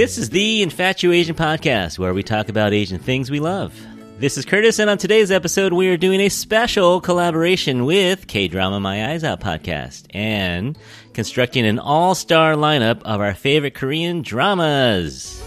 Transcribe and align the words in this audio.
This 0.00 0.16
is 0.16 0.30
the 0.30 0.64
Infatuasian 0.64 1.34
Podcast, 1.34 1.98
where 1.98 2.14
we 2.14 2.22
talk 2.22 2.48
about 2.48 2.72
Asian 2.72 2.98
things 2.98 3.30
we 3.30 3.38
love. 3.38 3.78
This 4.18 4.38
is 4.38 4.46
Curtis, 4.46 4.78
and 4.78 4.88
on 4.88 4.96
today's 4.96 5.30
episode, 5.30 5.74
we 5.74 5.90
are 5.90 5.98
doing 5.98 6.22
a 6.22 6.30
special 6.30 7.02
collaboration 7.02 7.84
with 7.84 8.26
K 8.26 8.48
Drama 8.48 8.80
My 8.80 9.10
Eyes 9.10 9.24
Out 9.24 9.40
podcast 9.40 10.06
and 10.14 10.78
constructing 11.12 11.66
an 11.66 11.78
all 11.78 12.14
star 12.14 12.54
lineup 12.54 13.02
of 13.02 13.20
our 13.20 13.34
favorite 13.34 13.74
Korean 13.74 14.22
dramas. 14.22 15.42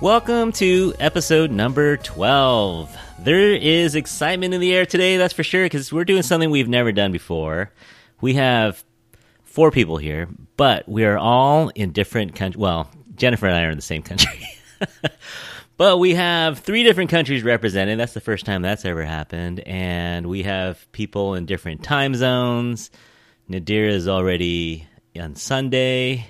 Welcome 0.00 0.52
to 0.52 0.94
episode 0.98 1.50
number 1.50 1.98
12. 1.98 2.96
There 3.18 3.52
is 3.52 3.94
excitement 3.94 4.54
in 4.54 4.60
the 4.62 4.72
air 4.72 4.86
today, 4.86 5.18
that's 5.18 5.34
for 5.34 5.42
sure, 5.42 5.66
because 5.66 5.92
we're 5.92 6.06
doing 6.06 6.22
something 6.22 6.48
we've 6.48 6.70
never 6.70 6.90
done 6.90 7.12
before. 7.12 7.70
We 8.22 8.32
have 8.32 8.82
four 9.42 9.70
people 9.70 9.98
here, 9.98 10.26
but 10.56 10.88
we 10.88 11.04
are 11.04 11.18
all 11.18 11.68
in 11.74 11.92
different 11.92 12.34
countries. 12.34 12.58
Well, 12.58 12.90
Jennifer 13.14 13.46
and 13.46 13.54
I 13.54 13.64
are 13.64 13.70
in 13.70 13.76
the 13.76 13.82
same 13.82 14.00
country. 14.00 14.48
but 15.76 15.98
we 15.98 16.14
have 16.14 16.60
three 16.60 16.82
different 16.82 17.10
countries 17.10 17.42
represented. 17.42 18.00
That's 18.00 18.14
the 18.14 18.22
first 18.22 18.46
time 18.46 18.62
that's 18.62 18.86
ever 18.86 19.04
happened. 19.04 19.60
And 19.66 20.28
we 20.28 20.44
have 20.44 20.90
people 20.92 21.34
in 21.34 21.44
different 21.44 21.82
time 21.82 22.14
zones. 22.14 22.90
Nadira 23.50 23.90
is 23.90 24.08
already 24.08 24.88
on 25.14 25.34
Sunday. 25.34 26.26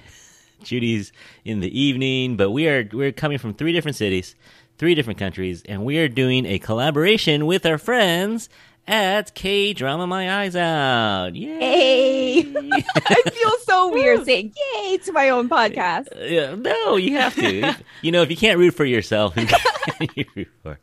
Judy's 0.63 1.13
in 1.45 1.61
the 1.61 1.79
evening, 1.81 2.37
but 2.37 2.51
we 2.51 2.69
are 2.69 2.89
we're 2.93 3.13
coming 3.13 3.39
from 3.39 3.55
three 3.55 3.73
different 3.73 3.97
cities, 3.97 4.35
three 4.79 4.95
different 4.95 5.19
countries, 5.19 5.63
and 5.69 5.85
we 5.85 5.99
are 5.99 6.09
doing 6.09 6.47
a 6.47 6.59
collaboration 6.59 7.47
with 7.47 7.67
our 7.67 7.79
friends 7.79 8.49
at 8.87 9.35
K 9.35 9.73
Drama 9.73 10.07
My 10.07 10.41
Eyes 10.43 10.57
Out. 10.57 11.35
Yay! 11.35 12.43
Hey, 12.43 12.55
I 12.97 13.23
feel 13.31 13.53
so 13.65 13.93
weird 13.93 14.25
saying 14.25 14.55
"yay" 14.75 14.99
to 14.99 15.13
my 15.13 15.29
own 15.31 15.49
podcast. 15.49 16.09
Uh, 16.15 16.25
yeah, 16.25 16.55
no, 16.55 16.97
you 16.97 17.17
have 17.17 17.35
to. 17.37 17.77
you 18.03 18.13
know, 18.13 18.23
if 18.23 18.31
you 18.31 18.37
can't 18.37 18.59
root 18.59 18.75
for 18.75 18.85
yourself, 18.85 19.35
who 19.35 19.47
can 19.47 20.09
you 20.15 20.25
root 20.35 20.49
for? 20.63 20.79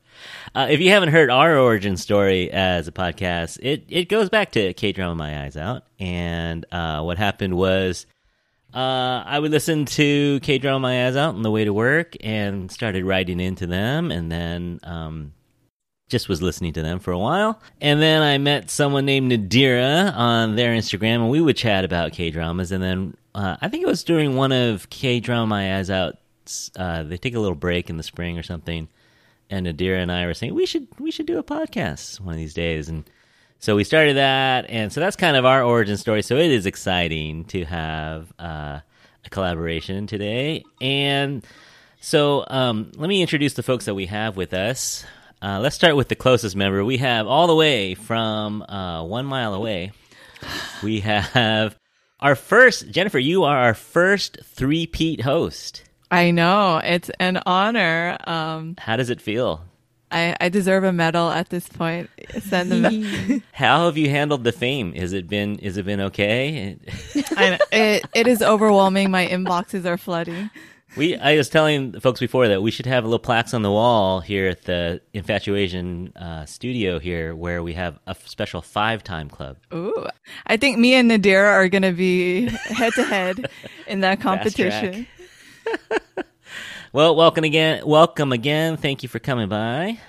Uh, 0.56 0.68
if 0.70 0.80
you 0.80 0.90
haven't 0.90 1.10
heard 1.10 1.30
our 1.30 1.58
origin 1.58 1.98
story 1.98 2.50
as 2.52 2.88
a 2.88 2.92
podcast, 2.92 3.60
it, 3.62 3.84
it 3.90 4.10
goes 4.10 4.30
back 4.30 4.52
to 4.54 4.74
K 4.74 4.92
Drama 4.92 5.16
My 5.16 5.44
Eyes 5.44 5.58
Out. 5.58 5.84
And 6.00 6.66
uh, 6.72 7.02
what 7.04 7.18
happened 7.18 7.56
was 7.56 8.06
uh, 8.78 9.24
I 9.26 9.40
would 9.40 9.50
listen 9.50 9.86
to 9.86 10.40
K 10.42 10.60
Drama 10.60 10.80
My 10.80 11.08
Eyes 11.08 11.16
Out 11.16 11.34
on 11.34 11.42
the 11.42 11.50
way 11.50 11.66
to 11.66 11.74
work 11.74 12.16
and 12.22 12.72
started 12.72 13.06
writing 13.06 13.40
into 13.40 13.66
them 13.66 14.12
and 14.12 14.32
then 14.32 14.80
um, 14.84 15.34
just 16.10 16.30
was 16.30 16.44
listening 16.44 16.74
to 16.74 16.84
them 16.84 17.00
for 17.00 17.12
a 17.12 17.18
while. 17.18 17.60
And 17.82 18.00
then 18.00 18.22
I 18.22 18.38
met 18.38 18.70
someone 18.70 19.06
named 19.06 19.32
Nadira 19.32 20.16
on 20.16 20.56
their 20.56 20.76
Instagram 20.76 21.16
and 21.16 21.32
we 21.32 21.42
would 21.42 21.58
chat 21.58 21.86
about 21.86 22.12
K 22.12 22.30
dramas. 22.30 22.72
And 22.72 22.84
then 22.84 23.18
uh, 23.34 23.58
I 23.60 23.68
think 23.68 23.82
it 23.82 23.88
was 23.88 24.04
during 24.04 24.36
one 24.36 24.52
of 24.52 24.92
K 24.92 25.22
Drama 25.22 25.48
My 25.48 25.80
Eyes 25.80 25.90
Out, 25.90 26.18
uh, 26.76 27.02
they 27.02 27.18
take 27.18 27.34
a 27.34 27.40
little 27.40 27.56
break 27.56 27.90
in 27.90 27.98
the 27.98 28.04
spring 28.04 28.38
or 28.38 28.44
something. 28.44 28.88
And 29.50 29.66
Nadira 29.66 30.04
and 30.04 30.12
I 30.12 30.28
were 30.28 30.36
saying 30.36 30.54
we 30.54 30.68
should 30.68 30.88
we 31.00 31.10
should 31.10 31.26
do 31.26 31.40
a 31.40 31.44
podcast 31.44 32.20
one 32.20 32.36
of 32.36 32.38
these 32.38 32.54
days, 32.54 32.90
and 32.90 33.10
so 33.60 33.76
we 33.76 33.84
started 33.84 34.18
that, 34.18 34.70
and 34.70 34.92
so 34.92 35.00
that's 35.00 35.16
kind 35.16 35.36
of 35.36 35.46
our 35.46 35.64
origin 35.64 35.98
story. 35.98 36.22
So 36.22 36.38
it 36.38 36.52
is 36.52 36.66
exciting 36.66 37.46
to 37.46 37.66
have 37.66 38.32
uh, 38.40 38.80
a 39.26 39.30
collaboration 39.30 40.08
today, 40.08 40.64
and 40.82 41.46
so 42.00 42.46
um, 42.48 42.92
let 42.96 43.10
me 43.10 43.22
introduce 43.22 43.54
the 43.54 43.64
folks 43.64 43.86
that 43.86 43.96
we 43.96 44.06
have 44.06 44.38
with 44.38 44.54
us. 44.54 45.04
Uh, 45.42 45.60
let's 45.60 45.76
start 45.76 45.96
with 45.96 46.08
the 46.08 46.16
closest 46.16 46.56
member. 46.56 46.84
We 46.84 46.98
have 46.98 47.28
all 47.28 47.48
the 47.48 47.56
way 47.56 47.94
from 47.96 48.64
uh, 48.64 49.04
one 49.04 49.26
mile 49.26 49.54
away. 49.54 49.92
We 50.84 51.02
have 51.02 51.76
our 52.20 52.36
first 52.36 52.90
Jennifer. 52.90 53.20
You 53.20 53.44
are 53.44 53.58
our 53.58 53.74
first 53.74 54.38
three-peat 54.44 55.22
host. 55.22 55.84
I 56.10 56.32
know 56.32 56.80
it's 56.84 57.12
an 57.20 57.42
honor. 57.46 58.18
Um, 58.26 58.76
How 58.80 58.96
does 58.96 59.10
it 59.10 59.22
feel? 59.22 59.62
I, 60.12 60.36
I 60.40 60.50
deserve 60.50 60.84
a 60.84 60.94
medal 60.94 61.30
at 61.30 61.50
this 61.50 61.68
point. 61.68 62.10
Send 62.40 62.72
the 62.72 62.90
me- 62.90 63.44
How 63.52 63.86
have 63.86 63.98
you 63.98 64.10
handled 64.10 64.44
the 64.44 64.52
fame? 64.54 64.94
Has 64.94 65.14
it 65.14 65.28
been 65.28 65.58
has 65.60 65.78
it 65.78 65.86
been 65.86 66.00
okay? 66.02 66.78
It 67.14 68.06
it 68.14 68.28
is 68.28 68.42
overwhelming. 68.42 69.12
My 69.12 69.28
inboxes 69.28 69.86
are 69.86 69.98
flooding. 69.98 70.50
We 70.96 71.18
I 71.18 71.36
was 71.36 71.50
telling 71.50 71.92
the 71.92 72.00
folks 72.02 72.20
before 72.22 72.48
that 72.48 72.62
we 72.62 72.72
should 72.72 72.86
have 72.86 73.04
little 73.04 73.20
plaques 73.20 73.54
on 73.54 73.62
the 73.62 73.72
wall 73.72 74.22
here 74.22 74.48
at 74.48 74.64
the 74.64 75.02
Infatuasian 75.14 76.16
uh, 76.16 76.46
studio 76.46 76.98
here 77.00 77.36
where 77.36 77.62
we 77.62 77.74
have 77.74 78.00
a 78.08 78.16
special 78.26 78.62
five 78.62 79.04
time 79.04 79.30
club. 79.30 79.58
Ooh, 79.74 80.08
I 80.48 80.56
think 80.58 80.78
me 80.80 80.94
and 80.96 81.12
Nadira 81.12 81.52
are 81.52 81.68
going 81.68 81.82
to 81.84 81.92
be 81.92 82.46
head 82.46 82.94
to 82.94 83.04
head 83.04 83.50
in 83.88 84.00
that 84.00 84.22
competition. 84.22 85.06
well, 86.98 87.16
welcome 87.16 87.44
again. 87.44 87.86
Welcome 87.86 88.32
again. 88.32 88.76
Thank 88.76 89.04
you 89.04 89.10
for 89.10 89.20
coming 89.20 89.50
by. 89.50 90.00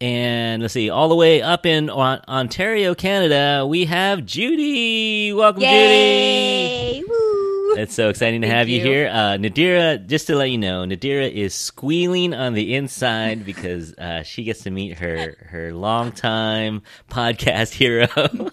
And 0.00 0.62
let's 0.62 0.72
see, 0.72 0.88
all 0.88 1.10
the 1.10 1.14
way 1.14 1.42
up 1.42 1.66
in 1.66 1.90
Ontario, 1.90 2.94
Canada, 2.94 3.66
we 3.68 3.84
have 3.84 4.24
Judy. 4.24 5.34
Welcome, 5.34 5.60
Yay! 5.60 6.94
Judy. 6.94 7.04
Woo! 7.06 7.74
It's 7.76 7.94
so 7.94 8.08
exciting 8.08 8.40
to 8.40 8.46
Thank 8.46 8.56
have 8.56 8.68
you, 8.70 8.78
you. 8.78 8.84
here. 8.84 9.08
Uh, 9.08 9.36
Nadira, 9.36 10.06
just 10.06 10.28
to 10.28 10.34
let 10.34 10.50
you 10.50 10.56
know, 10.56 10.86
Nadira 10.86 11.30
is 11.30 11.54
squealing 11.54 12.32
on 12.32 12.54
the 12.54 12.74
inside 12.74 13.44
because 13.44 13.92
uh, 13.98 14.22
she 14.22 14.44
gets 14.44 14.62
to 14.62 14.70
meet 14.70 14.96
her 14.96 15.36
her 15.50 15.74
longtime 15.74 16.80
podcast 17.10 17.74
hero. 17.74 18.08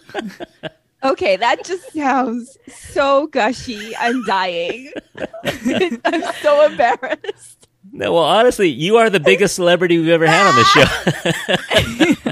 Okay, 1.03 1.35
that 1.35 1.65
just 1.65 1.93
sounds 1.93 2.59
so 2.67 3.25
gushy. 3.27 3.95
I'm 3.97 4.23
dying. 4.25 4.91
I'm 6.05 6.23
so 6.41 6.63
embarrassed. 6.63 7.60
No, 7.94 8.13
well, 8.13 8.24
honestly, 8.24 8.69
you 8.69 8.97
are 8.97 9.09
the 9.09 9.19
biggest 9.19 9.56
celebrity 9.56 9.97
we've 10.00 10.07
ever 10.09 10.25
had 10.28 10.47
on 10.47 10.56
the 10.56 12.24
show. 12.24 12.31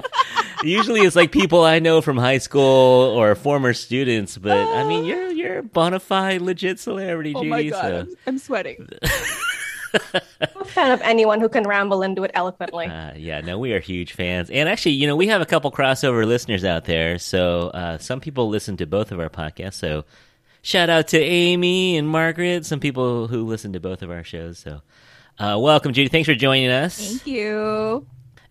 Usually, 0.63 1.01
it's 1.01 1.15
like 1.15 1.31
people 1.31 1.63
I 1.63 1.79
know 1.79 2.01
from 2.01 2.17
high 2.17 2.37
school 2.37 2.61
or 2.63 3.33
former 3.35 3.73
students, 3.73 4.37
but 4.37 4.57
I 4.57 4.83
mean, 4.87 5.05
you're 5.05 5.29
you're 5.31 5.57
a 5.59 5.63
bona 5.63 5.99
fide, 5.99 6.41
legit 6.41 6.79
celebrity, 6.79 7.33
Oh 7.35 7.39
Judy. 7.39 7.49
my 7.49 7.63
god, 7.63 7.81
so, 7.81 7.99
I'm, 7.99 8.15
I'm 8.27 8.37
sweating. 8.37 8.87
I'm 10.13 10.61
a 10.61 10.65
fan 10.65 10.91
of 10.91 11.01
anyone 11.01 11.39
who 11.39 11.49
can 11.49 11.63
ramble 11.63 12.03
and 12.03 12.15
do 12.15 12.23
it 12.23 12.31
eloquently. 12.33 12.85
uh, 12.87 13.13
yeah, 13.15 13.41
no, 13.41 13.57
we 13.57 13.73
are 13.73 13.79
huge 13.79 14.13
fans, 14.13 14.49
and 14.49 14.67
actually, 14.69 14.93
you 14.93 15.07
know, 15.07 15.15
we 15.15 15.27
have 15.27 15.41
a 15.41 15.45
couple 15.45 15.71
crossover 15.71 16.25
listeners 16.25 16.63
out 16.65 16.85
there. 16.85 17.17
So 17.19 17.69
uh, 17.69 17.97
some 17.97 18.19
people 18.19 18.49
listen 18.49 18.77
to 18.77 18.85
both 18.85 19.11
of 19.11 19.19
our 19.19 19.29
podcasts. 19.29 19.75
So 19.75 20.03
shout 20.61 20.89
out 20.89 21.07
to 21.09 21.19
Amy 21.19 21.97
and 21.97 22.07
Margaret, 22.07 22.65
some 22.65 22.79
people 22.81 23.27
who 23.27 23.45
listen 23.45 23.73
to 23.73 23.79
both 23.79 24.01
of 24.03 24.11
our 24.11 24.23
shows. 24.25 24.59
So 24.59 24.81
uh, 25.39 25.57
welcome, 25.59 25.93
Judy. 25.93 26.09
Thanks 26.09 26.27
for 26.27 26.35
joining 26.35 26.69
us. 26.69 26.97
Thank 26.97 27.27
you. 27.27 28.05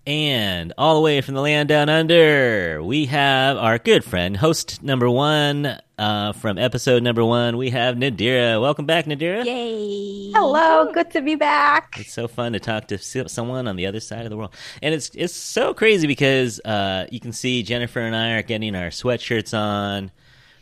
And 0.07 0.73
all 0.79 0.95
the 0.95 1.03
way 1.03 1.21
from 1.21 1.35
the 1.35 1.43
land 1.43 1.69
down 1.69 1.91
under, 1.91 2.83
we 2.83 3.05
have 3.07 3.59
our 3.59 3.79
good 3.79 4.03
friend, 4.03 4.35
host 4.39 4.83
number 4.83 5.11
one 5.11 5.79
uh, 5.99 6.33
from 6.33 6.57
episode 6.57 7.03
number 7.03 7.23
one. 7.23 7.59
We 7.59 7.69
have 7.71 7.97
Nadira. 7.97 8.59
Welcome 8.59 8.87
back, 8.87 9.05
Nadira. 9.05 9.45
Yay. 9.45 10.33
Hello, 10.33 10.91
good 10.95 11.11
to 11.11 11.21
be 11.21 11.35
back. 11.35 11.97
It's 11.99 12.15
so 12.15 12.27
fun 12.27 12.55
to 12.55 12.61
talk 12.61 12.89
to 12.89 12.97
someone 12.97 13.69
on 13.69 13.77
the 13.77 13.85
other 13.85 14.01
side 14.01 14.25
of 14.25 14.31
the 14.31 14.39
world, 14.39 14.55
and 14.83 14.95
it's 14.95 15.11
it's 15.15 15.35
so 15.35 15.75
crazy 15.75 16.07
because 16.07 16.59
uh, 16.61 17.07
you 17.11 17.21
can 17.21 17.33
see 17.33 17.63
Jennifer 17.63 18.01
and 18.01 18.17
I 18.17 18.31
are 18.39 18.43
getting 18.43 18.75
our 18.75 18.89
sweatshirts 18.89 19.53
on. 19.53 20.11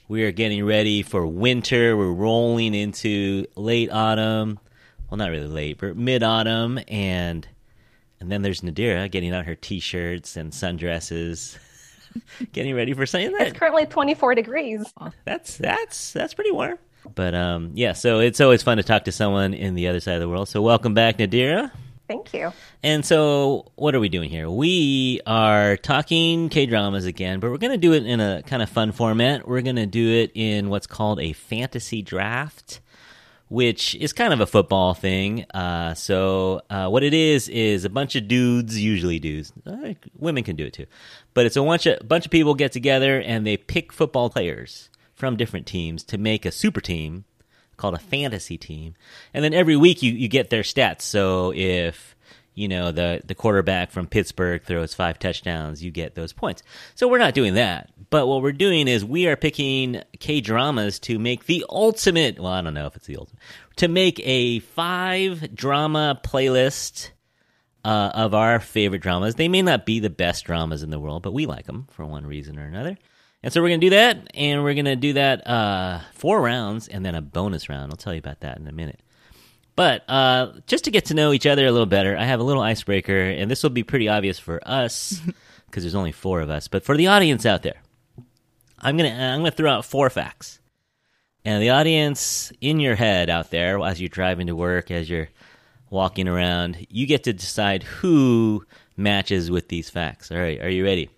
We 0.08 0.24
are 0.24 0.32
getting 0.32 0.64
ready 0.64 1.02
for 1.02 1.24
winter. 1.24 1.96
We're 1.96 2.10
rolling 2.10 2.74
into 2.74 3.46
late 3.54 3.92
autumn. 3.92 4.58
Well, 5.10 5.18
not 5.18 5.30
really 5.30 5.46
late, 5.46 5.78
but 5.78 5.96
mid 5.96 6.22
autumn, 6.22 6.80
and 6.88 7.46
and 8.20 8.30
then 8.32 8.42
there's 8.42 8.62
Nadira 8.62 9.10
getting 9.10 9.32
out 9.34 9.46
her 9.46 9.54
t-shirts 9.54 10.36
and 10.36 10.52
sundresses, 10.52 11.56
getting 12.52 12.74
ready 12.74 12.92
for 12.92 13.06
something 13.06 13.32
that 13.32 13.48
It's 13.48 13.58
currently 13.58 13.86
24 13.86 14.34
degrees. 14.34 14.84
that's 15.24 15.56
that's 15.56 16.12
that's 16.12 16.34
pretty 16.34 16.50
warm. 16.50 16.78
But 17.14 17.34
um, 17.36 17.70
yeah, 17.74 17.92
so 17.92 18.18
it's 18.18 18.40
always 18.40 18.62
fun 18.64 18.78
to 18.78 18.82
talk 18.82 19.04
to 19.04 19.12
someone 19.12 19.54
in 19.54 19.74
the 19.74 19.86
other 19.88 20.00
side 20.00 20.14
of 20.14 20.20
the 20.20 20.28
world. 20.28 20.48
So 20.48 20.60
welcome 20.60 20.92
back, 20.92 21.18
Nadira. 21.18 21.70
Thank 22.08 22.32
you. 22.34 22.52
And 22.84 23.04
so, 23.04 23.72
what 23.74 23.94
are 23.96 24.00
we 24.00 24.08
doing 24.08 24.30
here? 24.30 24.48
We 24.48 25.20
are 25.26 25.76
talking 25.76 26.48
K 26.48 26.66
dramas 26.66 27.04
again, 27.04 27.40
but 27.40 27.50
we're 27.50 27.58
going 27.58 27.72
to 27.72 27.78
do 27.78 27.92
it 27.94 28.06
in 28.06 28.20
a 28.20 28.42
kind 28.44 28.62
of 28.62 28.68
fun 28.68 28.92
format. 28.92 29.46
We're 29.46 29.62
going 29.62 29.76
to 29.76 29.86
do 29.86 30.08
it 30.12 30.30
in 30.34 30.68
what's 30.68 30.86
called 30.86 31.18
a 31.20 31.32
fantasy 31.32 32.02
draft, 32.02 32.80
which 33.48 33.94
is 33.96 34.12
kind 34.12 34.32
of 34.32 34.40
a 34.40 34.46
football 34.46 34.94
thing. 34.94 35.44
Uh, 35.52 35.94
so, 35.94 36.62
uh, 36.68 36.88
what 36.88 37.02
it 37.02 37.14
is 37.14 37.48
is 37.48 37.84
a 37.84 37.90
bunch 37.90 38.16
of 38.16 38.28
dudes, 38.28 38.80
usually 38.80 39.18
dudes, 39.18 39.52
uh, 39.66 39.94
women 40.18 40.42
can 40.42 40.56
do 40.56 40.66
it 40.66 40.72
too, 40.72 40.86
but 41.34 41.46
it's 41.46 41.56
a 41.56 41.62
bunch 41.62 41.86
of 41.86 42.06
bunch 42.08 42.24
of 42.24 42.32
people 42.32 42.54
get 42.54 42.72
together 42.72 43.20
and 43.20 43.46
they 43.46 43.56
pick 43.56 43.92
football 43.92 44.30
players 44.30 44.90
from 45.14 45.36
different 45.36 45.66
teams 45.66 46.02
to 46.04 46.18
make 46.18 46.44
a 46.44 46.52
super 46.52 46.80
team 46.80 47.24
called 47.76 47.94
a 47.94 47.98
fantasy 47.98 48.56
team. 48.56 48.94
And 49.34 49.44
then 49.44 49.54
every 49.54 49.76
week 49.76 50.02
you, 50.02 50.12
you 50.12 50.28
get 50.28 50.50
their 50.50 50.62
stats. 50.62 51.02
So 51.02 51.52
if 51.54 52.15
you 52.56 52.66
know 52.66 52.90
the 52.90 53.20
the 53.24 53.36
quarterback 53.36 53.92
from 53.92 54.08
Pittsburgh 54.08 54.64
throws 54.64 54.94
five 54.94 55.20
touchdowns, 55.20 55.84
you 55.84 55.92
get 55.92 56.16
those 56.16 56.32
points. 56.32 56.64
So 56.96 57.06
we're 57.06 57.18
not 57.18 57.34
doing 57.34 57.54
that. 57.54 57.90
But 58.10 58.26
what 58.26 58.42
we're 58.42 58.52
doing 58.52 58.88
is 58.88 59.04
we 59.04 59.28
are 59.28 59.36
picking 59.36 60.02
K 60.18 60.40
dramas 60.40 60.98
to 61.00 61.18
make 61.20 61.46
the 61.46 61.64
ultimate. 61.68 62.40
Well, 62.40 62.52
I 62.52 62.62
don't 62.62 62.74
know 62.74 62.86
if 62.86 62.96
it's 62.96 63.06
the 63.06 63.18
ultimate 63.18 63.42
to 63.76 63.88
make 63.88 64.20
a 64.24 64.60
five 64.60 65.54
drama 65.54 66.18
playlist 66.24 67.10
uh, 67.84 68.10
of 68.14 68.34
our 68.34 68.58
favorite 68.58 69.02
dramas. 69.02 69.34
They 69.34 69.48
may 69.48 69.62
not 69.62 69.86
be 69.86 70.00
the 70.00 70.10
best 70.10 70.44
dramas 70.44 70.82
in 70.82 70.90
the 70.90 70.98
world, 70.98 71.22
but 71.22 71.34
we 71.34 71.46
like 71.46 71.66
them 71.66 71.86
for 71.90 72.04
one 72.04 72.26
reason 72.26 72.58
or 72.58 72.64
another. 72.64 72.96
And 73.42 73.52
so 73.52 73.62
we're 73.62 73.68
gonna 73.68 73.78
do 73.78 73.90
that, 73.90 74.30
and 74.34 74.64
we're 74.64 74.74
gonna 74.74 74.96
do 74.96 75.12
that 75.12 75.46
uh, 75.46 76.00
four 76.14 76.40
rounds, 76.40 76.88
and 76.88 77.04
then 77.04 77.14
a 77.14 77.22
bonus 77.22 77.68
round. 77.68 77.92
I'll 77.92 77.96
tell 77.96 78.14
you 78.14 78.18
about 78.18 78.40
that 78.40 78.58
in 78.58 78.66
a 78.66 78.72
minute. 78.72 79.00
But 79.76 80.08
uh, 80.08 80.52
just 80.66 80.84
to 80.84 80.90
get 80.90 81.06
to 81.06 81.14
know 81.14 81.32
each 81.32 81.46
other 81.46 81.66
a 81.66 81.70
little 81.70 81.86
better, 81.86 82.16
I 82.16 82.24
have 82.24 82.40
a 82.40 82.44
little 82.44 82.62
icebreaker, 82.62 83.20
and 83.20 83.50
this 83.50 83.62
will 83.62 83.70
be 83.70 83.82
pretty 83.84 84.08
obvious 84.08 84.38
for 84.38 84.58
us 84.66 85.20
because 85.66 85.82
there's 85.82 85.94
only 85.94 86.12
four 86.12 86.40
of 86.40 86.48
us. 86.48 86.66
But 86.66 86.82
for 86.82 86.96
the 86.96 87.08
audience 87.08 87.44
out 87.44 87.62
there, 87.62 87.82
I'm 88.80 88.96
gonna 88.96 89.10
I'm 89.10 89.40
gonna 89.40 89.50
throw 89.50 89.70
out 89.70 89.84
four 89.84 90.08
facts, 90.08 90.60
and 91.44 91.62
the 91.62 91.70
audience 91.70 92.52
in 92.62 92.80
your 92.80 92.94
head 92.94 93.28
out 93.28 93.50
there 93.50 93.78
as 93.84 94.00
you're 94.00 94.08
driving 94.08 94.46
to 94.46 94.56
work, 94.56 94.90
as 94.90 95.10
you're 95.10 95.28
walking 95.90 96.26
around, 96.26 96.86
you 96.88 97.06
get 97.06 97.24
to 97.24 97.32
decide 97.34 97.82
who 97.82 98.64
matches 98.96 99.50
with 99.50 99.68
these 99.68 99.90
facts. 99.90 100.32
All 100.32 100.38
right, 100.38 100.60
are 100.60 100.70
you 100.70 100.84
ready? 100.84 101.10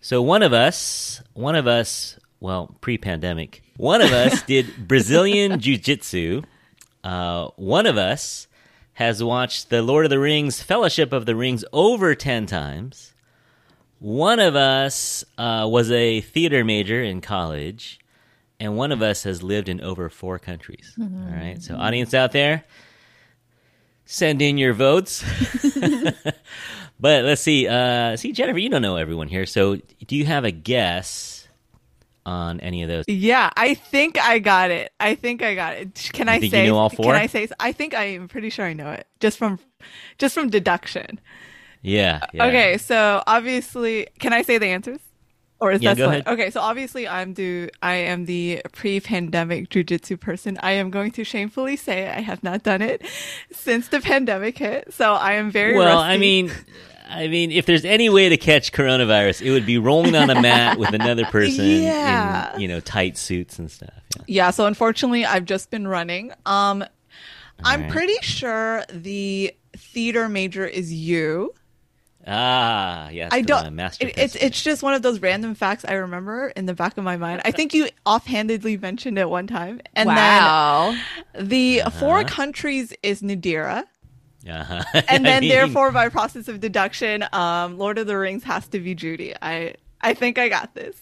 So 0.00 0.22
one 0.22 0.42
of 0.42 0.52
us, 0.52 1.22
one 1.34 1.54
of 1.54 1.66
us, 1.66 2.18
well, 2.40 2.74
pre-pandemic, 2.80 3.62
one 3.76 4.00
of 4.00 4.12
us 4.12 4.42
did 4.46 4.88
Brazilian 4.88 5.60
jiu-jitsu 5.60 6.42
uh, 7.04 7.48
one 7.56 7.86
of 7.86 7.98
us 7.98 8.48
has 8.94 9.22
watched 9.22 9.68
the 9.68 9.82
Lord 9.82 10.06
of 10.06 10.10
the 10.10 10.18
Rings 10.18 10.62
Fellowship 10.62 11.12
of 11.12 11.26
the 11.26 11.36
Rings 11.36 11.64
over 11.72 12.14
10 12.14 12.46
times. 12.46 13.12
One 13.98 14.40
of 14.40 14.56
us 14.56 15.24
uh, 15.36 15.68
was 15.70 15.90
a 15.90 16.20
theater 16.20 16.64
major 16.64 17.02
in 17.02 17.20
college, 17.20 18.00
and 18.58 18.76
one 18.76 18.90
of 18.90 19.02
us 19.02 19.24
has 19.24 19.42
lived 19.42 19.68
in 19.68 19.80
over 19.80 20.08
four 20.08 20.38
countries. 20.38 20.94
Mm-hmm. 20.98 21.28
All 21.28 21.34
right, 21.34 21.62
so 21.62 21.76
audience 21.76 22.14
out 22.14 22.32
there, 22.32 22.64
send 24.04 24.40
in 24.40 24.56
your 24.56 24.72
votes. 24.72 25.24
but 27.00 27.24
let's 27.24 27.42
see. 27.42 27.66
Uh, 27.66 28.16
see, 28.16 28.32
Jennifer, 28.32 28.58
you 28.58 28.68
don't 28.68 28.82
know 28.82 28.96
everyone 28.96 29.28
here, 29.28 29.46
so 29.46 29.76
do 30.06 30.16
you 30.16 30.24
have 30.24 30.44
a 30.44 30.50
guess 30.50 31.33
on 32.26 32.60
any 32.60 32.82
of 32.82 32.88
those? 32.88 33.04
Yeah, 33.08 33.50
I 33.56 33.74
think 33.74 34.18
I 34.18 34.38
got 34.38 34.70
it. 34.70 34.92
I 35.00 35.14
think 35.14 35.42
I 35.42 35.54
got 35.54 35.74
it. 35.74 36.10
Can 36.12 36.28
you 36.28 36.32
I 36.32 36.48
say? 36.48 36.68
All 36.68 36.90
four? 36.90 37.06
Can 37.06 37.14
I 37.14 37.26
say? 37.26 37.48
I 37.60 37.72
think 37.72 37.94
I 37.94 38.04
am 38.04 38.28
pretty 38.28 38.50
sure 38.50 38.64
I 38.64 38.72
know 38.72 38.90
it 38.90 39.06
just 39.20 39.38
from 39.38 39.58
just 40.18 40.34
from 40.34 40.50
deduction. 40.50 41.20
Yeah. 41.82 42.20
yeah. 42.32 42.46
Okay, 42.46 42.78
so 42.78 43.22
obviously, 43.26 44.08
can 44.18 44.32
I 44.32 44.40
say 44.42 44.56
the 44.56 44.66
answers? 44.66 45.00
Or 45.60 45.70
is 45.70 45.82
yeah, 45.82 45.94
that. 45.94 46.26
Okay, 46.26 46.50
so 46.50 46.60
obviously 46.60 47.06
I'm 47.06 47.32
do 47.32 47.68
I 47.80 47.94
am 47.94 48.24
the 48.24 48.60
pre-pandemic 48.72 49.70
jujitsu 49.70 50.18
person. 50.18 50.58
I 50.62 50.72
am 50.72 50.90
going 50.90 51.12
to 51.12 51.24
shamefully 51.24 51.76
say 51.76 52.08
I 52.08 52.20
have 52.20 52.42
not 52.42 52.64
done 52.64 52.82
it 52.82 53.02
since 53.52 53.88
the 53.88 54.00
pandemic 54.00 54.58
hit. 54.58 54.92
So 54.92 55.14
I 55.14 55.34
am 55.34 55.50
very 55.50 55.76
well. 55.76 55.98
rusty. 55.98 56.12
I 56.12 56.18
mean, 56.18 56.52
I 57.06 57.28
mean, 57.28 57.50
if 57.52 57.66
there's 57.66 57.84
any 57.84 58.08
way 58.08 58.28
to 58.30 58.36
catch 58.36 58.72
coronavirus, 58.72 59.42
it 59.42 59.50
would 59.50 59.66
be 59.66 59.78
rolling 59.78 60.16
on 60.16 60.30
a 60.30 60.40
mat 60.40 60.78
with 60.78 60.94
another 60.94 61.24
person 61.26 61.64
Yeah. 61.66 62.54
in, 62.54 62.60
you 62.62 62.68
know, 62.68 62.80
tight 62.80 63.18
suits 63.18 63.58
and 63.58 63.70
stuff. 63.70 63.90
Yeah. 64.16 64.22
Yeah, 64.26 64.50
so 64.50 64.66
unfortunately, 64.66 65.24
I've 65.26 65.44
just 65.44 65.70
been 65.70 65.86
running. 65.86 66.32
Um, 66.46 66.84
I'm 67.62 67.82
right. 67.82 67.90
pretty 67.90 68.16
sure 68.22 68.84
the 68.90 69.54
theater 69.76 70.28
major 70.28 70.66
is 70.66 70.92
you. 70.92 71.54
Ah, 72.26 73.10
yes. 73.10 73.28
I 73.32 73.42
don't. 73.42 73.74
Master 73.74 74.06
It, 74.06 74.16
it's 74.16 74.34
it's 74.36 74.62
just 74.62 74.82
one 74.82 74.94
of 74.94 75.02
those 75.02 75.20
random 75.20 75.54
facts 75.54 75.84
I 75.86 75.92
remember 75.92 76.48
in 76.56 76.64
the 76.64 76.72
back 76.72 76.96
of 76.96 77.04
my 77.04 77.18
mind. 77.18 77.42
I 77.44 77.50
think 77.50 77.74
you 77.74 77.88
offhandedly 78.06 78.78
mentioned 78.78 79.18
it 79.18 79.28
one 79.28 79.46
time, 79.46 79.82
and 79.94 80.06
wow. 80.08 80.96
then 81.34 81.48
the 81.48 81.82
four 81.98 82.20
Uh-huh. 82.20 82.28
countries 82.28 82.94
is 83.02 83.20
Nadira, 83.20 83.84
Uh-huh. 84.48 84.82
and 85.08 85.26
I 85.26 85.30
then 85.30 85.40
mean, 85.40 85.50
therefore 85.50 85.92
by 85.92 86.08
process 86.08 86.48
of 86.48 86.60
deduction, 86.60 87.24
um, 87.32 87.78
Lord 87.78 87.98
of 87.98 88.06
the 88.06 88.16
Rings 88.16 88.44
has 88.44 88.66
to 88.68 88.80
be 88.80 88.94
Judy. 88.94 89.34
I 89.40 89.74
I 90.00 90.14
think 90.14 90.38
I 90.38 90.48
got 90.48 90.74
this. 90.74 90.96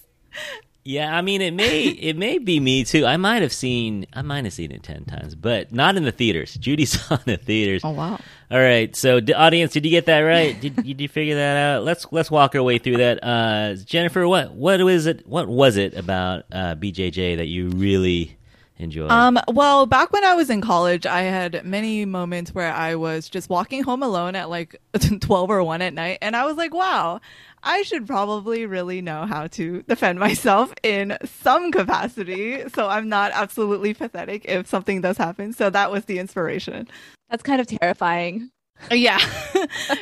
Yeah, 0.84 1.16
I 1.16 1.22
mean, 1.22 1.40
it 1.40 1.54
may 1.54 1.82
it 1.88 2.16
may 2.16 2.38
be 2.38 2.58
me 2.60 2.84
too. 2.84 3.06
I 3.06 3.16
might 3.16 3.42
have 3.42 3.52
seen 3.52 4.06
I 4.12 4.22
might 4.22 4.44
have 4.44 4.52
seen 4.52 4.72
it 4.72 4.82
ten 4.82 5.04
times, 5.04 5.34
but 5.34 5.72
not 5.72 5.96
in 5.96 6.04
the 6.04 6.12
theaters. 6.12 6.54
Judy 6.54 6.84
saw 6.84 7.14
in 7.26 7.32
the 7.32 7.36
theaters. 7.36 7.82
Oh 7.84 7.90
wow! 7.90 8.18
All 8.50 8.58
right, 8.58 8.94
so 8.94 9.20
d- 9.20 9.32
audience, 9.32 9.72
did 9.72 9.84
you 9.84 9.90
get 9.90 10.06
that 10.06 10.20
right? 10.20 10.60
Did, 10.60 10.76
did 10.76 11.00
you 11.00 11.08
figure 11.08 11.36
that 11.36 11.56
out? 11.56 11.84
Let's 11.84 12.06
let's 12.10 12.30
walk 12.30 12.54
our 12.54 12.62
way 12.62 12.78
through 12.78 12.98
that. 12.98 13.22
Uh, 13.22 13.74
Jennifer, 13.84 14.26
what 14.26 14.52
what 14.52 14.80
was 14.80 15.06
it? 15.06 15.26
What 15.26 15.48
was 15.48 15.76
it 15.76 15.94
about 15.94 16.44
uh, 16.52 16.74
BJJ 16.74 17.36
that 17.36 17.46
you 17.46 17.68
really 17.70 18.36
enjoyed? 18.82 19.10
Um, 19.10 19.38
well, 19.48 19.86
back 19.86 20.12
when 20.12 20.24
I 20.24 20.34
was 20.34 20.50
in 20.50 20.60
college, 20.60 21.06
I 21.06 21.22
had 21.22 21.64
many 21.64 22.04
moments 22.04 22.54
where 22.54 22.72
I 22.72 22.94
was 22.94 23.28
just 23.28 23.48
walking 23.48 23.82
home 23.82 24.02
alone 24.02 24.34
at 24.36 24.50
like 24.50 24.80
12 25.20 25.50
or 25.50 25.62
1 25.62 25.82
at 25.82 25.94
night, 25.94 26.18
and 26.20 26.36
I 26.36 26.44
was 26.44 26.56
like, 26.56 26.74
wow, 26.74 27.20
I 27.62 27.82
should 27.82 28.06
probably 28.06 28.66
really 28.66 29.00
know 29.00 29.24
how 29.24 29.46
to 29.48 29.82
defend 29.82 30.18
myself 30.18 30.74
in 30.82 31.16
some 31.24 31.70
capacity 31.70 32.68
so 32.74 32.88
I'm 32.88 33.08
not 33.08 33.32
absolutely 33.34 33.94
pathetic 33.94 34.44
if 34.46 34.66
something 34.66 35.00
does 35.00 35.16
happen. 35.16 35.52
So 35.52 35.70
that 35.70 35.90
was 35.90 36.04
the 36.06 36.18
inspiration. 36.18 36.88
That's 37.30 37.42
kind 37.42 37.60
of 37.60 37.66
terrifying. 37.66 38.50
Yeah. 38.90 39.18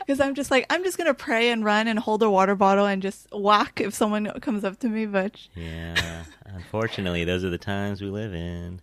Because 0.01 0.21
I'm 0.21 0.35
just 0.35 0.51
like, 0.51 0.67
I'm 0.71 0.83
just 0.83 0.97
going 0.97 1.07
to 1.07 1.15
pray 1.15 1.51
and 1.51 1.65
run 1.65 1.87
and 1.87 1.99
hold 1.99 2.23
a 2.23 2.31
water 2.31 2.57
bottle 2.57 2.87
and 2.87 3.01
just 3.03 3.29
whack 3.33 3.81
if 3.81 3.95
someone 3.95 4.27
comes 4.41 4.65
up 4.65 4.79
to 4.81 4.89
me. 4.89 5.07
But 5.07 5.39
yeah, 5.55 6.25
unfortunately, 6.55 7.25
those 7.25 7.45
are 7.45 7.51
the 7.51 7.59
times 7.59 8.01
we 8.01 8.09
live 8.09 8.35
in. 8.35 8.81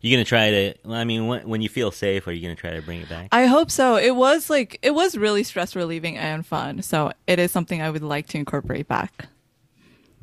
You 0.00 0.14
gonna 0.14 0.24
try 0.24 0.50
to? 0.50 0.74
I 0.88 1.04
mean, 1.04 1.26
when, 1.26 1.48
when 1.48 1.62
you 1.62 1.68
feel 1.68 1.90
safe, 1.90 2.26
are 2.26 2.32
you 2.32 2.42
gonna 2.42 2.54
try 2.54 2.70
to 2.70 2.82
bring 2.82 3.00
it 3.00 3.08
back? 3.08 3.28
I 3.32 3.46
hope 3.46 3.70
so. 3.70 3.96
It 3.96 4.14
was 4.14 4.50
like 4.50 4.78
it 4.82 4.92
was 4.92 5.16
really 5.16 5.42
stress 5.42 5.74
relieving 5.74 6.16
and 6.16 6.46
fun. 6.46 6.82
So 6.82 7.12
it 7.26 7.38
is 7.38 7.50
something 7.50 7.80
I 7.80 7.90
would 7.90 8.02
like 8.02 8.28
to 8.28 8.38
incorporate 8.38 8.86
back. 8.88 9.26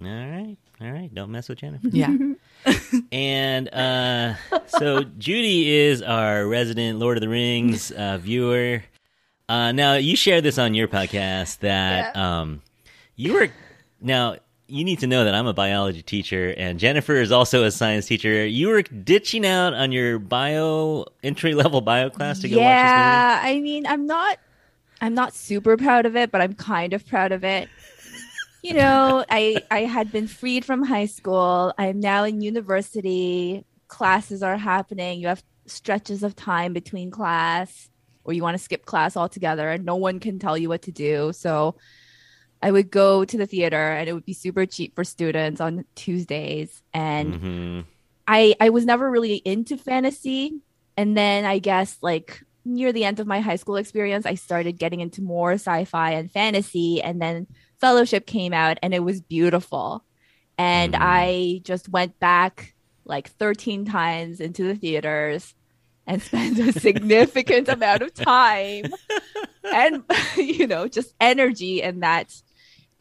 All 0.02 0.08
right, 0.08 0.58
all 0.80 0.92
right. 0.92 1.14
Don't 1.14 1.32
mess 1.32 1.50
with 1.50 1.60
Jennifer. 1.60 1.88
Yeah. 1.90 2.16
And 3.12 3.68
uh, 3.74 4.36
so 4.68 5.04
Judy 5.04 5.70
is 5.70 6.02
our 6.02 6.48
resident 6.48 7.00
Lord 7.00 7.18
of 7.18 7.22
the 7.22 7.28
Rings 7.28 7.92
uh, 7.92 8.18
viewer. 8.20 8.84
Uh, 9.50 9.72
now 9.72 9.96
you 9.96 10.16
shared 10.16 10.44
this 10.44 10.58
on 10.58 10.74
your 10.74 10.88
podcast 10.88 11.60
that 11.60 12.16
um, 12.16 12.62
you 13.16 13.34
were 13.34 13.50
now. 14.00 14.38
You 14.74 14.84
need 14.84 14.98
to 15.02 15.08
know 15.08 15.24
that 15.24 15.36
I'm 15.36 15.46
a 15.46 15.54
biology 15.54 16.02
teacher, 16.02 16.52
and 16.58 16.80
Jennifer 16.80 17.14
is 17.14 17.32
also 17.32 17.64
a 17.64 17.70
science 17.70 18.08
teacher. 18.08 18.44
You 18.44 18.70
were 18.70 18.82
ditching 18.82 19.46
out 19.46 19.76
on 19.76 19.92
your 19.92 20.18
bio 20.18 21.06
entry 21.22 21.54
level 21.54 21.80
bio 21.80 22.10
class 22.10 22.40
to 22.40 22.50
go 22.50 22.56
watch 22.56 22.64
yeah, 22.64 23.40
I 23.44 23.60
mean, 23.60 23.86
I'm 23.86 24.08
not, 24.08 24.40
I'm 25.00 25.14
not 25.14 25.36
super 25.36 25.78
proud 25.78 26.08
of 26.08 26.16
it, 26.16 26.32
but 26.32 26.42
I'm 26.42 26.54
kind 26.56 26.94
of 26.94 27.08
proud 27.08 27.32
of 27.32 27.44
it. 27.44 27.70
You 28.64 28.74
know, 28.74 29.24
I 29.30 29.62
I 29.70 29.82
had 29.82 30.12
been 30.12 30.26
freed 30.26 30.66
from 30.66 30.82
high 30.82 31.06
school. 31.06 31.72
I'm 31.78 32.00
now 32.00 32.24
in 32.24 32.42
university. 32.42 33.66
Classes 33.90 34.42
are 34.42 34.58
happening. 34.58 35.20
You 35.20 35.28
have 35.28 35.44
stretches 35.68 36.24
of 36.24 36.36
time 36.36 36.74
between 36.74 37.12
class, 37.12 37.92
or 38.24 38.34
you 38.34 38.42
want 38.42 38.58
to 38.58 38.64
skip 38.64 38.88
class 38.88 39.16
altogether, 39.16 39.70
and 39.70 39.86
no 39.86 39.98
one 39.98 40.20
can 40.20 40.40
tell 40.40 40.58
you 40.58 40.68
what 40.68 40.82
to 40.82 40.92
do. 40.92 41.32
So. 41.32 41.76
I 42.64 42.72
would 42.72 42.90
go 42.90 43.26
to 43.26 43.38
the 43.38 43.46
theater 43.46 43.92
and 43.92 44.08
it 44.10 44.14
would 44.14 44.26
be 44.26 44.34
super 44.34 44.66
cheap 44.66 44.96
for 44.96 45.04
students 45.04 45.60
on 45.62 45.86
Tuesdays. 45.96 46.82
And. 46.94 47.34
Mhm. 47.34 47.86
I 48.26 48.56
I 48.62 48.70
was 48.70 48.86
never 48.86 49.12
really 49.12 49.42
into 49.44 49.76
fantasy, 49.76 50.62
and 50.96 51.12
then 51.18 51.44
I 51.44 51.60
guess 51.60 51.98
like 52.02 52.42
near 52.64 52.94
the 52.94 53.04
end 53.04 53.20
of 53.20 53.28
my 53.28 53.42
high 53.42 53.58
school 53.58 53.76
experience, 53.76 54.26
I 54.26 54.36
started 54.36 54.80
getting 54.80 55.02
into 55.02 55.22
more 55.22 55.52
sci-fi 55.60 56.12
and 56.12 56.32
fantasy, 56.32 57.02
and 57.04 57.22
then 57.22 57.48
Fellowship 57.82 58.26
came 58.26 58.54
out, 58.54 58.78
and 58.82 58.94
it 58.94 59.04
was 59.04 59.20
beautiful, 59.20 60.06
and 60.58 60.94
Mm. 60.94 61.00
I 61.02 61.62
just 61.66 61.90
went 61.90 62.18
back 62.20 62.74
like 63.04 63.28
13 63.32 63.84
times 63.84 64.40
into 64.40 64.64
the 64.64 64.76
theaters 64.76 65.54
and 66.08 66.22
spent 66.30 66.58
a 66.60 66.72
significant 66.72 67.68
amount 67.68 68.04
of 68.04 68.14
time 68.14 68.86
and 69.66 70.02
you 70.38 70.66
know 70.66 70.88
just 70.88 71.14
energy 71.20 71.82
in 71.82 72.00
that 72.00 72.32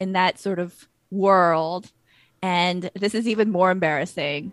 in 0.03 0.11
that 0.11 0.37
sort 0.37 0.59
of 0.59 0.87
world. 1.09 1.91
And 2.41 2.91
this 2.93 3.15
is 3.15 3.27
even 3.27 3.51
more 3.51 3.71
embarrassing. 3.71 4.51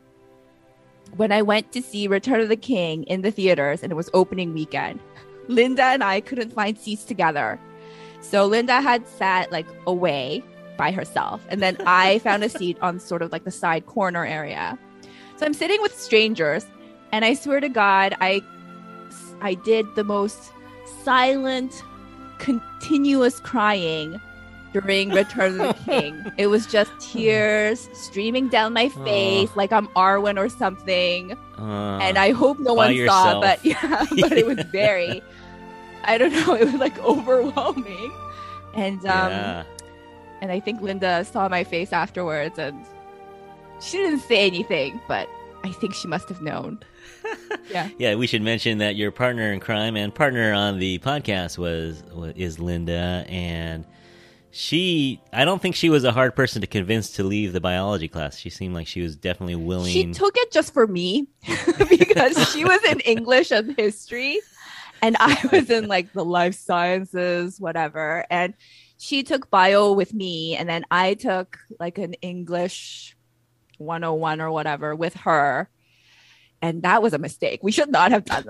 When 1.17 1.33
i 1.33 1.43
went 1.43 1.73
to 1.73 1.83
see 1.83 2.07
return 2.07 2.41
of 2.41 2.49
the 2.49 2.57
king 2.57 3.03
in 3.05 3.23
the 3.23 3.33
theaters 3.33 3.83
and 3.83 3.91
it 3.91 3.97
was 3.97 4.09
opening 4.15 4.55
weekend 4.55 5.01
linda 5.49 5.83
and 5.83 6.05
i 6.05 6.21
couldn't 6.21 6.53
find 6.53 6.79
seats 6.79 7.05
together. 7.05 7.59
So 8.21 8.47
linda 8.47 8.81
had 8.81 9.09
sat 9.09 9.51
like 9.51 9.67
away 9.87 10.45
by 10.77 10.93
herself. 10.93 11.45
And 11.49 11.61
then 11.61 11.77
i 11.85 12.19
found 12.27 12.45
a 12.45 12.49
seat 12.49 12.79
on 12.81 13.01
sort 13.01 13.23
of 13.23 13.33
like 13.33 13.45
the 13.45 13.51
side 13.51 13.87
corner 13.87 14.25
area. 14.25 14.79
So 15.37 15.47
i'm 15.47 15.55
sitting 15.55 15.83
with 15.83 15.99
strangers 15.99 16.65
and 17.11 17.25
i 17.25 17.35
swear 17.35 17.59
to 17.59 17.69
god 17.69 18.15
i 18.21 18.41
i 19.41 19.55
did 19.55 19.85
the 19.97 20.05
most 20.05 20.53
silent 21.03 21.83
continuous 22.39 23.41
crying 23.41 24.21
during 24.73 25.11
Return 25.11 25.61
of 25.61 25.77
the 25.77 25.85
King. 25.85 26.33
It 26.37 26.47
was 26.49 26.67
just 26.67 26.91
tears 27.01 27.89
streaming 27.93 28.49
down 28.49 28.73
my 28.73 28.89
face 28.89 29.51
like 29.57 29.73
I'm 29.73 29.89
Arwen 29.89 30.39
or 30.39 30.49
something. 30.49 31.33
Uh, 31.59 31.99
and 31.99 32.19
I 32.19 32.31
hope 32.33 32.59
no 32.59 32.75
one 32.75 32.95
yourself. 32.95 33.33
saw, 33.33 33.41
but 33.41 33.65
yeah, 33.65 34.07
but 34.21 34.33
it 34.33 34.47
was 34.47 34.61
very, 34.67 35.23
I 36.05 36.19
don't 36.19 36.33
know, 36.33 36.55
it 36.55 36.65
was 36.65 36.75
like 36.75 36.99
overwhelming. 37.01 38.13
And 38.75 39.01
um, 39.01 39.31
yeah. 39.31 39.63
and 40.41 40.53
I 40.53 40.61
think 40.61 40.81
Linda 40.81 41.25
saw 41.25 41.49
my 41.49 41.65
face 41.65 41.93
afterwards, 41.93 42.59
and 42.59 42.87
she 43.81 43.99
didn't 43.99 44.21
say 44.21 44.47
anything, 44.47 45.01
but 45.09 45.29
I 45.65 45.73
think 45.73 45.95
she 45.95 46.07
must 46.09 46.29
have 46.29 46.41
known. 46.41 46.79
yeah, 47.71 47.89
Yeah, 47.99 48.15
we 48.15 48.27
should 48.27 48.43
mention 48.43 48.79
that 48.79 48.97
your 48.97 49.11
partner 49.11 49.53
in 49.53 49.61
crime 49.61 49.97
and 49.97 50.15
partner 50.15 50.53
on 50.53 50.79
the 50.79 50.99
podcast 51.01 51.59
was, 51.59 52.03
was 52.15 52.33
is 52.37 52.59
Linda, 52.59 53.25
and 53.29 53.85
she. 54.51 55.21
I 55.33 55.45
don't 55.45 55.61
think 55.63 55.75
she 55.77 55.91
was 55.91 56.05
a 56.05 56.13
hard 56.13 56.35
person 56.35 56.61
to 56.61 56.67
convince 56.67 57.11
to 57.13 57.25
leave 57.25 57.53
the 57.53 57.61
biology 57.61 58.09
class. 58.09 58.37
She 58.39 58.51
seemed 58.51 58.75
like 58.75 58.87
she 58.87 59.01
was 59.03 59.17
definitely 59.17 59.57
willing. 59.57 59.93
she 59.93 60.13
took 60.13 60.35
it 60.37 60.51
just 60.53 60.73
for 60.73 60.87
me 60.87 61.29
because 61.89 62.53
she 62.53 62.65
was 62.65 62.83
in 62.85 63.01
English 63.01 63.51
and 63.51 63.75
history, 63.79 64.41
and 65.03 65.17
I 65.21 65.37
was 65.53 65.71
in 65.71 65.87
like 65.89 66.13
the 66.13 66.25
life 66.25 66.55
sciences, 66.55 67.61
whatever. 67.61 68.25
And 68.31 68.55
she 68.99 69.23
took 69.23 69.51
bio 69.51 69.93
with 69.93 70.13
me, 70.13 70.57
and 70.57 70.69
then 70.69 70.85
I 70.91 71.15
took 71.15 71.59
like 71.79 71.99
an 71.99 72.15
English 72.15 73.17
101 73.79 74.41
or 74.41 74.51
whatever 74.51 74.95
with 74.95 75.15
her. 75.15 75.69
And 76.63 76.83
that 76.83 77.03
was 77.03 77.15
a 77.15 77.19
mistake. 77.19 77.61
We 77.63 77.73
should 77.73 77.91
not 77.91 78.11
have 78.13 78.27
done 78.27 78.45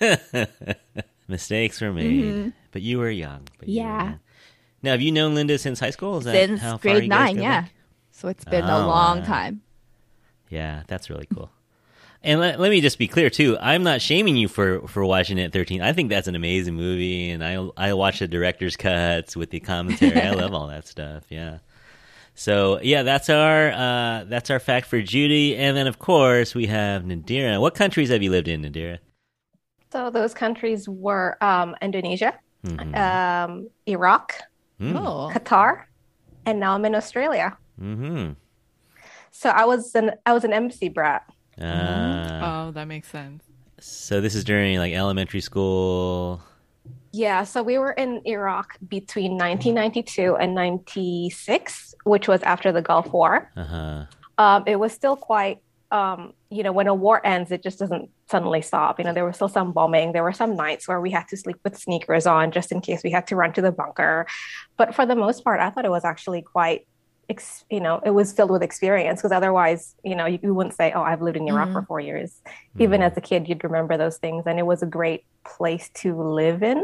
that. 0.00 0.48
Mistakes 1.28 1.80
were 1.80 1.92
made, 1.92 2.24
Mhm. 2.24 2.52
but 2.72 2.80
you 2.82 2.98
were 2.98 3.10
young. 3.10 3.46
But 3.58 3.68
you 3.68 3.82
were 3.82 3.86
Yeah. 3.88 4.04
young. 4.04 4.20
Now, 4.84 4.92
have 4.92 5.00
you 5.02 5.10
known 5.12 5.34
Linda 5.34 5.58
since 5.58 5.80
high 5.80 5.90
school? 5.90 6.18
Is 6.18 6.24
that 6.24 6.32
Since 6.34 6.60
how 6.60 6.72
far 6.76 6.78
grade 6.92 7.04
you 7.04 7.08
guys 7.10 7.18
nine, 7.28 7.36
go 7.36 7.42
yeah. 7.42 7.60
back? 7.62 7.72
So 8.12 8.28
it's 8.28 8.44
been 8.44 8.64
Oh, 8.64 8.68
a 8.68 8.86
long 8.86 9.20
wow. 9.20 9.24
time. 9.24 9.62
Yeah, 10.50 10.82
that's 10.86 11.10
really 11.10 11.26
cool. 11.34 11.50
And 12.22 12.40
let, 12.40 12.60
let 12.60 12.70
me 12.70 12.80
just 12.80 12.98
be 12.98 13.08
clear 13.08 13.28
too. 13.30 13.56
I'm 13.60 13.82
not 13.82 14.00
shaming 14.00 14.36
you 14.36 14.48
for 14.48 14.86
for 14.88 15.04
watching 15.04 15.36
it 15.38 15.44
at 15.44 15.52
13. 15.52 15.82
I 15.82 15.92
think 15.92 16.08
that's 16.10 16.28
an 16.28 16.34
amazing 16.34 16.74
movie, 16.74 17.30
and 17.30 17.44
I 17.44 17.54
I 17.76 17.92
watch 17.94 18.18
the 18.20 18.28
director's 18.28 18.76
cuts 18.76 19.36
with 19.36 19.50
the 19.50 19.60
commentary. 19.60 20.20
I 20.20 20.30
love 20.32 20.54
all 20.54 20.68
that 20.68 20.86
stuff. 20.86 21.24
Yeah. 21.28 21.58
So 22.34 22.80
yeah, 22.82 23.02
that's 23.02 23.28
our 23.30 23.70
uh, 23.72 24.24
that's 24.24 24.50
our 24.50 24.58
fact 24.60 24.86
for 24.86 25.00
Judy, 25.02 25.56
and 25.56 25.76
then 25.76 25.86
of 25.86 25.98
course 25.98 26.54
we 26.54 26.66
have 26.66 27.02
Nadira. 27.02 27.60
What 27.60 27.74
countries 27.74 28.08
have 28.10 28.22
you 28.22 28.30
lived 28.30 28.48
in, 28.48 28.62
Nadira? 28.62 28.98
So 29.92 30.10
those 30.10 30.34
countries 30.34 30.88
were 30.88 31.36
um, 31.42 31.74
Indonesia, 31.82 32.34
Mm-hmm. 32.64 32.94
um, 32.94 33.68
Iraq. 33.86 34.34
Oh. 34.96 35.30
Qatar, 35.32 35.84
and 36.46 36.60
now 36.60 36.74
I'm 36.74 36.84
in 36.84 36.94
Australia. 36.94 37.56
hmm 37.78 38.32
So 39.30 39.48
I 39.50 39.64
was 39.64 39.94
an 39.94 40.12
I 40.26 40.32
was 40.32 40.44
an 40.44 40.52
embassy 40.52 40.88
brat. 40.88 41.22
Uh, 41.60 42.40
oh, 42.42 42.70
that 42.72 42.86
makes 42.88 43.08
sense. 43.08 43.44
so 43.78 44.20
this 44.20 44.34
is 44.34 44.44
during 44.44 44.78
like 44.78 44.92
elementary 44.92 45.40
school. 45.40 46.42
Yeah, 47.12 47.44
so 47.44 47.62
we 47.62 47.78
were 47.78 47.92
in 47.92 48.20
Iraq 48.26 48.76
between 48.88 49.38
1992 49.38 50.34
and 50.36 50.52
96, 50.54 51.94
which 52.04 52.26
was 52.26 52.42
after 52.42 52.72
the 52.72 52.82
Gulf 52.82 53.12
War. 53.12 53.50
Uh 53.56 53.64
huh. 53.64 54.04
Um, 54.36 54.64
it 54.66 54.76
was 54.76 54.92
still 54.92 55.14
quite, 55.16 55.58
um, 55.94 56.32
you 56.50 56.64
know, 56.64 56.72
when 56.72 56.88
a 56.88 56.94
war 56.94 57.24
ends, 57.24 57.52
it 57.52 57.62
just 57.62 57.78
doesn't 57.78 58.10
suddenly 58.28 58.60
stop. 58.62 58.98
You 58.98 59.04
know, 59.04 59.14
there 59.14 59.24
was 59.24 59.36
still 59.36 59.48
some 59.48 59.70
bombing. 59.70 60.10
There 60.10 60.24
were 60.24 60.32
some 60.32 60.56
nights 60.56 60.88
where 60.88 61.00
we 61.00 61.12
had 61.12 61.28
to 61.28 61.36
sleep 61.36 61.56
with 61.62 61.78
sneakers 61.78 62.26
on 62.26 62.50
just 62.50 62.72
in 62.72 62.80
case 62.80 63.04
we 63.04 63.12
had 63.12 63.28
to 63.28 63.36
run 63.36 63.52
to 63.52 63.62
the 63.62 63.70
bunker. 63.70 64.26
But 64.76 64.92
for 64.92 65.06
the 65.06 65.14
most 65.14 65.44
part, 65.44 65.60
I 65.60 65.70
thought 65.70 65.84
it 65.84 65.92
was 65.92 66.04
actually 66.04 66.42
quite, 66.42 66.88
ex- 67.28 67.64
you 67.70 67.78
know, 67.78 68.00
it 68.04 68.10
was 68.10 68.32
filled 68.32 68.50
with 68.50 68.60
experience 68.60 69.20
because 69.20 69.30
otherwise, 69.30 69.94
you 70.02 70.16
know, 70.16 70.26
you, 70.26 70.40
you 70.42 70.52
wouldn't 70.52 70.74
say, 70.74 70.90
oh, 70.92 71.02
I've 71.02 71.22
lived 71.22 71.36
in 71.36 71.46
Iraq 71.46 71.70
for 71.70 71.82
four 71.82 72.00
years. 72.00 72.42
Even 72.80 73.00
as 73.00 73.16
a 73.16 73.20
kid, 73.20 73.48
you'd 73.48 73.62
remember 73.62 73.96
those 73.96 74.16
things. 74.16 74.48
And 74.48 74.58
it 74.58 74.66
was 74.66 74.82
a 74.82 74.86
great 74.86 75.24
place 75.44 75.90
to 76.02 76.20
live 76.20 76.64
in. 76.64 76.82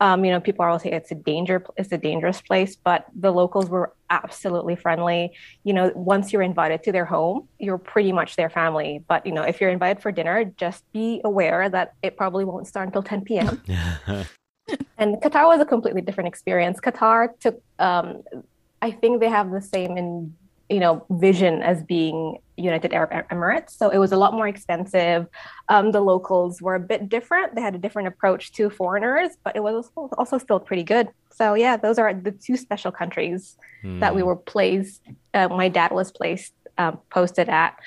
Um, 0.00 0.24
you 0.24 0.30
know, 0.30 0.40
people 0.40 0.64
always 0.64 0.82
say 0.82 0.92
it's 0.92 1.10
a 1.10 1.14
danger, 1.14 1.64
it's 1.76 1.90
a 1.90 1.98
dangerous 1.98 2.40
place, 2.42 2.76
but 2.76 3.06
the 3.14 3.32
locals 3.32 3.70
were 3.70 3.94
absolutely 4.10 4.76
friendly. 4.76 5.32
You 5.64 5.72
know, 5.72 5.92
once 5.94 6.32
you're 6.32 6.42
invited 6.42 6.82
to 6.84 6.92
their 6.92 7.06
home, 7.06 7.48
you're 7.58 7.78
pretty 7.78 8.12
much 8.12 8.36
their 8.36 8.50
family. 8.50 9.02
But 9.08 9.24
you 9.24 9.32
know, 9.32 9.42
if 9.42 9.60
you're 9.60 9.70
invited 9.70 10.02
for 10.02 10.12
dinner, 10.12 10.44
just 10.56 10.84
be 10.92 11.20
aware 11.24 11.68
that 11.70 11.94
it 12.02 12.16
probably 12.16 12.44
won't 12.44 12.66
start 12.66 12.86
until 12.88 13.02
10 13.02 13.22
p.m. 13.22 13.62
and 14.98 15.16
Qatar 15.16 15.46
was 15.46 15.60
a 15.60 15.66
completely 15.66 16.02
different 16.02 16.28
experience. 16.28 16.78
Qatar 16.80 17.28
took, 17.40 17.62
um, 17.78 18.22
I 18.82 18.90
think 18.90 19.20
they 19.20 19.30
have 19.30 19.50
the 19.50 19.62
same 19.62 19.96
in 19.96 20.34
you 20.68 20.80
know 20.80 21.04
vision 21.10 21.62
as 21.62 21.82
being 21.82 22.38
United 22.56 22.92
Arab 22.92 23.28
Emirates. 23.28 23.70
So 23.70 23.90
it 23.90 23.98
was 23.98 24.12
a 24.12 24.16
lot 24.16 24.32
more 24.32 24.48
expensive. 24.48 25.26
Um, 25.68 25.92
the 25.92 26.00
locals 26.00 26.62
were 26.62 26.74
a 26.74 26.80
bit 26.80 27.08
different. 27.08 27.54
They 27.54 27.60
had 27.60 27.74
a 27.74 27.78
different 27.78 28.08
approach 28.08 28.52
to 28.52 28.70
foreigners, 28.70 29.30
but 29.44 29.56
it 29.56 29.62
was 29.62 29.90
also, 29.96 30.38
still 30.38 30.60
pretty 30.60 30.82
good. 30.82 31.08
So 31.30 31.54
yeah, 31.54 31.76
those 31.76 31.98
are 31.98 32.14
the 32.14 32.32
two 32.32 32.56
special 32.56 32.90
countries 32.90 33.56
that 34.00 34.14
we 34.14 34.22
were 34.22 34.36
placed. 34.36 35.02
Uh, 35.34 35.48
my 35.48 35.68
dad 35.68 35.92
was 35.92 36.10
placed 36.10 36.54
um, 36.78 36.98
posted 37.10 37.48
at. 37.48 37.78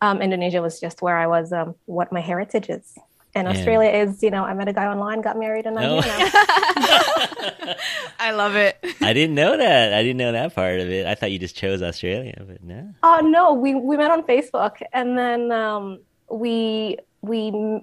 Um, 0.00 0.22
Indonesia 0.22 0.62
was 0.62 0.78
just 0.78 1.02
where 1.02 1.16
I 1.16 1.26
was. 1.26 1.52
Um, 1.52 1.74
what 1.86 2.12
my 2.12 2.20
heritage 2.20 2.68
is. 2.68 2.94
And 3.34 3.46
Yeah. 3.46 3.54
Australia 3.54 3.90
is, 3.90 4.22
you 4.22 4.30
know, 4.30 4.42
I 4.44 4.54
met 4.54 4.68
a 4.68 4.72
guy 4.72 4.86
online, 4.86 5.20
got 5.20 5.38
married, 5.38 5.66
and 5.66 5.78
I'm 5.78 5.90
Oh. 5.90 6.00
here 6.00 6.18
now. 6.18 7.74
I 8.18 8.30
love 8.32 8.56
it. 8.56 8.78
I 9.02 9.12
didn't 9.12 9.34
know 9.34 9.56
that. 9.56 9.92
I 9.92 10.02
didn't 10.02 10.16
know 10.16 10.32
that 10.32 10.54
part 10.54 10.80
of 10.80 10.88
it. 10.90 11.06
I 11.06 11.14
thought 11.14 11.30
you 11.30 11.38
just 11.38 11.56
chose 11.56 11.82
Australia, 11.82 12.34
but 12.46 12.62
no. 12.62 12.90
Oh 13.02 13.20
no, 13.20 13.52
we 13.54 13.74
we 13.74 13.96
met 13.96 14.10
on 14.10 14.22
Facebook, 14.24 14.80
and 14.92 15.16
then 15.16 15.52
um, 15.52 16.00
we 16.30 16.98
we 17.22 17.80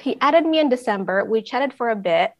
he 0.00 0.16
added 0.20 0.44
me 0.46 0.58
in 0.58 0.68
December. 0.68 1.24
We 1.24 1.42
chatted 1.42 1.72
for 1.72 1.90
a 1.90 1.96
bit, 1.96 2.32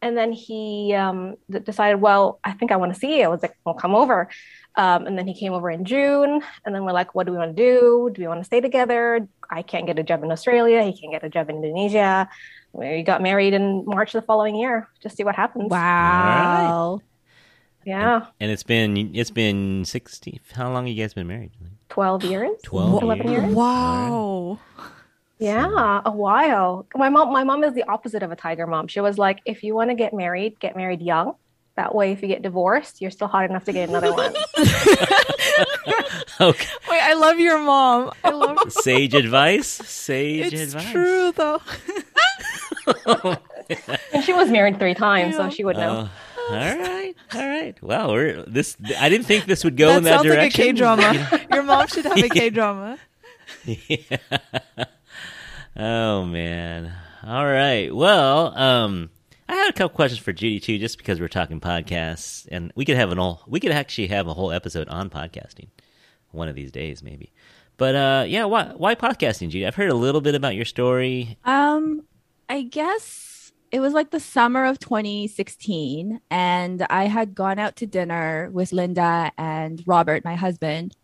and 0.00 0.16
then 0.16 0.32
he 0.32 0.94
um, 0.94 1.36
d- 1.50 1.58
decided, 1.60 2.00
well, 2.00 2.38
I 2.42 2.52
think 2.52 2.72
I 2.72 2.76
want 2.76 2.94
to 2.94 2.98
see 2.98 3.18
you. 3.18 3.24
I 3.24 3.28
was 3.28 3.42
like, 3.42 3.56
well, 3.64 3.74
come 3.74 3.94
over. 3.94 4.28
Um, 4.76 5.06
and 5.06 5.16
then 5.16 5.26
he 5.26 5.34
came 5.34 5.52
over 5.52 5.70
in 5.70 5.84
June, 5.84 6.42
and 6.64 6.74
then 6.74 6.84
we're 6.84 6.92
like, 6.92 7.14
what 7.14 7.26
do 7.26 7.32
we 7.32 7.38
want 7.38 7.56
to 7.56 7.62
do? 7.62 8.10
Do 8.12 8.22
we 8.22 8.26
want 8.26 8.40
to 8.40 8.44
stay 8.44 8.60
together? 8.60 9.28
I 9.48 9.62
can't 9.62 9.86
get 9.86 9.98
a 9.98 10.02
job 10.02 10.24
in 10.24 10.32
Australia. 10.32 10.82
He 10.82 10.98
can't 10.98 11.12
get 11.12 11.22
a 11.22 11.28
job 11.28 11.48
in 11.48 11.56
Indonesia. 11.56 12.28
We 12.72 13.02
got 13.04 13.22
married 13.22 13.54
in 13.54 13.84
March 13.86 14.12
the 14.12 14.22
following 14.22 14.56
year. 14.56 14.88
Just 15.00 15.16
see 15.16 15.22
what 15.22 15.36
happens. 15.36 15.70
Wow. 15.70 17.00
Yeah, 17.86 18.26
And 18.40 18.50
it's 18.50 18.62
been 18.62 19.14
it's 19.14 19.30
been 19.30 19.84
sixty. 19.84 20.40
How 20.54 20.72
long 20.72 20.86
have 20.86 20.96
you 20.96 21.02
guys 21.02 21.12
been 21.12 21.26
married? 21.26 21.50
twelve 21.90 22.24
years. 22.24 22.56
12 22.62 23.02
11 23.02 23.28
years. 23.28 23.42
years. 23.44 23.54
Wow. 23.54 24.58
Yeah, 25.38 26.00
a 26.04 26.10
while. 26.10 26.86
My 26.94 27.10
mom, 27.10 27.30
my 27.32 27.44
mom 27.44 27.62
is 27.62 27.74
the 27.74 27.82
opposite 27.84 28.22
of 28.22 28.32
a 28.32 28.36
tiger 28.36 28.66
mom. 28.66 28.88
She 28.88 29.00
was 29.00 29.18
like, 29.18 29.40
if 29.44 29.62
you 29.62 29.74
want 29.74 29.90
to 29.90 29.94
get 29.94 30.14
married, 30.14 30.58
get 30.60 30.76
married 30.76 31.02
young. 31.02 31.34
That 31.76 31.94
way, 31.94 32.12
if 32.12 32.22
you 32.22 32.28
get 32.28 32.42
divorced, 32.42 33.00
you're 33.00 33.10
still 33.10 33.26
hot 33.26 33.50
enough 33.50 33.64
to 33.64 33.72
get 33.72 33.88
another 33.88 34.12
one. 34.12 34.34
Okay. 36.40 36.66
Wait, 36.90 37.00
I 37.00 37.14
love 37.14 37.38
your 37.38 37.58
mom. 37.58 38.10
I 38.24 38.30
love 38.30 38.58
Sage 38.72 39.14
advice. 39.14 39.68
Sage 39.68 40.52
It's 40.52 40.74
advice. 40.74 40.90
true 40.90 41.30
though. 41.32 41.62
and 44.12 44.24
she 44.24 44.32
was 44.32 44.50
married 44.50 44.80
three 44.80 44.94
times, 44.94 45.36
so 45.36 45.48
she 45.48 45.62
would 45.64 45.76
know. 45.76 46.08
Oh, 46.36 46.48
all 46.50 46.56
right, 46.56 47.14
all 47.34 47.46
right. 47.48 47.80
Wow, 47.82 48.10
we're 48.10 48.42
this. 48.42 48.76
I 48.98 49.08
didn't 49.08 49.26
think 49.26 49.44
this 49.46 49.62
would 49.62 49.76
go 49.76 49.88
that 49.88 49.98
in 49.98 50.04
that 50.04 50.10
sounds 50.22 50.26
like 50.26 50.38
a 50.38 50.40
direction. 50.40 50.74
Drama. 50.74 51.40
Your 51.52 51.62
mom 51.62 51.86
should 51.86 52.04
have 52.04 52.18
a 52.18 52.28
K 52.28 52.50
drama. 52.50 52.98
Yeah. 53.64 54.16
Oh 55.76 56.24
man. 56.24 56.92
All 57.24 57.46
right. 57.46 57.94
Well, 57.94 58.58
um, 58.58 59.10
I 59.54 59.58
had 59.58 59.70
a 59.70 59.72
couple 59.72 59.94
questions 59.94 60.20
for 60.20 60.32
Judy 60.32 60.58
too, 60.58 60.78
just 60.78 60.98
because 60.98 61.20
we're 61.20 61.28
talking 61.28 61.60
podcasts, 61.60 62.48
and 62.50 62.72
we 62.74 62.84
could 62.84 62.96
have 62.96 63.12
an 63.12 63.20
all 63.20 63.44
we 63.46 63.60
could 63.60 63.70
actually 63.70 64.08
have 64.08 64.26
a 64.26 64.34
whole 64.34 64.50
episode 64.50 64.88
on 64.88 65.10
podcasting 65.10 65.68
one 66.32 66.48
of 66.48 66.56
these 66.56 66.72
days, 66.72 67.04
maybe. 67.04 67.32
But 67.76 67.94
uh, 67.94 68.24
yeah, 68.26 68.46
why 68.46 68.72
why 68.76 68.96
podcasting, 68.96 69.50
Judy? 69.50 69.64
I've 69.64 69.76
heard 69.76 69.90
a 69.90 69.94
little 69.94 70.20
bit 70.20 70.34
about 70.34 70.56
your 70.56 70.64
story. 70.64 71.38
Um, 71.44 72.02
I 72.48 72.62
guess 72.62 73.52
it 73.70 73.78
was 73.78 73.92
like 73.92 74.10
the 74.10 74.18
summer 74.18 74.64
of 74.64 74.80
2016, 74.80 76.20
and 76.32 76.86
I 76.90 77.04
had 77.04 77.36
gone 77.36 77.60
out 77.60 77.76
to 77.76 77.86
dinner 77.86 78.50
with 78.52 78.72
Linda 78.72 79.30
and 79.38 79.84
Robert, 79.86 80.24
my 80.24 80.34
husband. 80.34 80.96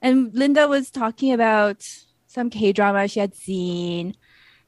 And 0.00 0.34
Linda 0.34 0.66
was 0.66 0.90
talking 0.90 1.30
about 1.30 1.86
some 2.26 2.48
K 2.48 2.72
drama 2.72 3.06
she 3.06 3.20
had 3.20 3.34
seen, 3.34 4.16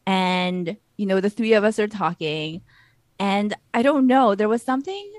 and 0.06 0.76
you 0.98 1.06
know, 1.06 1.22
the 1.22 1.30
three 1.30 1.54
of 1.54 1.64
us 1.64 1.78
are 1.78 1.88
talking. 1.88 2.60
And 3.18 3.54
I 3.72 3.82
don't 3.82 4.06
know, 4.06 4.34
there 4.34 4.48
was 4.48 4.62
something 4.62 5.12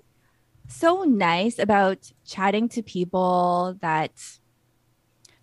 so 0.67 1.03
nice 1.03 1.59
about 1.59 2.11
chatting 2.25 2.69
to 2.69 2.81
people 2.81 3.77
that 3.81 4.11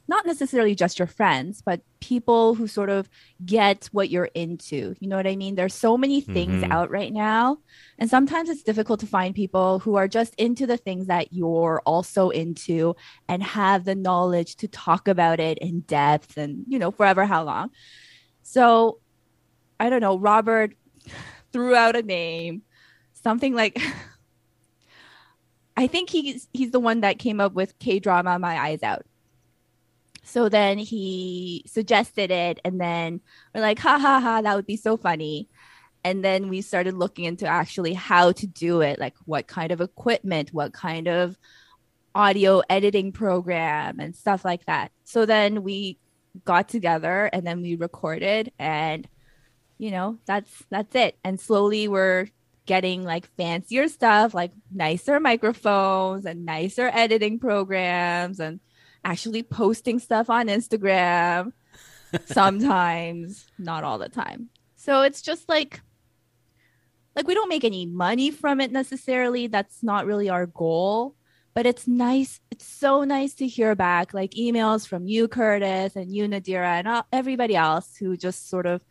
not 0.08 0.26
necessarily 0.26 0.74
just 0.74 0.98
your 0.98 1.06
friends, 1.06 1.62
but 1.64 1.80
people 2.00 2.54
who 2.54 2.66
sort 2.66 2.90
of 2.90 3.08
get 3.46 3.88
what 3.92 4.10
you're 4.10 4.30
into. 4.34 4.94
You 4.98 5.08
know 5.08 5.16
what 5.16 5.28
I 5.28 5.36
mean? 5.36 5.54
There's 5.54 5.74
so 5.74 5.96
many 5.96 6.20
things 6.20 6.60
Mhm. 6.60 6.70
out 6.72 6.90
right 6.90 7.12
now. 7.12 7.58
And 7.98 8.10
sometimes 8.10 8.50
it's 8.50 8.64
difficult 8.64 9.00
to 9.00 9.06
find 9.06 9.34
people 9.34 9.78
who 9.78 9.94
are 9.94 10.08
just 10.08 10.34
into 10.34 10.66
the 10.66 10.76
things 10.76 11.06
that 11.06 11.32
you're 11.32 11.80
also 11.86 12.30
into 12.30 12.96
and 13.28 13.42
have 13.42 13.84
the 13.84 13.94
knowledge 13.94 14.56
to 14.56 14.68
talk 14.68 15.06
about 15.06 15.38
it 15.40 15.56
in 15.58 15.80
depth 15.80 16.36
and, 16.36 16.64
you 16.66 16.78
know, 16.78 16.90
forever 16.90 17.24
how 17.24 17.44
long. 17.44 17.70
So 18.42 18.98
I 19.78 19.88
don't 19.88 20.00
know, 20.00 20.18
Robert 20.18 20.74
threw 21.52 21.74
out 21.74 21.96
a 21.96 22.02
name, 22.02 22.62
something 23.12 23.54
like 23.54 23.80
I 25.76 25.86
think 25.86 26.10
he's 26.10 26.48
he's 26.52 26.70
the 26.70 26.80
one 26.80 27.00
that 27.00 27.18
came 27.18 27.40
up 27.40 27.54
with 27.54 27.78
K 27.78 27.98
drama 27.98 28.38
My 28.38 28.58
Eyes 28.58 28.82
Out. 28.82 29.06
So 30.24 30.48
then 30.48 30.78
he 30.78 31.64
suggested 31.66 32.30
it, 32.30 32.60
and 32.64 32.80
then 32.80 33.20
we're 33.54 33.60
like, 33.62 33.78
ha 33.78 33.98
ha 33.98 34.20
ha, 34.20 34.40
that 34.42 34.54
would 34.54 34.66
be 34.66 34.76
so 34.76 34.96
funny. 34.96 35.48
And 36.04 36.24
then 36.24 36.48
we 36.48 36.62
started 36.62 36.94
looking 36.94 37.24
into 37.24 37.46
actually 37.46 37.94
how 37.94 38.32
to 38.32 38.46
do 38.46 38.80
it, 38.80 38.98
like 38.98 39.14
what 39.24 39.46
kind 39.46 39.72
of 39.72 39.80
equipment, 39.80 40.52
what 40.52 40.72
kind 40.72 41.08
of 41.08 41.38
audio 42.14 42.62
editing 42.68 43.12
program, 43.12 44.00
and 44.00 44.14
stuff 44.14 44.44
like 44.44 44.66
that. 44.66 44.92
So 45.04 45.26
then 45.26 45.62
we 45.62 45.98
got 46.44 46.68
together 46.68 47.28
and 47.32 47.46
then 47.46 47.62
we 47.62 47.76
recorded, 47.76 48.52
and 48.58 49.08
you 49.82 49.90
know, 49.90 50.16
that's 50.26 50.62
that's 50.70 50.94
it. 50.94 51.18
And 51.24 51.40
slowly 51.40 51.88
we're 51.88 52.28
getting 52.66 53.02
like 53.02 53.26
fancier 53.36 53.88
stuff, 53.88 54.32
like 54.32 54.52
nicer 54.72 55.18
microphones 55.18 56.24
and 56.24 56.46
nicer 56.46 56.88
editing 56.94 57.40
programs, 57.40 58.38
and 58.38 58.60
actually 59.04 59.42
posting 59.42 59.98
stuff 59.98 60.30
on 60.30 60.46
Instagram 60.46 61.52
sometimes, 62.26 63.44
not 63.58 63.82
all 63.82 63.98
the 63.98 64.08
time. 64.08 64.50
So 64.76 65.02
it's 65.02 65.20
just 65.20 65.48
like 65.48 65.80
like 67.16 67.26
we 67.26 67.34
don't 67.34 67.48
make 67.48 67.64
any 67.64 67.84
money 67.84 68.30
from 68.30 68.60
it 68.60 68.70
necessarily. 68.70 69.48
That's 69.48 69.82
not 69.82 70.06
really 70.06 70.28
our 70.28 70.46
goal. 70.46 71.16
But 71.54 71.66
it's 71.66 71.88
nice. 71.88 72.40
It's 72.52 72.64
so 72.64 73.02
nice 73.02 73.34
to 73.34 73.48
hear 73.48 73.74
back, 73.74 74.14
like 74.14 74.30
emails 74.30 74.86
from 74.86 75.08
you, 75.08 75.26
Curtis, 75.26 75.96
and 75.96 76.10
you, 76.10 76.28
Nadira, 76.28 76.78
and 76.78 77.04
everybody 77.12 77.56
else 77.56 77.96
who 77.96 78.16
just 78.16 78.48
sort 78.48 78.64
of 78.64 78.82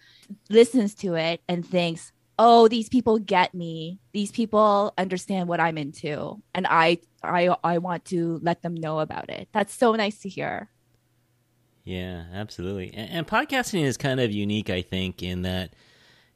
listens 0.50 0.94
to 0.96 1.16
it 1.16 1.42
and 1.48 1.66
thinks, 1.66 2.12
"Oh, 2.40 2.68
these 2.68 2.90
people 2.90 3.20
get 3.20 3.54
me. 3.54 4.00
These 4.14 4.32
people 4.32 4.94
understand 4.98 5.48
what 5.48 5.60
I'm 5.60 5.78
into, 5.78 6.42
and 6.54 6.68
I, 6.70 7.00
I, 7.24 7.56
I 7.64 7.78
want 7.78 8.06
to 8.06 8.40
let 8.42 8.62
them 8.62 8.76
know 8.76 9.00
about 9.00 9.30
it." 9.30 9.50
That's 9.52 9.74
so 9.74 9.94
nice 9.96 10.20
to 10.20 10.30
hear. 10.30 10.70
Yeah, 11.84 12.26
absolutely. 12.34 12.94
And, 12.94 13.10
and 13.12 13.28
podcasting 13.28 13.84
is 13.84 13.98
kind 13.98 14.20
of 14.20 14.32
unique, 14.32 14.70
I 14.70 14.82
think, 14.82 15.24
in 15.24 15.42
that 15.44 15.74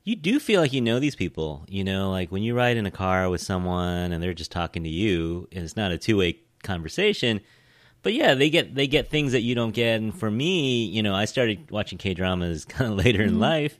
you 0.04 0.16
do 0.16 0.40
feel 0.40 0.62
like 0.62 0.74
you 0.74 0.82
know 0.82 1.00
these 1.00 1.16
people. 1.16 1.66
You 1.68 1.84
know, 1.84 2.12
like 2.12 2.32
when 2.32 2.44
you 2.44 2.56
ride 2.56 2.78
in 2.78 2.86
a 2.86 2.92
car 2.92 3.30
with 3.30 3.42
someone 3.42 4.12
and 4.12 4.22
they're 4.22 4.34
just 4.34 4.52
talking 4.52 4.84
to 4.84 4.90
you, 4.90 5.48
and 5.52 5.64
it's 5.64 5.76
not 5.76 5.92
a 5.92 5.98
two 5.98 6.18
way 6.18 6.40
conversation. 6.64 7.42
But 8.06 8.14
yeah, 8.14 8.36
they 8.36 8.52
get 8.52 8.76
they 8.76 8.86
get 8.86 9.10
things 9.10 9.32
that 9.32 9.42
you 9.42 9.56
don't 9.56 9.72
get. 9.72 10.00
And 10.00 10.16
for 10.16 10.30
me, 10.30 10.86
you 10.86 11.02
know, 11.02 11.16
I 11.16 11.26
started 11.26 11.72
watching 11.72 11.98
K 11.98 12.14
dramas 12.14 12.64
kind 12.70 12.92
of 12.92 13.04
later 13.04 13.24
in 13.24 13.40
life. 13.40 13.80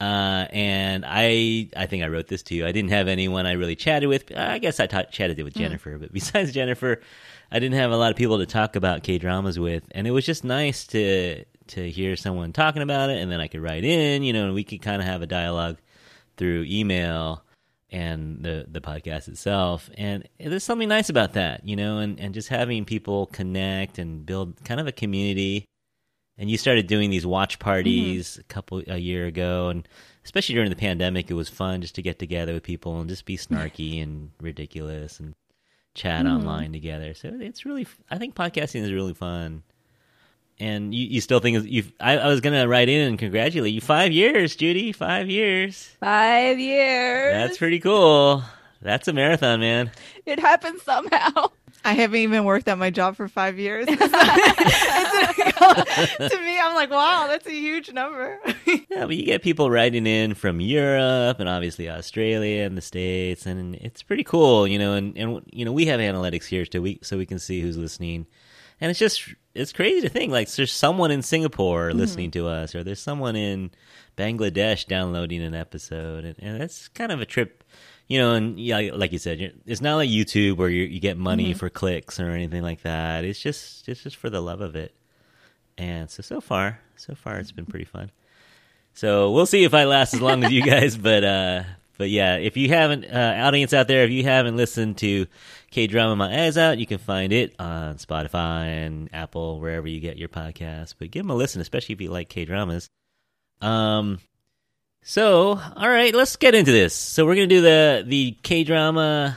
Uh, 0.00 0.46
and 0.52 1.04
I, 1.04 1.68
I 1.76 1.86
think 1.86 2.04
I 2.04 2.06
wrote 2.06 2.28
this 2.28 2.44
to 2.44 2.54
you. 2.54 2.64
I 2.64 2.70
didn't 2.70 2.92
have 2.92 3.08
anyone 3.08 3.46
I 3.46 3.54
really 3.54 3.74
chatted 3.74 4.08
with. 4.08 4.30
I 4.36 4.60
guess 4.60 4.78
I 4.78 4.86
ta- 4.86 5.10
chatted 5.10 5.42
with 5.42 5.54
Jennifer, 5.54 5.98
but 5.98 6.12
besides 6.12 6.52
Jennifer, 6.52 7.00
I 7.50 7.58
didn't 7.58 7.74
have 7.74 7.90
a 7.90 7.96
lot 7.96 8.12
of 8.12 8.16
people 8.16 8.38
to 8.38 8.46
talk 8.46 8.76
about 8.76 9.02
K 9.02 9.18
dramas 9.18 9.58
with, 9.58 9.82
and 9.90 10.06
it 10.06 10.12
was 10.12 10.24
just 10.24 10.44
nice 10.44 10.86
to 10.88 11.44
to 11.66 11.90
hear 11.90 12.14
someone 12.14 12.52
talking 12.52 12.82
about 12.82 13.10
it, 13.10 13.20
and 13.20 13.28
then 13.28 13.40
I 13.40 13.48
could 13.48 13.60
write 13.60 13.82
in, 13.82 14.22
you 14.22 14.32
know, 14.32 14.44
and 14.44 14.54
we 14.54 14.62
could 14.62 14.82
kind 14.82 15.02
of 15.02 15.08
have 15.08 15.20
a 15.20 15.26
dialogue 15.26 15.78
through 16.36 16.64
email 16.68 17.42
and 17.90 18.42
the 18.42 18.66
the 18.68 18.80
podcast 18.80 19.28
itself. 19.28 19.88
And 19.96 20.28
there's 20.38 20.64
something 20.64 20.88
nice 20.88 21.08
about 21.08 21.32
that, 21.34 21.66
you 21.66 21.76
know, 21.76 21.98
and 21.98 22.18
and 22.20 22.34
just 22.34 22.48
having 22.48 22.84
people 22.84 23.26
connect 23.26 23.98
and 23.98 24.24
build 24.26 24.62
kind 24.64 24.80
of 24.80 24.86
a 24.86 24.92
community. 24.92 25.64
And 26.40 26.48
you 26.48 26.56
started 26.56 26.86
doing 26.86 27.10
these 27.10 27.26
watch 27.26 27.58
parties 27.58 28.38
a 28.38 28.44
couple 28.44 28.80
a 28.86 28.98
year 28.98 29.26
ago, 29.26 29.70
and 29.70 29.88
especially 30.24 30.54
during 30.54 30.70
the 30.70 30.76
pandemic, 30.76 31.30
it 31.30 31.34
was 31.34 31.48
fun 31.48 31.80
just 31.80 31.96
to 31.96 32.02
get 32.02 32.20
together 32.20 32.52
with 32.54 32.62
people 32.62 33.00
and 33.00 33.08
just 33.08 33.24
be 33.24 33.36
snarky 33.36 34.00
and 34.02 34.30
ridiculous 34.40 35.18
and 35.18 35.34
chat 35.94 36.24
Mhm. 36.26 36.36
online 36.36 36.72
together. 36.72 37.12
So 37.14 37.30
it's 37.40 37.64
really, 37.66 37.88
I 38.08 38.18
think 38.18 38.36
podcasting 38.36 38.82
is 38.82 38.92
really 38.92 39.14
fun. 39.14 39.64
And 40.60 40.92
you, 40.94 41.06
you 41.06 41.20
still 41.20 41.38
think 41.40 41.64
you? 41.66 41.84
I, 42.00 42.18
I 42.18 42.26
was 42.28 42.40
gonna 42.40 42.66
write 42.66 42.88
in 42.88 43.08
and 43.08 43.18
congratulate 43.18 43.72
you. 43.72 43.80
Five 43.80 44.12
years, 44.12 44.56
Judy. 44.56 44.92
Five 44.92 45.28
years. 45.30 45.88
Five 46.00 46.58
years. 46.58 47.32
That's 47.32 47.58
pretty 47.58 47.78
cool. 47.78 48.42
That's 48.82 49.08
a 49.08 49.12
marathon, 49.12 49.60
man. 49.60 49.90
It 50.26 50.38
happened 50.38 50.80
somehow. 50.80 51.50
I 51.84 51.92
haven't 51.92 52.20
even 52.20 52.44
worked 52.44 52.68
at 52.68 52.76
my 52.78 52.90
job 52.90 53.16
for 53.16 53.28
five 53.28 53.58
years. 53.58 53.86
to 55.68 56.38
me, 56.44 56.60
I'm 56.60 56.74
like, 56.74 56.90
wow, 56.90 57.26
that's 57.28 57.46
a 57.46 57.52
huge 57.52 57.92
number. 57.92 58.38
Yeah, 58.66 59.06
but 59.06 59.16
you 59.16 59.24
get 59.24 59.42
people 59.42 59.70
writing 59.70 60.06
in 60.06 60.34
from 60.34 60.60
Europe 60.60 61.40
and 61.40 61.48
obviously 61.48 61.88
Australia 61.88 62.64
and 62.64 62.76
the 62.76 62.82
States, 62.82 63.46
and 63.46 63.74
it's 63.76 64.02
pretty 64.02 64.24
cool, 64.24 64.66
you 64.66 64.78
know. 64.78 64.94
And, 64.94 65.16
and 65.16 65.42
you 65.50 65.64
know, 65.64 65.72
we 65.72 65.86
have 65.86 66.00
analytics 66.00 66.44
here 66.44 66.64
too, 66.64 66.82
we, 66.82 66.98
so 67.02 67.16
we 67.16 67.26
can 67.26 67.38
see 67.38 67.60
who's 67.60 67.76
listening. 67.76 68.26
And 68.80 68.90
it's 68.90 68.98
just 68.98 69.34
it's 69.58 69.72
crazy 69.72 70.00
to 70.02 70.08
think 70.08 70.32
like 70.32 70.50
there's 70.52 70.72
someone 70.72 71.10
in 71.10 71.22
Singapore 71.22 71.92
listening 71.92 72.30
to 72.32 72.46
us, 72.46 72.74
or 72.74 72.82
there's 72.84 73.00
someone 73.00 73.36
in 73.36 73.70
Bangladesh 74.16 74.86
downloading 74.86 75.42
an 75.42 75.54
episode, 75.54 76.24
and, 76.24 76.36
and 76.38 76.60
that's 76.60 76.88
kind 76.88 77.12
of 77.12 77.20
a 77.20 77.26
trip, 77.26 77.64
you 78.06 78.18
know. 78.18 78.34
And 78.34 78.58
yeah, 78.58 78.90
like 78.94 79.12
you 79.12 79.18
said, 79.18 79.38
you're- 79.40 79.54
it's 79.66 79.80
not 79.80 79.96
like 79.96 80.08
YouTube 80.10 80.56
where 80.56 80.68
you 80.68 80.84
you 80.84 81.00
get 81.00 81.16
money 81.18 81.54
for 81.54 81.68
clicks 81.70 82.18
or 82.20 82.30
anything 82.30 82.62
like 82.62 82.82
that. 82.82 83.24
It's 83.24 83.38
just 83.40 83.88
it's 83.88 84.02
just 84.02 84.16
for 84.16 84.30
the 84.30 84.40
love 84.40 84.60
of 84.60 84.76
it. 84.76 84.94
And 85.76 86.10
so 86.10 86.22
so 86.22 86.40
far, 86.40 86.80
so 86.96 87.14
far 87.14 87.38
it's 87.38 87.52
been 87.52 87.66
pretty 87.66 87.84
fun. 87.84 88.10
So 88.94 89.30
we'll 89.30 89.46
see 89.46 89.62
if 89.64 89.74
I 89.74 89.84
last 89.84 90.14
as 90.14 90.20
long 90.20 90.42
as 90.42 90.50
you 90.50 90.62
guys, 90.62 90.96
but 91.08 91.22
uh, 91.22 91.62
but 91.98 92.10
yeah, 92.10 92.36
if 92.36 92.56
you 92.56 92.68
haven't, 92.68 93.04
uh, 93.04 93.34
audience 93.40 93.74
out 93.74 93.88
there, 93.88 94.04
if 94.04 94.10
you 94.10 94.22
haven't 94.22 94.56
listened 94.56 94.98
to 94.98 95.26
K 95.72 95.88
Drama 95.88 96.14
My 96.14 96.44
Eyes 96.44 96.56
Out, 96.56 96.78
you 96.78 96.86
can 96.86 96.98
find 96.98 97.32
it 97.32 97.56
on 97.58 97.96
Spotify 97.96 98.66
and 98.66 99.10
Apple, 99.12 99.60
wherever 99.60 99.88
you 99.88 99.98
get 99.98 100.16
your 100.16 100.28
podcasts. 100.28 100.94
But 100.96 101.10
give 101.10 101.24
them 101.24 101.30
a 101.30 101.34
listen, 101.34 101.60
especially 101.60 101.94
if 101.94 102.00
you 102.00 102.10
like 102.10 102.28
K 102.28 102.44
dramas. 102.44 102.88
Um, 103.60 104.20
so 105.02 105.60
all 105.76 105.88
right, 105.88 106.14
let's 106.14 106.36
get 106.36 106.54
into 106.54 106.70
this. 106.70 106.94
So 106.94 107.26
we're 107.26 107.34
gonna 107.34 107.48
do 107.48 107.62
the 107.62 108.04
the 108.06 108.36
K 108.42 108.62
drama 108.62 109.36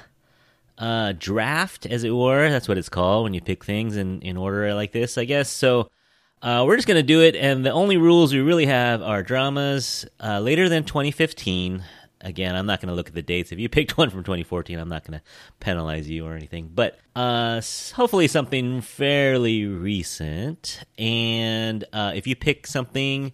uh 0.78 1.14
draft, 1.18 1.88
as 1.88 2.04
it 2.04 2.12
were. 2.12 2.48
That's 2.48 2.68
what 2.68 2.78
it's 2.78 2.90
called 2.90 3.24
when 3.24 3.34
you 3.34 3.42
pick 3.42 3.66
things 3.66 3.98
in 3.98 4.22
in 4.22 4.38
order 4.38 4.74
like 4.76 4.92
this, 4.92 5.18
I 5.18 5.26
guess. 5.26 5.50
So. 5.50 5.90
Uh, 6.44 6.64
we're 6.66 6.76
just 6.76 6.88
going 6.88 6.98
to 6.98 7.04
do 7.04 7.22
it, 7.22 7.36
and 7.36 7.64
the 7.64 7.72
only 7.72 7.98
rules 7.98 8.34
we 8.34 8.40
really 8.40 8.66
have 8.66 9.04
are 9.04 9.22
dramas 9.22 10.08
uh, 10.20 10.40
later 10.40 10.70
than 10.70 10.84
2015. 10.84 11.84
Again, 12.22 12.56
I'm 12.56 12.66
not 12.66 12.82
going 12.82 12.90
to 12.90 12.96
look 12.96 13.08
at 13.08 13.14
the 13.14 13.22
dates. 13.22 13.52
If 13.52 13.60
you 13.60 13.70
picked 13.78 13.98
one 13.98 14.10
from 14.10 14.24
2014, 14.24 14.78
I'm 14.80 14.90
not 14.90 15.06
going 15.06 15.20
to 15.20 15.26
penalize 15.60 16.10
you 16.10 16.26
or 16.26 16.34
anything. 16.34 16.72
But 16.74 17.00
uh, 17.16 17.62
hopefully, 17.94 18.28
something 18.28 18.82
fairly 18.82 19.66
recent. 19.66 20.84
And 20.98 21.84
uh, 21.94 22.14
if 22.16 22.28
you 22.28 22.36
pick 22.36 22.68
something, 22.68 23.34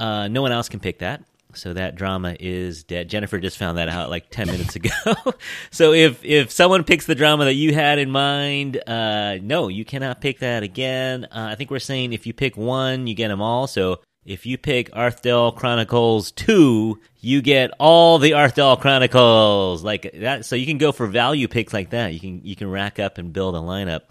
uh, 0.00 0.28
no 0.28 0.42
one 0.42 0.52
else 0.52 0.68
can 0.68 0.80
pick 0.80 1.00
that. 1.00 1.22
So 1.54 1.72
that 1.72 1.96
drama 1.96 2.36
is 2.38 2.84
dead. 2.84 3.08
Jennifer 3.08 3.38
just 3.38 3.56
found 3.56 3.78
that 3.78 3.88
out 3.88 4.10
like 4.10 4.30
10 4.30 4.46
minutes 4.50 4.76
ago. 4.76 4.90
so 5.70 5.92
if 5.92 6.24
if 6.24 6.50
someone 6.50 6.84
picks 6.84 7.06
the 7.06 7.14
drama 7.14 7.46
that 7.46 7.54
you 7.54 7.74
had 7.74 7.98
in 7.98 8.10
mind, 8.10 8.80
uh, 8.86 9.38
no, 9.42 9.68
you 9.68 9.84
cannot 9.84 10.20
pick 10.20 10.40
that 10.40 10.62
again. 10.62 11.24
Uh, 11.24 11.48
I 11.50 11.54
think 11.54 11.70
we're 11.70 11.78
saying 11.78 12.12
if 12.12 12.26
you 12.26 12.32
pick 12.32 12.56
one, 12.56 13.06
you 13.06 13.14
get 13.14 13.28
them 13.28 13.40
all. 13.40 13.66
So 13.66 14.00
if 14.24 14.46
you 14.46 14.58
pick 14.58 14.90
Arthdal 14.92 15.56
Chronicles 15.56 16.32
2, 16.32 17.00
you 17.20 17.42
get 17.42 17.70
all 17.78 18.18
the 18.18 18.32
Arthdal 18.32 18.80
Chronicles 18.80 19.82
like 19.82 20.10
that. 20.14 20.44
So 20.44 20.56
you 20.56 20.66
can 20.66 20.78
go 20.78 20.92
for 20.92 21.06
value 21.06 21.48
picks 21.48 21.72
like 21.72 21.90
that. 21.90 22.12
You 22.12 22.20
can 22.20 22.40
you 22.44 22.56
can 22.56 22.70
rack 22.70 22.98
up 22.98 23.18
and 23.18 23.32
build 23.32 23.54
a 23.54 23.58
lineup 23.58 24.10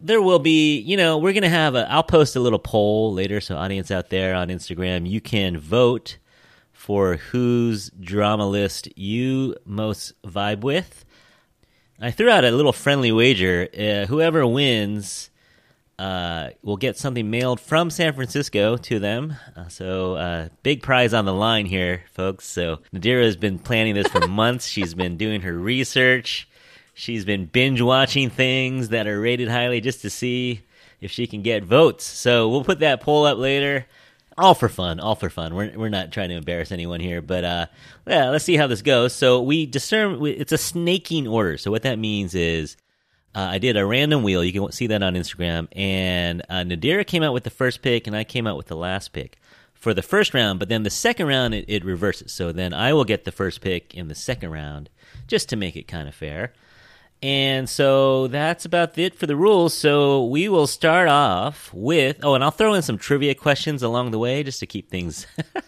there 0.00 0.20
will 0.20 0.38
be, 0.38 0.78
you 0.78 0.96
know, 0.96 1.18
we're 1.18 1.32
to 1.42 1.48
have 1.48 1.74
a, 1.74 1.90
I'll 1.90 2.02
post 2.02 2.36
a 2.36 2.40
little 2.40 2.58
poll 2.58 3.12
later. 3.12 3.40
So, 3.40 3.56
audience 3.56 3.90
out 3.90 4.10
there 4.10 4.34
on 4.34 4.48
Instagram, 4.48 5.08
you 5.08 5.20
can 5.20 5.58
vote 5.58 6.18
for 6.72 7.16
whose 7.16 7.90
drama 7.90 8.46
list 8.46 8.88
you 8.96 9.56
most 9.64 10.12
vibe 10.22 10.60
with. 10.60 11.04
I 12.00 12.10
threw 12.10 12.30
out 12.30 12.44
a 12.44 12.50
little 12.50 12.72
friendly 12.72 13.10
wager. 13.10 13.68
Uh, 13.76 14.06
whoever 14.06 14.46
wins 14.46 15.30
uh, 15.98 16.50
will 16.62 16.76
get 16.76 16.96
something 16.96 17.30
mailed 17.30 17.60
from 17.60 17.90
San 17.90 18.12
Francisco 18.12 18.76
to 18.76 18.98
them. 18.98 19.34
Uh, 19.56 19.68
so, 19.68 20.16
uh, 20.16 20.48
big 20.62 20.82
prize 20.82 21.14
on 21.14 21.24
the 21.24 21.32
line 21.32 21.66
here, 21.66 22.02
folks. 22.12 22.46
So, 22.46 22.80
Nadira 22.94 23.24
has 23.24 23.36
been 23.36 23.58
planning 23.58 23.94
this 23.94 24.08
for 24.08 24.26
months. 24.28 24.66
She's 24.66 24.94
been 24.94 25.16
doing 25.16 25.40
her 25.40 25.54
research. 25.54 26.48
She's 26.92 27.24
been 27.24 27.46
binge 27.46 27.80
watching 27.80 28.30
things 28.30 28.88
that 28.88 29.06
are 29.06 29.20
rated 29.20 29.48
highly 29.48 29.80
just 29.80 30.00
to 30.02 30.10
see 30.10 30.62
if 31.00 31.10
she 31.10 31.26
can 31.26 31.42
get 31.42 31.64
votes. 31.64 32.04
So 32.04 32.48
we'll 32.48 32.64
put 32.64 32.80
that 32.80 33.00
poll 33.00 33.26
up 33.26 33.38
later. 33.38 33.86
All 34.38 34.54
for 34.54 34.68
fun, 34.68 35.00
all 35.00 35.14
for 35.14 35.30
fun. 35.30 35.54
We're 35.54 35.72
we're 35.76 35.88
not 35.88 36.12
trying 36.12 36.28
to 36.28 36.34
embarrass 36.34 36.70
anyone 36.70 37.00
here, 37.00 37.22
but 37.22 37.44
uh, 37.44 37.66
yeah, 38.06 38.28
let's 38.28 38.44
see 38.44 38.56
how 38.56 38.66
this 38.66 38.82
goes. 38.82 39.14
So 39.14 39.40
we 39.40 39.64
discern 39.64 40.24
it's 40.26 40.52
a 40.52 40.58
snaking 40.58 41.26
order. 41.26 41.56
So 41.56 41.70
what 41.70 41.82
that 41.82 41.98
means 41.98 42.34
is 42.34 42.76
uh, 43.36 43.50
I 43.50 43.58
did 43.58 43.76
a 43.76 43.84
random 43.84 44.22
wheel. 44.22 44.42
You 44.42 44.52
can 44.52 44.72
see 44.72 44.86
that 44.86 45.02
on 45.02 45.14
Instagram. 45.14 45.68
And 45.72 46.40
uh, 46.48 46.62
Nadira 46.62 47.06
came 47.06 47.22
out 47.22 47.34
with 47.34 47.44
the 47.44 47.50
first 47.50 47.82
pick, 47.82 48.06
and 48.06 48.16
I 48.16 48.24
came 48.24 48.46
out 48.46 48.56
with 48.56 48.68
the 48.68 48.76
last 48.76 49.12
pick 49.12 49.38
for 49.74 49.92
the 49.92 50.00
first 50.00 50.32
round. 50.32 50.58
But 50.58 50.70
then 50.70 50.84
the 50.84 50.90
second 50.90 51.26
round, 51.26 51.52
it, 51.52 51.66
it 51.68 51.84
reverses. 51.84 52.32
So 52.32 52.50
then 52.50 52.72
I 52.72 52.94
will 52.94 53.04
get 53.04 53.24
the 53.24 53.32
first 53.32 53.60
pick 53.60 53.94
in 53.94 54.08
the 54.08 54.14
second 54.14 54.52
round, 54.52 54.88
just 55.26 55.50
to 55.50 55.56
make 55.56 55.76
it 55.76 55.86
kind 55.86 56.08
of 56.08 56.14
fair. 56.14 56.54
And 57.22 57.68
so 57.68 58.26
that's 58.28 58.64
about 58.64 58.96
it 58.96 59.14
for 59.14 59.26
the 59.26 59.36
rules. 59.36 59.74
So 59.74 60.24
we 60.24 60.48
will 60.48 60.66
start 60.66 61.08
off 61.08 61.70
with. 61.74 62.20
Oh, 62.22 62.34
and 62.34 62.42
I'll 62.42 62.50
throw 62.50 62.72
in 62.72 62.80
some 62.80 62.96
trivia 62.96 63.34
questions 63.34 63.82
along 63.82 64.12
the 64.12 64.18
way 64.18 64.44
just 64.44 64.60
to 64.60 64.66
keep 64.66 64.90
things 64.90 65.26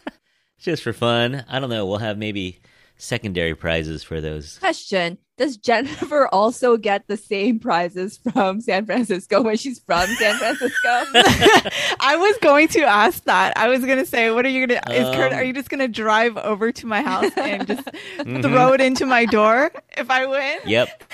just 0.59 0.83
for 0.83 0.94
fun. 0.94 1.44
I 1.46 1.61
don't 1.61 1.68
know. 1.68 1.85
We'll 1.85 1.98
have 1.98 2.16
maybe 2.16 2.61
secondary 2.98 3.54
prizes 3.54 4.02
for 4.02 4.20
those. 4.20 4.58
Question 4.58 5.18
Does 5.37 5.56
Jennifer 5.56 6.28
also 6.32 6.76
get 6.76 7.06
the 7.06 7.16
same 7.16 7.58
prizes 7.61 8.18
from 8.32 8.61
San 8.61 8.84
Francisco 8.87 9.40
when 9.42 9.56
she's 9.56 9.78
from 9.78 10.06
San 10.06 10.37
Francisco? 10.37 10.88
I 12.00 12.16
was 12.16 12.37
going 12.42 12.68
to 12.68 12.80
ask 12.82 13.22
that. 13.24 13.56
I 13.56 13.68
was 13.68 13.84
going 13.84 13.98
to 13.98 14.06
say, 14.06 14.30
what 14.30 14.44
are 14.44 14.48
you 14.48 14.66
going 14.66 14.80
to, 14.82 14.92
is 14.92 15.14
Kurt, 15.16 15.32
Um, 15.32 15.38
are 15.38 15.44
you 15.44 15.52
just 15.52 15.70
going 15.70 15.80
to 15.80 15.88
drive 15.88 16.37
over 16.37 16.72
to 16.72 16.87
my 16.87 17.02
house 17.02 17.30
and 17.37 17.66
just 17.66 17.84
Mhm. 18.18 18.42
throw 18.42 18.72
it 18.72 18.80
into 18.80 19.06
my 19.06 19.24
door 19.24 19.70
if 19.96 20.11
I 20.11 20.26
win? 20.26 20.58
Yep. 20.66 21.04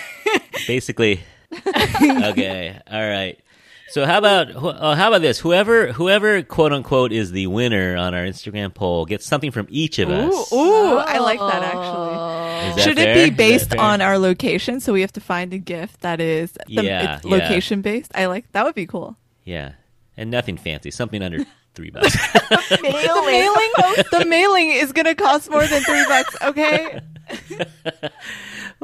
Basically. 0.66 1.20
okay. 1.66 2.80
All 2.90 3.08
right. 3.08 3.38
So 3.94 4.04
how 4.06 4.18
about 4.18 4.50
wh- 4.50 4.74
uh, 4.82 4.96
how 4.96 5.06
about 5.06 5.22
this? 5.22 5.38
Whoever 5.38 5.92
whoever 5.92 6.42
quote 6.42 6.72
unquote 6.72 7.12
is 7.12 7.30
the 7.30 7.46
winner 7.46 7.96
on 7.96 8.12
our 8.12 8.24
Instagram 8.24 8.74
poll 8.74 9.04
gets 9.06 9.24
something 9.24 9.52
from 9.52 9.68
each 9.70 10.00
of 10.00 10.10
us. 10.10 10.52
ooh, 10.52 10.96
I 10.96 11.18
like 11.18 11.38
that 11.38 11.62
actually. 11.62 12.70
Is 12.70 12.74
that 12.74 12.82
Should 12.82 12.96
fair? 12.96 13.10
it 13.12 13.16
Is 13.18 13.30
be 13.30 13.36
based 13.36 13.76
on 13.76 14.00
our 14.00 14.18
location? 14.18 14.80
So 14.80 14.92
we 14.92 15.00
have 15.02 15.12
to 15.12 15.20
find 15.20 15.54
a 15.54 15.58
gift 15.58 16.00
that 16.00 16.20
is 16.20 16.50
the, 16.50 16.64
Yeah, 16.66 17.14
it's 17.18 17.24
yeah. 17.24 17.30
location 17.30 17.82
based. 17.82 18.10
I 18.16 18.26
like 18.26 18.50
that 18.50 18.64
would 18.64 18.74
be 18.74 18.86
cool. 18.86 19.16
Yeah, 19.44 19.74
and 20.16 20.28
nothing 20.28 20.56
fancy, 20.56 20.90
something 20.90 21.22
under 21.22 21.44
three 21.76 21.90
bucks. 21.90 22.16
The 22.70 22.80
mailing, 22.82 23.72
the 24.10 24.24
mailing 24.28 24.70
is 24.70 24.90
gonna 24.92 25.14
cost 25.14 25.48
more 25.48 25.64
than 25.68 25.84
three 25.84 26.04
bucks. 26.08 26.36
Okay. 26.42 27.00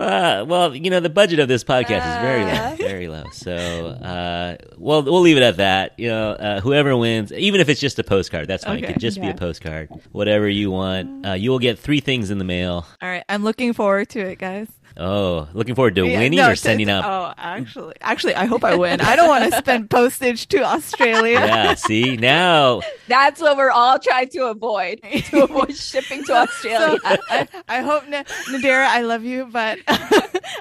Uh, 0.00 0.44
well, 0.48 0.74
you 0.74 0.88
know 0.90 1.00
the 1.00 1.10
budget 1.10 1.38
of 1.40 1.48
this 1.48 1.62
podcast 1.62 1.98
is 1.98 2.22
very 2.22 2.44
low, 2.44 2.76
very 2.76 3.08
low. 3.08 3.24
So, 3.32 3.54
uh, 3.54 4.56
well, 4.78 5.02
we'll 5.02 5.20
leave 5.20 5.36
it 5.36 5.42
at 5.42 5.58
that. 5.58 5.98
You 5.98 6.08
know, 6.08 6.30
uh, 6.32 6.60
whoever 6.60 6.96
wins, 6.96 7.32
even 7.32 7.60
if 7.60 7.68
it's 7.68 7.80
just 7.80 7.98
a 7.98 8.04
postcard, 8.04 8.48
that's 8.48 8.64
fine. 8.64 8.82
It 8.82 8.86
could 8.86 9.00
just 9.00 9.20
be 9.20 9.28
a 9.28 9.34
postcard, 9.34 9.90
whatever 10.12 10.48
you 10.48 10.70
want. 10.70 11.26
Uh, 11.26 11.32
you 11.32 11.50
will 11.50 11.58
get 11.58 11.78
three 11.78 12.00
things 12.00 12.30
in 12.30 12.38
the 12.38 12.44
mail. 12.44 12.86
All 13.02 13.08
right. 13.08 13.24
I'm 13.28 13.44
looking 13.44 13.72
forward 13.74 14.08
to 14.10 14.20
it, 14.20 14.38
guys. 14.38 14.68
Oh, 14.96 15.48
looking 15.54 15.74
forward 15.74 15.94
to 15.96 16.06
Yeah, 16.06 16.18
winning 16.18 16.38
no, 16.38 16.48
or 16.48 16.50
to- 16.50 16.56
sending 16.56 16.88
to- 16.88 16.94
up 16.94 17.04
Oh, 17.06 17.34
actually, 17.38 17.94
actually, 18.00 18.34
I 18.34 18.44
hope 18.46 18.64
I 18.64 18.74
win. 18.74 19.00
I 19.00 19.16
don't 19.16 19.28
want 19.28 19.50
to 19.50 19.56
spend 19.58 19.88
postage 19.88 20.48
to 20.48 20.62
Australia. 20.64 21.34
yeah, 21.40 21.74
see 21.74 22.16
now 22.16 22.80
That's 23.08 23.40
what 23.40 23.56
we're 23.56 23.70
all 23.70 23.98
trying 23.98 24.28
to 24.30 24.46
avoid 24.48 25.00
to 25.30 25.44
avoid 25.44 25.76
shipping 25.76 26.20
to 26.20 26.26
So 26.26 26.34
Australia. 26.34 26.98
I, 27.04 27.48
I 27.68 27.80
hope 27.82 28.08
Na- 28.08 28.24
Nadira, 28.50 28.86
I 28.86 29.02
love 29.02 29.24
you, 29.24 29.46
but 29.46 29.78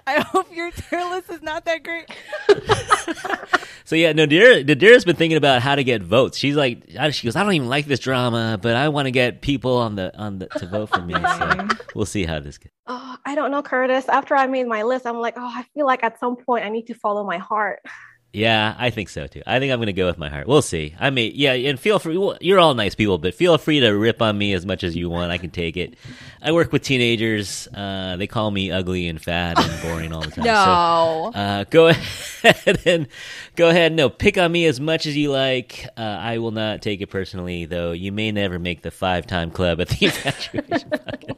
I 0.08 0.20
hope 0.22 0.54
your 0.56 0.72
tier 0.72 1.04
list 1.10 1.30
is 1.30 1.42
not 1.42 1.65
that 1.65 1.84
great. 1.84 2.06
So 3.86 3.96
yeah, 3.96 4.13
Nadira 4.13 4.63
Nadira's 4.63 5.04
been 5.06 5.15
thinking 5.15 5.38
about 5.38 5.62
how 5.63 5.74
to 5.76 5.84
get 5.84 6.04
votes. 6.04 6.38
She's 6.38 6.56
like, 6.56 6.84
I- 7.00 7.10
she 7.10 7.26
goes, 7.26 7.36
I 7.36 7.44
don't 7.44 7.54
even 7.54 7.70
like 7.70 7.88
this 7.88 8.00
drama, 8.00 8.60
but 8.62 8.76
I 8.76 8.89
want 8.89 9.08
to 9.08 9.12
get 9.12 9.42
people 9.42 9.78
on 9.78 9.96
the 9.96 10.15
on 10.18 10.38
the 10.39 10.48
to 10.60 10.68
vote 10.68 10.89
for 10.89 11.02
me. 11.02 11.13
So 11.15 11.68
we'll 11.96 12.06
see 12.06 12.26
how 12.26 12.39
this 12.39 12.58
goes. 12.60 12.70
Oh, 12.91 13.15
I 13.23 13.36
don't 13.36 13.52
know, 13.52 13.62
Curtis. 13.62 14.10
After 14.10 14.36
I 14.36 14.47
made 14.47 14.67
my 14.67 14.82
list, 14.82 15.06
I'm 15.06 15.19
like, 15.19 15.36
oh, 15.38 15.52
I 15.56 15.63
feel 15.75 15.86
like 15.86 16.04
at 16.04 16.19
some 16.19 16.36
point 16.36 16.65
I 16.65 16.69
need 16.69 16.88
to 16.88 16.95
follow 16.95 17.23
my 17.23 17.38
heart. 17.38 17.82
Yeah, 18.32 18.76
I 18.78 18.92
think 18.92 19.10
so 19.10 19.26
too. 19.26 19.42
I 19.48 19.58
think 19.58 19.72
I'm 19.74 19.80
going 19.80 19.88
to 19.88 19.94
go 19.94 20.06
with 20.06 20.20
my 20.20 20.30
heart. 20.30 20.46
We'll 20.48 20.62
see. 20.62 20.94
I 21.00 21.10
mean, 21.10 21.32
yeah, 21.34 21.54
and 21.54 21.80
feel 21.80 21.98
free. 21.98 22.15
well, 22.15 22.38
You're 22.39 22.60
all 22.60 22.76
nice 22.76 22.94
people, 22.94 23.18
but 23.18 23.34
feel 23.34 23.58
free 23.58 23.80
to 23.80 23.89
rip 23.89 24.22
on 24.22 24.38
me 24.38 24.54
as 24.54 24.68
much 24.68 24.84
as 24.84 24.96
you 24.96 25.10
want. 25.10 25.32
I 25.32 25.39
can 25.39 25.50
take 25.50 25.76
it. 25.78 25.96
I 26.39 26.52
work 26.52 26.72
with 26.72 26.84
teenagers. 26.84 27.68
Uh, 27.74 28.18
they 28.18 28.28
call 28.28 28.52
me 28.52 28.72
ugly 28.72 29.08
and 29.08 29.20
fat 29.20 29.58
and 29.58 29.82
boring 29.82 30.13
all 30.13 30.22
the 30.22 30.30
time. 30.30 30.46
no. 30.46 31.32
So, 31.34 31.39
uh, 31.39 31.63
go 31.72 31.88
ahead 32.44 32.82
and 32.86 33.08
go 33.56 33.70
ahead. 33.70 33.94
No, 33.94 34.10
pick 34.10 34.38
on 34.38 34.52
me 34.52 34.68
as 34.68 34.80
much 34.80 35.08
as 35.08 35.18
you 35.18 35.32
like. 35.32 35.88
Uh, 35.98 36.02
I 36.02 36.38
will 36.38 36.52
not 36.52 36.84
take 36.84 37.02
it 37.02 37.08
personally, 37.08 37.65
though. 37.65 37.94
You 37.94 38.12
may 38.12 38.32
never 38.32 38.60
make 38.60 38.84
the 38.84 38.92
five-time 38.92 39.50
club 39.50 39.82
at 39.82 39.89
the 39.89 39.96
Infatuasian 40.06 40.89
Podcast. 40.92 41.38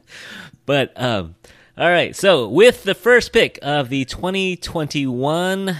But 0.66 0.92
um, 1.00 1.36
all 1.78 1.88
right. 1.90 2.14
So 2.14 2.48
with 2.48 2.82
the 2.82 2.94
first 2.94 3.32
pick 3.32 3.58
of 3.62 3.88
the 3.88 4.04
2021 4.04 5.76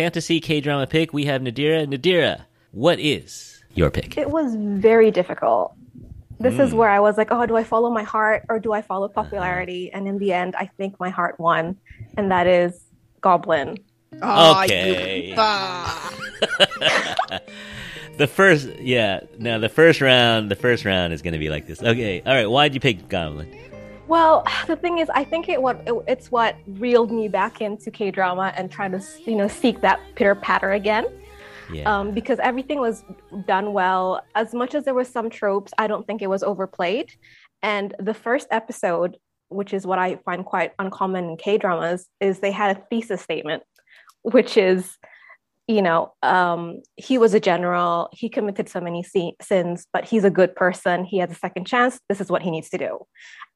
fantasy 0.00 0.40
K-drama 0.40 0.86
pick, 0.86 1.12
we 1.12 1.26
have 1.26 1.42
Nadira. 1.42 1.86
Nadira, 1.86 2.44
what 2.72 2.98
is 2.98 3.62
your 3.74 3.90
pick? 3.90 4.16
It 4.16 4.30
was 4.30 4.54
very 4.56 5.10
difficult. 5.10 5.74
This 6.38 6.58
is 6.58 6.70
Mm. 6.70 6.76
where 6.78 6.88
I 6.88 7.00
was 7.00 7.18
like, 7.18 7.28
oh, 7.30 7.44
do 7.44 7.54
I 7.54 7.64
follow 7.64 7.90
my 7.90 8.02
heart 8.02 8.46
or 8.48 8.58
do 8.58 8.72
I 8.72 8.80
follow 8.80 9.08
popularity? 9.08 9.90
And 9.92 10.08
in 10.08 10.16
the 10.16 10.32
end, 10.32 10.56
I 10.56 10.70
think 10.78 10.98
my 10.98 11.10
heart 11.10 11.38
won, 11.38 11.76
and 12.16 12.30
that 12.30 12.46
is 12.46 12.82
Goblin. 13.20 13.76
Okay. 14.22 15.34
the 18.16 18.26
first, 18.26 18.70
yeah. 18.80 19.20
No, 19.38 19.60
the 19.60 19.68
first 19.68 20.00
round. 20.00 20.50
The 20.50 20.56
first 20.56 20.86
round 20.86 21.12
is 21.12 21.20
going 21.20 21.34
to 21.34 21.38
be 21.38 21.50
like 21.50 21.66
this. 21.66 21.82
Okay. 21.82 22.22
All 22.24 22.34
right. 22.34 22.46
Why'd 22.46 22.72
you 22.72 22.80
pick 22.80 23.06
Goblin? 23.08 23.54
Well, 24.10 24.44
the 24.66 24.74
thing 24.74 24.98
is, 24.98 25.08
I 25.14 25.22
think 25.22 25.48
it 25.48 25.62
what 25.62 25.82
it, 25.86 25.94
it's 26.08 26.32
what 26.32 26.56
reeled 26.66 27.12
me 27.12 27.28
back 27.28 27.60
into 27.60 27.92
K 27.92 28.10
drama 28.10 28.52
and 28.56 28.68
trying 28.68 28.90
to 28.90 29.00
you 29.24 29.36
know 29.36 29.46
seek 29.46 29.80
that 29.82 30.00
pitter 30.16 30.34
patter 30.34 30.72
again. 30.72 31.06
Yeah. 31.72 31.84
Um, 32.00 32.10
because 32.10 32.40
everything 32.40 32.80
was 32.80 33.04
done 33.46 33.72
well. 33.72 34.20
As 34.34 34.52
much 34.52 34.74
as 34.74 34.84
there 34.84 34.94
were 34.94 35.04
some 35.04 35.30
tropes, 35.30 35.72
I 35.78 35.86
don't 35.86 36.04
think 36.04 36.22
it 36.22 36.26
was 36.26 36.42
overplayed. 36.42 37.12
And 37.62 37.94
the 38.00 38.12
first 38.12 38.48
episode, 38.50 39.16
which 39.48 39.72
is 39.72 39.86
what 39.86 40.00
I 40.00 40.16
find 40.24 40.44
quite 40.44 40.72
uncommon 40.80 41.26
in 41.26 41.36
K 41.36 41.56
dramas, 41.56 42.08
is 42.20 42.40
they 42.40 42.50
had 42.50 42.76
a 42.76 42.80
thesis 42.90 43.20
statement, 43.20 43.62
which 44.22 44.56
is, 44.56 44.98
you 45.70 45.82
know, 45.82 46.12
um, 46.22 46.82
he 46.96 47.16
was 47.16 47.32
a 47.32 47.38
general, 47.38 48.08
he 48.12 48.28
committed 48.28 48.68
so 48.68 48.80
many 48.80 49.04
si- 49.04 49.36
sins, 49.40 49.86
but 49.92 50.04
he's 50.04 50.24
a 50.24 50.30
good 50.30 50.56
person. 50.56 51.04
He 51.04 51.18
has 51.18 51.30
a 51.30 51.34
second 51.34 51.66
chance. 51.66 52.00
This 52.08 52.20
is 52.20 52.28
what 52.28 52.42
he 52.42 52.50
needs 52.50 52.68
to 52.70 52.78
do. 52.78 53.06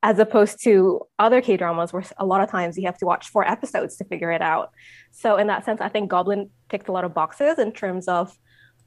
As 0.03 0.19
opposed 0.21 0.63
to 0.63 1.01
other 1.19 1.41
K 1.41 1.57
dramas 1.57 1.93
where 1.93 2.05
a 2.17 2.25
lot 2.25 2.41
of 2.41 2.51
times 2.51 2.79
you 2.79 2.87
have 2.87 2.99
to 2.99 3.07
watch 3.07 3.29
four 3.29 3.47
episodes 3.47 3.97
to 3.97 4.05
figure 4.05 4.31
it 4.31 4.43
out. 4.43 4.71
So, 5.11 5.37
in 5.37 5.49
that 5.49 5.65
sense, 5.65 5.81
I 5.81 5.89
think 5.89 6.09
Goblin 6.09 6.51
ticked 6.69 6.89
a 6.89 6.93
lot 6.93 7.05
of 7.05 7.15
boxes 7.15 7.59
in 7.59 7.73
terms 7.73 8.07
of 8.07 8.37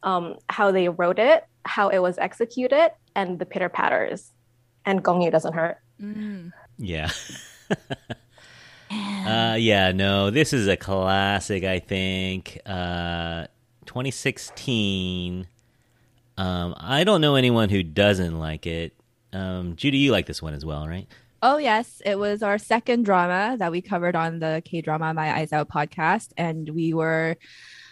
um, 0.04 0.36
how 0.50 0.72
they 0.72 0.88
wrote 0.88 1.20
it, 1.20 1.44
how 1.66 1.90
it 1.90 2.00
was 2.00 2.18
executed, 2.18 2.92
and 3.14 3.40
the 3.40 3.46
pitter 3.46 3.70
patters. 3.70 4.32
And 4.86 5.04
Gong 5.04 5.22
Yoo 5.22 5.32
doesn't 5.32 5.54
hurt. 5.54 5.80
Mm. 6.02 6.54
Yeah. 6.78 7.12
uh, 9.38 9.56
yeah, 9.56 9.92
no, 9.92 10.30
this 10.32 10.54
is 10.54 10.68
a 10.68 10.78
classic, 10.78 11.64
I 11.64 11.80
think. 11.80 12.60
Uh, 12.66 13.48
2016. 13.86 15.48
Um, 16.38 16.76
I 16.78 17.04
don't 17.04 17.22
know 17.22 17.36
anyone 17.36 17.70
who 17.70 17.82
doesn't 17.84 18.38
like 18.38 18.68
it. 18.68 18.94
Um, 19.34 19.76
Judy, 19.76 19.98
you 20.00 20.12
like 20.12 20.26
this 20.28 20.42
one 20.42 20.54
as 20.54 20.64
well, 20.66 20.88
right? 20.88 21.08
Oh 21.42 21.58
yes, 21.58 22.02
it 22.06 22.18
was 22.18 22.42
our 22.42 22.58
second 22.58 23.04
drama 23.04 23.56
that 23.60 23.72
we 23.72 23.82
covered 23.82 24.16
on 24.16 24.40
the 24.40 24.62
K 24.66 24.82
drama 24.82 25.14
My 25.14 25.36
Eyes 25.38 25.54
Out 25.54 25.70
podcast, 25.70 26.30
and 26.38 26.70
we 26.70 26.94
were 26.94 27.36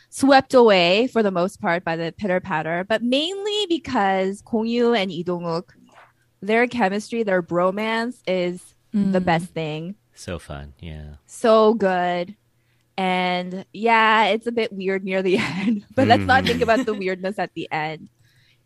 swept 0.10 0.54
away 0.54 1.08
for 1.08 1.22
the 1.22 1.32
most 1.32 1.62
part 1.62 1.84
by 1.84 1.96
the 1.96 2.14
pitter 2.18 2.40
patter, 2.40 2.84
but 2.88 3.04
mainly 3.04 3.66
because 3.70 4.42
Gong 4.42 4.66
Yoo 4.66 4.94
and 4.94 5.12
Lee 5.12 5.24
Dong-wook, 5.24 5.70
their 6.42 6.68
chemistry, 6.68 7.24
their 7.24 7.44
bromance 7.44 8.18
is 8.28 8.74
the 8.94 9.20
Mm. 9.20 9.26
best 9.26 9.48
thing. 9.48 9.96
So 10.16 10.40
fun, 10.40 10.74
yeah. 10.80 11.16
So 11.26 11.74
good. 11.74 12.36
And 12.98 13.66
yeah, 13.74 14.26
it's 14.28 14.48
a 14.48 14.52
bit 14.52 14.72
weird 14.72 15.04
near 15.04 15.22
the 15.22 15.38
end, 15.40 15.86
but 15.94 16.08
let's 16.08 16.24
not 16.24 16.46
think 16.46 16.62
about 16.62 16.86
the 16.86 16.94
weirdness 16.94 17.38
at 17.38 17.54
the 17.54 17.68
end. 17.72 18.10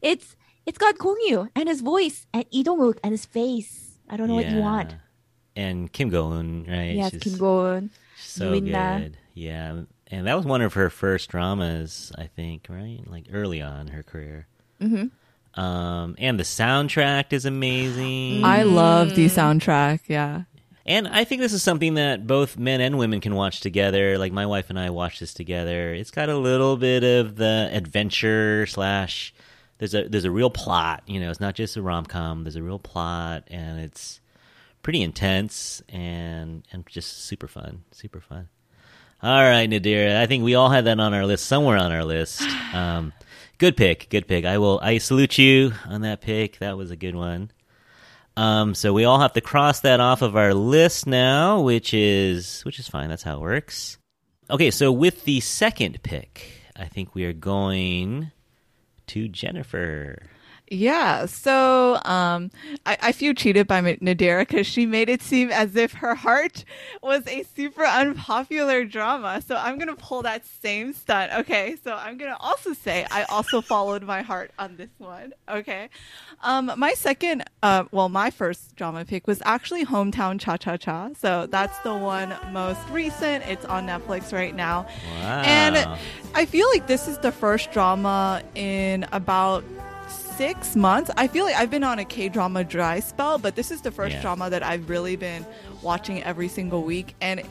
It's 0.02 0.36
it's 0.66 0.78
got 0.78 0.98
Gong 1.00 1.18
Yoo 1.28 1.50
and 1.56 1.68
his 1.68 1.82
voice 1.82 2.28
and 2.32 2.46
Lee 2.54 2.64
Dong-wook 2.64 3.00
and 3.04 3.12
his 3.12 3.26
face. 3.26 3.98
I 4.08 4.18
don't 4.18 4.28
know 4.28 4.36
what 4.36 4.50
you 4.50 4.60
want. 4.60 4.96
And 5.56 5.92
Kim 5.92 6.10
Go-eun, 6.10 6.70
right? 6.70 6.96
Yes, 6.96 7.12
She's 7.12 7.24
Kim 7.24 7.38
Go-eun. 7.38 7.90
so 8.18 8.54
Yuina. 8.54 9.00
good. 9.02 9.18
Yeah, 9.34 9.82
and 10.08 10.28
that 10.28 10.36
was 10.38 10.46
one 10.46 10.62
of 10.62 10.74
her 10.74 10.90
first 10.92 11.30
dramas, 11.30 12.12
I 12.18 12.28
think, 12.28 12.68
right? 12.70 13.02
Like 13.08 13.26
early 13.34 13.62
on 13.62 13.88
in 13.88 13.94
her 13.94 14.04
career. 14.04 14.48
Mm-hmm. 14.80 15.60
Um, 15.60 16.16
and 16.20 16.40
the 16.40 16.44
soundtrack 16.44 17.34
is 17.34 17.46
amazing. 17.46 18.44
I 18.44 18.64
love 18.64 19.16
the 19.16 19.26
soundtrack. 19.26 20.02
Yeah. 20.08 20.44
And 20.90 21.08
I 21.08 21.24
think 21.24 21.40
this 21.40 21.54
is 21.54 21.62
something 21.62 21.94
that 21.94 22.26
both 22.26 22.58
men 22.58 22.82
and 22.82 22.98
women 22.98 23.22
can 23.22 23.36
watch 23.36 23.62
together. 23.62 24.18
Like 24.18 24.32
my 24.32 24.48
wife 24.48 24.72
and 24.72 24.80
I 24.80 24.90
watch 24.90 25.20
this 25.20 25.36
together. 25.36 25.94
It's 25.94 26.10
got 26.10 26.30
a 26.30 26.36
little 26.36 26.78
bit 26.78 27.04
of 27.04 27.36
the 27.36 27.70
adventure 27.72 28.66
slash. 28.66 29.32
There's 29.78 29.94
a 29.94 30.10
there's 30.10 30.26
a 30.26 30.32
real 30.32 30.50
plot. 30.50 31.04
You 31.06 31.20
know, 31.20 31.30
it's 31.30 31.40
not 31.40 31.54
just 31.54 31.78
a 31.78 31.84
rom 31.84 32.08
com. 32.08 32.44
There's 32.44 32.56
a 32.56 32.64
real 32.64 32.80
plot, 32.80 33.44
and 33.52 33.80
it's 33.80 34.20
pretty 34.82 35.04
intense 35.04 35.84
and 35.90 36.68
and 36.72 36.88
just 36.88 37.26
super 37.26 37.48
fun. 37.48 37.84
Super 37.92 38.20
fun. 38.20 38.50
All 39.22 39.44
right, 39.44 39.70
Nadira. 39.70 40.18
I 40.18 40.26
think 40.26 40.44
we 40.44 40.56
all 40.56 40.70
had 40.70 40.86
that 40.86 41.00
on 41.00 41.14
our 41.14 41.28
list 41.28 41.46
somewhere 41.46 41.78
on 41.78 41.92
our 41.92 42.04
list. 42.04 42.42
Um, 42.72 43.14
good 43.58 43.76
pick. 43.76 44.10
Good 44.12 44.28
pick. 44.28 44.46
I 44.46 44.60
will. 44.60 44.80
I 44.84 45.00
salute 45.00 45.40
you 45.40 45.74
on 45.88 46.02
that 46.02 46.22
pick. 46.22 46.60
That 46.60 46.78
was 46.78 46.92
a 46.92 46.96
good 46.96 47.16
one. 47.16 47.50
Um, 48.40 48.74
so 48.74 48.94
we 48.94 49.04
all 49.04 49.20
have 49.20 49.34
to 49.34 49.42
cross 49.42 49.82
that 49.82 50.00
off 50.00 50.22
of 50.22 50.38
our 50.38 50.54
list 50.54 51.06
now, 51.06 51.60
which 51.60 51.94
is 51.94 52.62
which 52.62 52.80
is 52.80 52.88
fine. 52.88 53.10
That's 53.10 53.22
how 53.22 53.36
it 53.36 53.42
works. 53.42 53.98
Okay, 54.50 54.72
so 54.72 54.94
with 54.94 55.26
the 55.26 55.42
second 55.42 56.02
pick, 56.04 56.50
I 56.74 56.86
think 56.86 57.14
we 57.14 57.26
are 57.26 57.34
going 57.34 58.32
to 59.08 59.28
Jennifer. 59.28 60.30
Yeah, 60.72 61.26
so 61.26 62.00
um, 62.06 62.52
I, 62.86 62.98
I 63.02 63.12
feel 63.12 63.34
cheated 63.34 63.66
by 63.68 63.82
Nadira 63.82 64.42
because 64.48 64.68
she 64.68 64.86
made 64.86 65.10
it 65.10 65.22
seem 65.24 65.50
as 65.50 65.76
if 65.76 65.94
her 65.94 66.14
heart 66.14 66.64
was 67.02 67.26
a 67.28 67.44
super 67.56 67.84
unpopular 67.86 68.86
drama. 68.86 69.42
So 69.46 69.56
I'm 69.56 69.80
gonna 69.80 69.96
pull 69.96 70.22
that 70.22 70.46
same 70.46 70.94
stunt. 70.94 71.34
Okay, 71.34 71.76
so 71.84 71.94
I'm 71.96 72.18
gonna 72.20 72.38
also 72.40 72.74
say 72.74 73.08
I 73.10 73.24
also 73.24 73.62
followed 73.62 74.04
my 74.04 74.22
heart 74.22 74.52
on 74.60 74.76
this 74.78 74.90
one. 75.00 75.34
Okay, 75.50 75.90
um, 76.44 76.72
my 76.78 76.94
second, 76.94 77.46
uh, 77.64 77.86
well, 77.92 78.10
my 78.10 78.30
first 78.30 78.76
drama 78.76 79.06
pick 79.06 79.26
was 79.26 79.42
actually 79.46 79.86
Hometown 79.86 80.40
Cha 80.40 80.58
Cha 80.58 80.78
Cha. 80.78 81.10
So 81.18 81.48
that's 81.48 81.80
the 81.80 81.96
one 81.96 82.36
most 82.52 82.80
recent. 82.92 83.44
It's 83.48 83.66
on 83.66 83.88
Netflix 83.88 84.32
right 84.32 84.56
now, 84.56 84.86
Wow. 85.22 85.42
and 85.46 86.00
I 86.36 86.46
feel 86.46 86.68
like 86.70 86.86
this 86.86 87.08
is 87.08 87.18
the 87.18 87.32
first 87.32 87.72
drama 87.72 88.44
in 88.54 89.08
about 89.12 89.64
six 90.40 90.74
months. 90.74 91.12
I 91.18 91.28
feel 91.28 91.44
like 91.44 91.56
I've 91.56 91.70
been 91.70 91.84
on 91.84 92.00
a 92.00 92.06
K 92.06 92.30
drama 92.30 92.64
dry 92.64 93.02
spell, 93.02 93.38
but 93.38 93.58
this 93.58 93.72
is 93.72 93.82
the 93.82 93.92
first 93.92 94.16
Yeah. 94.16 94.22
drama 94.22 94.50
that 94.50 94.64
I've 94.64 94.90
really 94.90 95.18
been 95.18 95.46
watching 95.82 96.24
every 96.24 96.48
single 96.48 96.84
week. 96.84 97.14
And 97.20 97.44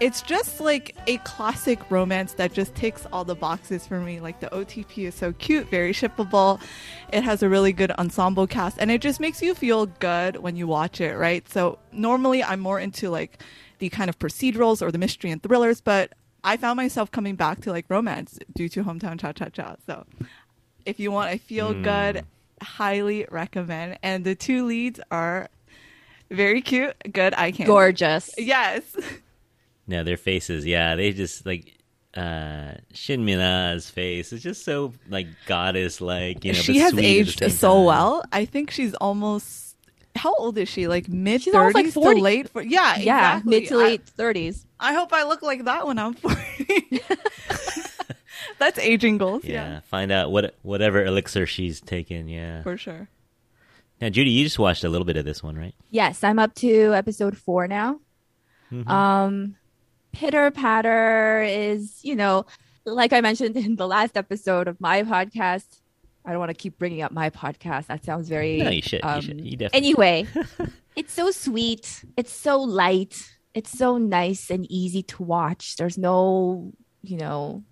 it's 0.00 0.22
just 0.22 0.60
like 0.60 0.96
a 1.06 1.18
classic 1.18 1.78
romance 1.88 2.32
that 2.32 2.52
just 2.52 2.74
ticks 2.74 3.06
all 3.12 3.24
the 3.24 3.36
boxes 3.36 3.86
for 3.86 4.00
me. 4.00 4.18
Like 4.18 4.40
the 4.40 4.48
OTP 4.52 5.06
is 5.06 5.14
so 5.14 5.32
cute, 5.34 5.70
very 5.70 5.92
shippable. 5.92 6.60
It 7.12 7.22
has 7.22 7.44
a 7.44 7.48
really 7.48 7.72
good 7.72 7.92
ensemble 7.92 8.48
cast, 8.48 8.76
and 8.80 8.90
it 8.90 9.00
just 9.00 9.20
makes 9.20 9.40
you 9.40 9.54
feel 9.54 9.86
good 9.86 10.38
when 10.38 10.56
you 10.56 10.66
watch 10.66 11.00
it, 11.00 11.16
right? 11.16 11.48
So 11.48 11.78
normally 11.92 12.42
I'm 12.42 12.58
more 12.58 12.80
into 12.80 13.08
like 13.08 13.40
the 13.78 13.88
kind 13.88 14.10
of 14.10 14.18
procedurals 14.18 14.82
or 14.82 14.90
the 14.90 14.98
mystery 14.98 15.30
and 15.30 15.40
thrillers, 15.40 15.80
but 15.80 16.12
I 16.42 16.56
found 16.56 16.76
myself 16.76 17.12
coming 17.12 17.36
back 17.36 17.60
to 17.60 17.70
like 17.70 17.86
romance 17.88 18.40
due 18.52 18.68
to 18.70 18.82
Hometown 18.82 19.20
Cha 19.20 19.30
Cha 19.30 19.48
Cha. 19.48 19.76
So 19.86 20.06
if 20.84 20.98
you 20.98 21.12
want 21.12 21.32
a 21.32 21.38
feel 21.38 21.72
hmm. 21.72 21.82
good, 21.82 22.24
highly 22.62 23.26
recommend. 23.30 23.98
And 24.02 24.24
the 24.24 24.34
two 24.34 24.64
leads 24.66 25.00
are 25.10 25.48
very 26.30 26.62
cute, 26.62 26.94
good 27.12 27.34
eye 27.34 27.50
candy. 27.52 27.64
Gorgeous. 27.64 28.30
Yes. 28.38 28.82
No, 29.86 30.04
their 30.04 30.16
faces, 30.16 30.64
yeah, 30.64 30.94
they 30.94 31.12
just 31.12 31.44
like 31.44 31.76
uh 32.14 32.72
Shin 32.92 33.24
Mina's 33.24 33.88
face 33.88 34.32
is 34.34 34.42
just 34.42 34.64
so 34.64 34.92
like 35.08 35.26
goddess 35.46 36.00
like, 36.00 36.44
you 36.44 36.52
know. 36.52 36.58
she 36.58 36.74
but 36.74 36.80
has 36.82 36.90
sweet 36.92 37.04
aged 37.04 37.50
so 37.52 37.74
time. 37.76 37.84
well. 37.86 38.24
I 38.32 38.44
think 38.44 38.70
she's 38.70 38.94
almost 38.94 39.76
how 40.14 40.34
old 40.34 40.58
is 40.58 40.68
she? 40.68 40.88
Like 40.88 41.08
mid 41.08 41.42
She's 41.42 41.54
almost 41.54 41.74
like 41.74 41.84
thirties 41.86 41.94
to 41.94 42.00
40. 42.00 42.20
late 42.20 42.48
for 42.50 42.62
yeah, 42.62 42.96
Yeah, 42.96 43.36
exactly. 43.38 43.60
mid 43.60 43.68
to 43.68 43.76
late 43.78 44.04
thirties. 44.06 44.66
I, 44.78 44.90
I 44.90 44.94
hope 44.94 45.12
I 45.12 45.24
look 45.24 45.42
like 45.42 45.64
that 45.64 45.86
when 45.86 45.98
I'm 45.98 46.14
forty. 46.14 47.00
That's 48.58 48.78
aging 48.78 49.18
goals, 49.18 49.44
Yeah, 49.44 49.52
yeah. 49.68 49.80
find 49.80 50.10
out 50.12 50.30
what 50.32 50.54
whatever 50.62 51.04
elixir 51.04 51.46
she's 51.46 51.80
taken. 51.80 52.28
Yeah. 52.28 52.62
For 52.62 52.76
sure. 52.76 53.08
Now, 54.00 54.08
Judy, 54.08 54.30
you 54.30 54.44
just 54.44 54.58
watched 54.58 54.82
a 54.84 54.88
little 54.88 55.04
bit 55.04 55.16
of 55.16 55.24
this 55.24 55.42
one, 55.42 55.56
right? 55.56 55.74
Yes, 55.90 56.24
I'm 56.24 56.38
up 56.38 56.54
to 56.56 56.92
episode 56.94 57.36
four 57.38 57.68
now. 57.68 58.00
Mhm. 58.72 58.88
Um, 58.88 59.56
Pitter 60.12 60.50
Patter 60.50 61.42
is, 61.42 62.00
you 62.04 62.16
know, 62.16 62.44
like 62.84 63.12
I 63.12 63.20
mentioned 63.20 63.56
in 63.56 63.76
the 63.76 63.86
last 63.86 64.16
episode 64.16 64.66
of 64.68 64.80
my 64.80 65.02
podcast. 65.04 65.64
I 66.24 66.30
don't 66.30 66.38
want 66.40 66.50
to 66.50 66.54
keep 66.54 66.78
bringing 66.78 67.02
up 67.02 67.12
my 67.12 67.30
podcast. 67.30 67.86
That 67.86 68.04
sounds 68.04 68.28
very. 68.28 68.58
no, 68.58 68.70
you 68.70 68.82
should. 68.82 69.04
um, 69.04 69.16
you 69.16 69.22
should. 69.22 69.40
You 69.40 69.56
definitely. 69.56 69.76
Anyway, 69.88 70.26
it's 70.96 71.12
so 71.12 71.30
sweet. 71.30 72.04
It's 72.16 72.32
so 72.32 72.60
light. 72.60 73.28
It's 73.54 73.70
so 73.70 73.98
nice 73.98 74.50
and 74.50 74.66
easy 74.70 75.02
to 75.04 75.22
watch. 75.22 75.76
There's 75.76 75.98
no, 75.98 76.72
you 77.02 77.16
know, 77.18 77.62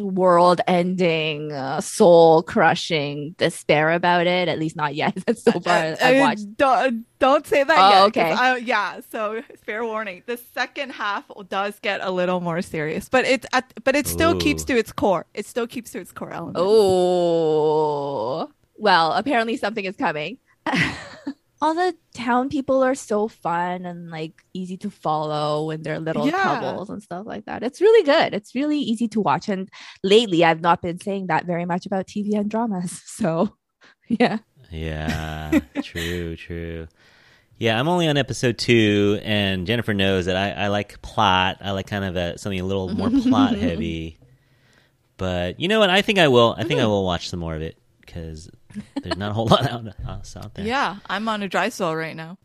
world 0.00 0.60
ending, 0.66 1.52
uh, 1.52 1.80
soul 1.80 2.42
crushing 2.42 3.34
despair 3.38 3.92
about 3.92 4.26
it. 4.26 4.48
At 4.48 4.58
least 4.58 4.76
not 4.76 4.94
yet. 4.94 5.14
That's 5.26 5.42
so 5.42 5.52
far, 5.60 5.74
Uh, 5.76 5.96
I've 6.00 6.16
uh, 6.16 6.20
watched. 6.20 6.56
Don't, 6.56 7.04
don't 7.18 7.46
say 7.46 7.62
that 7.64 7.78
Oh, 7.78 8.04
yet. 8.04 8.14
'cause 8.14 8.22
okay. 8.22 8.32
I- 8.32 8.56
yeah. 8.56 9.00
So 9.10 9.42
fair 9.64 9.84
warning. 9.84 10.22
The 10.26 10.38
second 10.54 10.90
half 10.92 11.24
does 11.48 11.78
get 11.80 12.00
a 12.02 12.10
little 12.10 12.40
more 12.40 12.62
serious, 12.62 13.08
but 13.08 13.24
it 13.24 13.46
at, 13.52 13.72
but 13.84 13.94
it 13.96 14.06
still 14.06 14.36
keeps 14.38 14.64
to 14.64 14.76
its 14.76 14.92
core. 14.92 15.26
It 15.34 15.46
still 15.46 15.66
keeps 15.66 15.90
to 15.92 16.00
its 16.00 16.12
core 16.12 16.32
element. 16.32 16.56
Oh, 16.58 18.50
well, 18.76 19.12
apparently 19.12 19.56
something 19.56 19.84
is 19.84 19.96
coming. 19.96 20.38
All 21.62 21.74
the 21.74 21.94
town 22.12 22.48
people 22.50 22.82
are 22.82 22.94
so 22.94 23.28
fun 23.28 23.86
and 23.86 24.10
like 24.10 24.44
easy 24.52 24.76
to 24.78 24.90
follow 24.90 25.70
in 25.70 25.82
their 25.82 25.98
little 25.98 26.26
Yeah. 26.26 26.32
troubles 26.42 26.90
and 26.90 27.02
stuff 27.02 27.24
like 27.26 27.46
that. 27.46 27.62
It's 27.62 27.80
really 27.80 28.04
good. 28.04 28.34
It's 28.34 28.54
really 28.54 28.78
easy 28.78 29.08
to 29.08 29.20
watch. 29.20 29.48
And 29.48 29.68
lately, 30.04 30.44
I've 30.44 30.60
not 30.60 30.82
been 30.82 31.00
saying 31.00 31.28
that 31.28 31.46
very 31.46 31.64
much 31.64 31.86
about 31.86 32.06
TV 32.06 32.34
and 32.38 32.50
dramas. 32.50 33.02
So, 33.16 33.56
yeah. 34.08 34.38
Yeah, 34.70 35.60
true, 35.82 36.36
true. 36.36 36.88
Yeah, 37.56 37.80
I'm 37.80 37.88
only 37.88 38.06
on 38.08 38.18
episode 38.18 38.58
two, 38.58 39.18
and 39.24 39.66
Jennifer 39.66 39.94
knows 39.94 40.26
that 40.26 40.36
I, 40.36 40.64
I 40.64 40.68
like 40.68 41.00
plot. 41.00 41.56
I 41.62 41.70
like 41.70 41.86
kind 41.86 42.04
of 42.04 42.14
a, 42.16 42.36
something 42.36 42.60
a 42.60 42.64
little 42.64 42.90
more 42.94 43.08
plot 43.22 43.56
heavy. 43.56 44.18
But 45.16 45.58
you 45.58 45.68
know 45.68 45.78
what? 45.78 45.88
I 45.88 46.02
think 46.02 46.18
I 46.18 46.28
will. 46.28 46.54
I 46.58 46.64
think 46.64 46.80
I 46.80 46.84
will 46.86 47.04
watch 47.04 47.30
some 47.30 47.40
more 47.40 47.54
of 47.54 47.62
it 47.62 47.78
because 48.06 48.50
there's 49.02 49.16
not 49.16 49.32
a 49.32 49.34
whole 49.34 49.46
lot 49.50 49.66
out, 49.70 49.86
else 50.06 50.36
out 50.36 50.54
there. 50.54 50.66
Yeah, 50.66 50.96
I'm 51.08 51.28
on 51.28 51.42
a 51.42 51.48
dry 51.48 51.68
spell 51.68 51.94
right 51.94 52.16
now. 52.16 52.38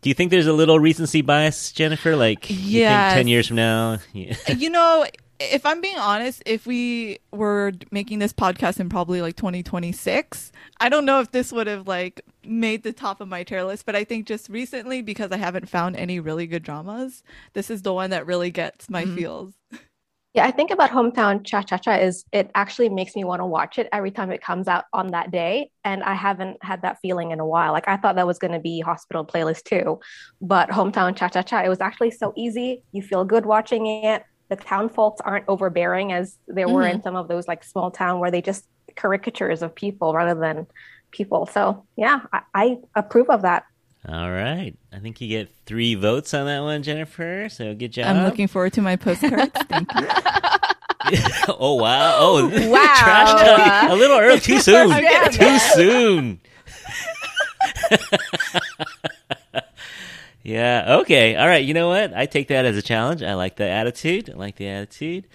Do 0.00 0.10
you 0.10 0.14
think 0.14 0.30
there's 0.30 0.46
a 0.46 0.52
little 0.52 0.78
recency 0.78 1.22
bias, 1.22 1.72
Jennifer? 1.72 2.16
Like, 2.16 2.46
Yes. 2.48 3.14
ten 3.14 3.28
years 3.28 3.46
from 3.46 3.56
now? 3.56 3.98
Yeah. 4.12 4.36
you 4.56 4.68
know, 4.68 5.06
if 5.40 5.66
I'm 5.66 5.80
being 5.80 5.98
honest, 5.98 6.42
if 6.46 6.66
we 6.66 7.18
were 7.32 7.72
making 7.90 8.18
this 8.18 8.32
podcast 8.32 8.80
in 8.80 8.88
probably 8.88 9.20
like 9.22 9.36
2026, 9.36 10.52
I 10.80 10.88
don't 10.88 11.04
know 11.04 11.20
if 11.20 11.32
this 11.32 11.52
would 11.52 11.66
have 11.66 11.88
like 11.88 12.20
made 12.44 12.82
the 12.82 12.92
top 12.92 13.20
of 13.20 13.28
my 13.28 13.44
tier 13.44 13.64
list. 13.64 13.86
But 13.86 13.96
I 13.96 14.04
think 14.04 14.26
just 14.26 14.48
recently, 14.48 15.02
because 15.02 15.32
I 15.32 15.38
haven't 15.38 15.68
found 15.68 15.96
any 15.96 16.20
really 16.20 16.46
good 16.46 16.62
dramas, 16.62 17.22
this 17.52 17.70
is 17.70 17.82
the 17.82 17.92
one 17.92 18.10
that 18.10 18.26
really 18.26 18.50
gets 18.50 18.88
my 18.88 19.04
mm-hmm. 19.04 19.16
feels. 19.16 19.52
Yeah, 20.34 20.44
I 20.46 20.50
think 20.50 20.72
about 20.72 20.90
Hometown 20.90 21.44
Cha 21.46 21.62
Cha 21.62 21.76
Cha 21.76 21.94
is 21.94 22.24
it 22.32 22.50
actually 22.56 22.88
makes 22.88 23.14
me 23.14 23.22
want 23.22 23.40
to 23.40 23.46
watch 23.46 23.78
it 23.78 23.88
every 23.92 24.10
time 24.10 24.32
it 24.32 24.42
comes 24.42 24.66
out 24.66 24.84
on 24.92 25.12
that 25.12 25.30
day. 25.30 25.70
And 25.84 26.02
I 26.02 26.14
haven't 26.14 26.58
had 26.60 26.82
that 26.82 26.98
feeling 27.00 27.30
in 27.30 27.38
a 27.38 27.46
while. 27.46 27.70
Like 27.72 27.86
I 27.86 27.96
thought 27.96 28.16
that 28.16 28.26
was 28.26 28.40
going 28.40 28.52
to 28.52 28.58
be 28.58 28.80
Hospital 28.80 29.24
Playlist 29.24 29.62
too. 29.62 30.00
But 30.40 30.70
Hometown 30.70 31.14
Cha 31.16 31.28
Cha 31.28 31.42
Cha, 31.42 31.60
it 31.60 31.68
was 31.68 31.80
actually 31.80 32.10
so 32.10 32.32
easy. 32.36 32.82
You 32.90 33.00
feel 33.00 33.24
good 33.24 33.46
watching 33.46 33.86
it. 33.86 34.24
The 34.48 34.56
town 34.56 34.88
folks 34.88 35.20
aren't 35.20 35.44
overbearing 35.46 36.12
as 36.12 36.36
there 36.48 36.68
were 36.68 36.82
in 36.82 36.96
mm-hmm. 36.96 37.02
some 37.02 37.14
of 37.14 37.28
those 37.28 37.46
like 37.46 37.62
small 37.62 37.92
town 37.92 38.18
where 38.18 38.32
they 38.32 38.42
just 38.42 38.66
caricatures 38.96 39.62
of 39.62 39.72
people 39.72 40.14
rather 40.14 40.38
than 40.38 40.66
people. 41.12 41.46
So 41.46 41.86
yeah, 41.96 42.22
I, 42.32 42.40
I 42.54 42.78
approve 42.96 43.30
of 43.30 43.42
that. 43.42 43.64
All 44.06 44.30
right. 44.30 44.74
I 44.92 44.98
think 44.98 45.20
you 45.20 45.28
get 45.28 45.50
three 45.66 45.94
votes 45.94 46.34
on 46.34 46.46
that 46.46 46.60
one, 46.60 46.82
Jennifer. 46.82 47.48
So 47.50 47.74
good 47.74 47.92
job. 47.92 48.06
I'm 48.06 48.24
looking 48.24 48.48
forward 48.48 48.72
to 48.74 48.82
my 48.82 48.96
postcards. 48.96 49.50
Thank 49.68 49.88
you. 49.94 50.06
oh 51.58 51.74
wow! 51.74 52.16
Oh 52.18 52.48
Wow. 52.70 52.94
trash 52.98 53.30
talk. 53.32 53.90
A 53.90 53.94
little 53.94 54.18
early. 54.18 54.40
Too 54.40 54.58
soon. 54.60 54.88
Yeah, 54.90 55.28
Too 55.28 55.40
man. 55.44 55.60
soon. 55.74 56.40
yeah. 60.42 60.96
Okay. 61.00 61.36
All 61.36 61.46
right. 61.46 61.64
You 61.64 61.74
know 61.74 61.88
what? 61.88 62.14
I 62.14 62.26
take 62.26 62.48
that 62.48 62.64
as 62.64 62.76
a 62.76 62.82
challenge. 62.82 63.22
I 63.22 63.34
like 63.34 63.56
the 63.56 63.68
attitude. 63.68 64.30
I 64.30 64.34
like 64.34 64.56
the 64.56 64.68
attitude. 64.68 65.26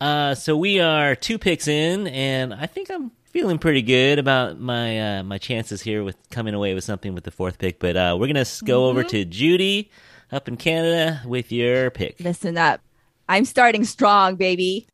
Uh, 0.00 0.34
so 0.34 0.56
we 0.56 0.80
are 0.80 1.14
two 1.16 1.38
picks 1.38 1.66
in, 1.66 2.06
and 2.08 2.54
I 2.54 2.66
think 2.66 2.90
I'm 2.90 3.10
feeling 3.28 3.58
pretty 3.58 3.82
good 3.82 4.18
about 4.18 4.58
my 4.58 5.18
uh, 5.18 5.22
my 5.22 5.38
chances 5.38 5.82
here 5.82 6.02
with 6.02 6.16
coming 6.30 6.54
away 6.54 6.74
with 6.74 6.84
something 6.84 7.14
with 7.14 7.24
the 7.24 7.30
fourth 7.30 7.58
pick. 7.58 7.78
But 7.78 7.96
uh, 7.96 8.16
we're 8.18 8.26
gonna 8.26 8.44
go 8.64 8.82
mm-hmm. 8.82 8.98
over 8.98 9.04
to 9.04 9.24
Judy 9.24 9.90
up 10.32 10.48
in 10.48 10.56
Canada 10.56 11.22
with 11.26 11.52
your 11.52 11.90
pick. 11.90 12.20
Listen 12.20 12.58
up, 12.58 12.80
I'm 13.28 13.44
starting 13.44 13.84
strong, 13.84 14.36
baby. 14.36 14.88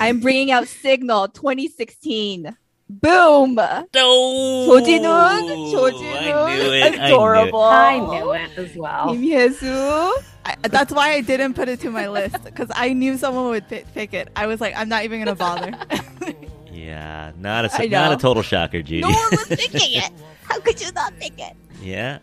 I'm 0.00 0.20
bringing 0.20 0.50
out 0.50 0.66
Signal 0.68 1.28
2016. 1.28 2.56
Boom! 2.90 3.54
No, 3.54 4.66
조진훈, 4.66 5.70
조진훈, 5.70 7.04
adorable. 7.04 7.62
I 7.62 7.98
knew, 7.98 8.06
I 8.06 8.20
knew 8.20 8.32
it 8.32 8.50
as 8.56 8.76
well. 8.76 9.12
Kim 9.12 9.30
Hye-soo. 9.30 10.14
That's 10.62 10.90
why 10.90 11.12
I 11.12 11.20
didn't 11.20 11.52
put 11.52 11.68
it 11.68 11.80
to 11.80 11.90
my 11.90 12.08
list 12.08 12.42
because 12.44 12.70
I 12.74 12.94
knew 12.94 13.18
someone 13.18 13.50
would 13.50 13.68
pick 13.68 14.14
it. 14.14 14.28
I 14.34 14.46
was 14.46 14.62
like, 14.62 14.74
I'm 14.74 14.88
not 14.88 15.04
even 15.04 15.18
gonna 15.18 15.34
bother. 15.34 15.74
Yeah, 16.88 17.32
not 17.38 17.66
a 17.66 17.82
I 17.82 17.86
not 17.86 18.12
a 18.12 18.16
total 18.16 18.42
shocker, 18.42 18.80
Judy. 18.80 19.02
No 19.02 19.08
one 19.08 19.30
was 19.30 19.42
thinking 19.46 20.02
it. 20.02 20.10
How 20.44 20.58
could 20.58 20.80
you 20.80 20.90
not 20.92 21.12
think 21.14 21.38
it? 21.38 21.54
Yeah. 21.82 22.20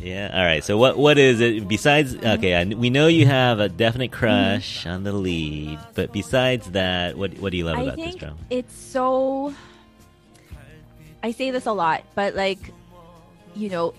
Yeah. 0.00 0.30
All 0.32 0.44
right. 0.44 0.64
So 0.64 0.78
what 0.78 0.96
what 0.96 1.18
is 1.18 1.40
it 1.40 1.68
besides 1.68 2.14
mm-hmm. 2.14 2.38
okay, 2.38 2.54
I, 2.54 2.64
we 2.64 2.88
know 2.88 3.06
you 3.06 3.26
have 3.26 3.60
a 3.60 3.68
definite 3.68 4.10
crush 4.10 4.86
on 4.86 5.04
the 5.04 5.12
lead, 5.12 5.78
but 5.94 6.10
besides 6.10 6.70
that, 6.70 7.18
what 7.18 7.34
what 7.38 7.52
do 7.52 7.58
you 7.58 7.66
love 7.66 7.78
I 7.78 7.82
about 7.82 7.96
this 7.96 8.06
think 8.06 8.20
drama? 8.20 8.36
it's 8.48 8.74
so. 8.74 9.54
I 11.22 11.32
say 11.32 11.50
this 11.50 11.66
a 11.66 11.72
lot, 11.72 12.04
but 12.14 12.34
like, 12.34 12.72
you 13.54 13.68
know, 13.68 13.92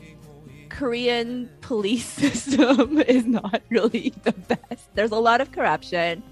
Korean 0.69 1.52
police 1.62 2.06
system 2.24 3.00
is 3.08 3.28
not 3.28 3.62
really 3.69 4.12
the 4.24 4.32
best. 4.32 4.88
There's 4.95 5.12
a 5.12 5.19
lot 5.19 5.39
of 5.39 5.52
corruption, 5.52 6.24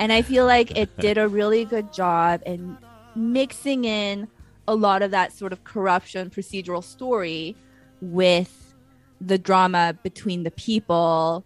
and 0.00 0.12
I 0.12 0.22
feel 0.22 0.44
like 0.44 0.76
it 0.76 0.96
did 0.96 1.18
a 1.18 1.28
really 1.28 1.64
good 1.66 1.92
job 1.92 2.42
in 2.46 2.78
mixing 3.14 3.84
in 3.84 4.28
a 4.68 4.74
lot 4.74 5.02
of 5.02 5.10
that 5.10 5.32
sort 5.32 5.52
of 5.52 5.64
corruption 5.64 6.30
procedural 6.30 6.82
story 6.82 7.56
with 8.00 8.74
the 9.20 9.38
drama 9.38 9.96
between 10.02 10.42
the 10.42 10.50
people. 10.52 11.44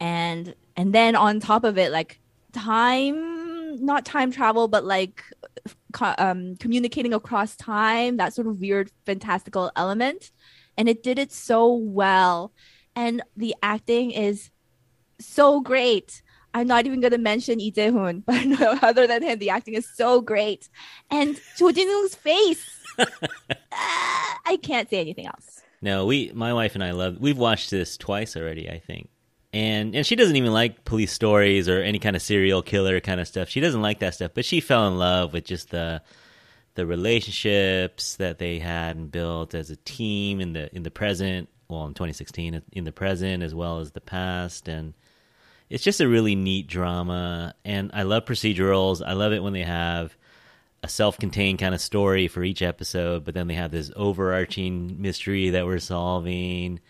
And 0.00 0.54
and 0.76 0.94
then 0.94 1.16
on 1.16 1.40
top 1.40 1.64
of 1.64 1.76
it 1.78 1.90
like 1.90 2.20
time 2.52 3.84
not 3.84 4.04
time 4.04 4.30
travel 4.30 4.68
but 4.68 4.84
like 4.84 5.22
um, 6.00 6.56
communicating 6.56 7.14
across 7.14 7.56
time 7.56 8.16
that 8.16 8.34
sort 8.34 8.46
of 8.46 8.60
weird 8.60 8.90
fantastical 9.06 9.70
element. 9.76 10.30
And 10.76 10.88
it 10.88 11.02
did 11.02 11.18
it 11.18 11.32
so 11.32 11.74
well. 11.74 12.52
And 12.94 13.22
the 13.36 13.54
acting 13.62 14.10
is 14.12 14.50
so 15.20 15.60
great 15.60 16.22
i'm 16.54 16.66
not 16.66 16.86
even 16.86 17.00
going 17.00 17.12
to 17.12 17.18
mention 17.18 17.58
Lee 17.58 17.72
Jae-hoon 17.72 18.20
but 18.26 18.44
no, 18.46 18.78
other 18.82 19.06
than 19.06 19.22
him 19.22 19.38
the 19.38 19.50
acting 19.50 19.74
is 19.74 19.88
so 19.88 20.20
great 20.20 20.68
and 21.10 21.38
Cho 21.56 21.70
Jin-woong's 21.72 22.14
face 22.14 22.64
Ah, 23.72 24.38
i 24.46 24.56
can't 24.56 24.88
say 24.90 25.00
anything 25.00 25.26
else 25.26 25.62
No, 25.80 26.06
we 26.06 26.32
my 26.34 26.52
wife 26.52 26.74
and 26.74 26.82
I 26.82 26.90
love 26.90 27.18
we've 27.20 27.38
watched 27.38 27.70
this 27.70 27.96
twice 27.96 28.36
already, 28.36 28.68
I 28.68 28.80
think. 28.80 29.08
And 29.52 29.94
and 29.94 30.04
she 30.04 30.16
doesn't 30.16 30.34
even 30.34 30.52
like 30.52 30.84
police 30.84 31.12
stories 31.12 31.68
or 31.68 31.80
any 31.80 32.00
kind 32.00 32.16
of 32.16 32.22
serial 32.22 32.62
killer 32.62 32.98
kind 33.00 33.20
of 33.20 33.28
stuff. 33.28 33.48
She 33.48 33.60
doesn't 33.60 33.80
like 33.80 34.00
that 34.00 34.14
stuff, 34.14 34.32
but 34.34 34.44
she 34.44 34.60
fell 34.60 34.88
in 34.88 34.98
love 34.98 35.32
with 35.32 35.44
just 35.44 35.70
the 35.70 36.02
the 36.74 36.84
relationships 36.84 38.16
that 38.16 38.38
they 38.38 38.58
had 38.58 38.96
and 38.96 39.10
built 39.10 39.54
as 39.54 39.70
a 39.70 39.76
team 39.76 40.40
in 40.40 40.52
the 40.52 40.74
in 40.74 40.82
the 40.82 40.90
present, 40.90 41.48
well 41.68 41.86
in 41.86 41.94
2016 41.94 42.60
in 42.72 42.84
the 42.84 42.92
present 42.92 43.42
as 43.44 43.54
well 43.54 43.78
as 43.78 43.92
the 43.92 44.00
past 44.00 44.66
and 44.68 44.94
it's 45.70 45.84
just 45.84 46.00
a 46.00 46.08
really 46.08 46.34
neat 46.34 46.66
drama 46.66 47.54
and 47.64 47.90
I 47.92 48.02
love 48.02 48.24
procedurals. 48.24 49.02
I 49.06 49.12
love 49.12 49.32
it 49.32 49.42
when 49.42 49.52
they 49.52 49.62
have 49.62 50.16
a 50.82 50.88
self-contained 50.88 51.58
kind 51.58 51.74
of 51.74 51.80
story 51.80 52.28
for 52.28 52.42
each 52.42 52.62
episode, 52.62 53.24
but 53.24 53.34
then 53.34 53.48
they 53.48 53.54
have 53.54 53.70
this 53.70 53.90
overarching 53.96 55.00
mystery 55.00 55.50
that 55.50 55.66
we're 55.66 55.78
solving. 55.78 56.80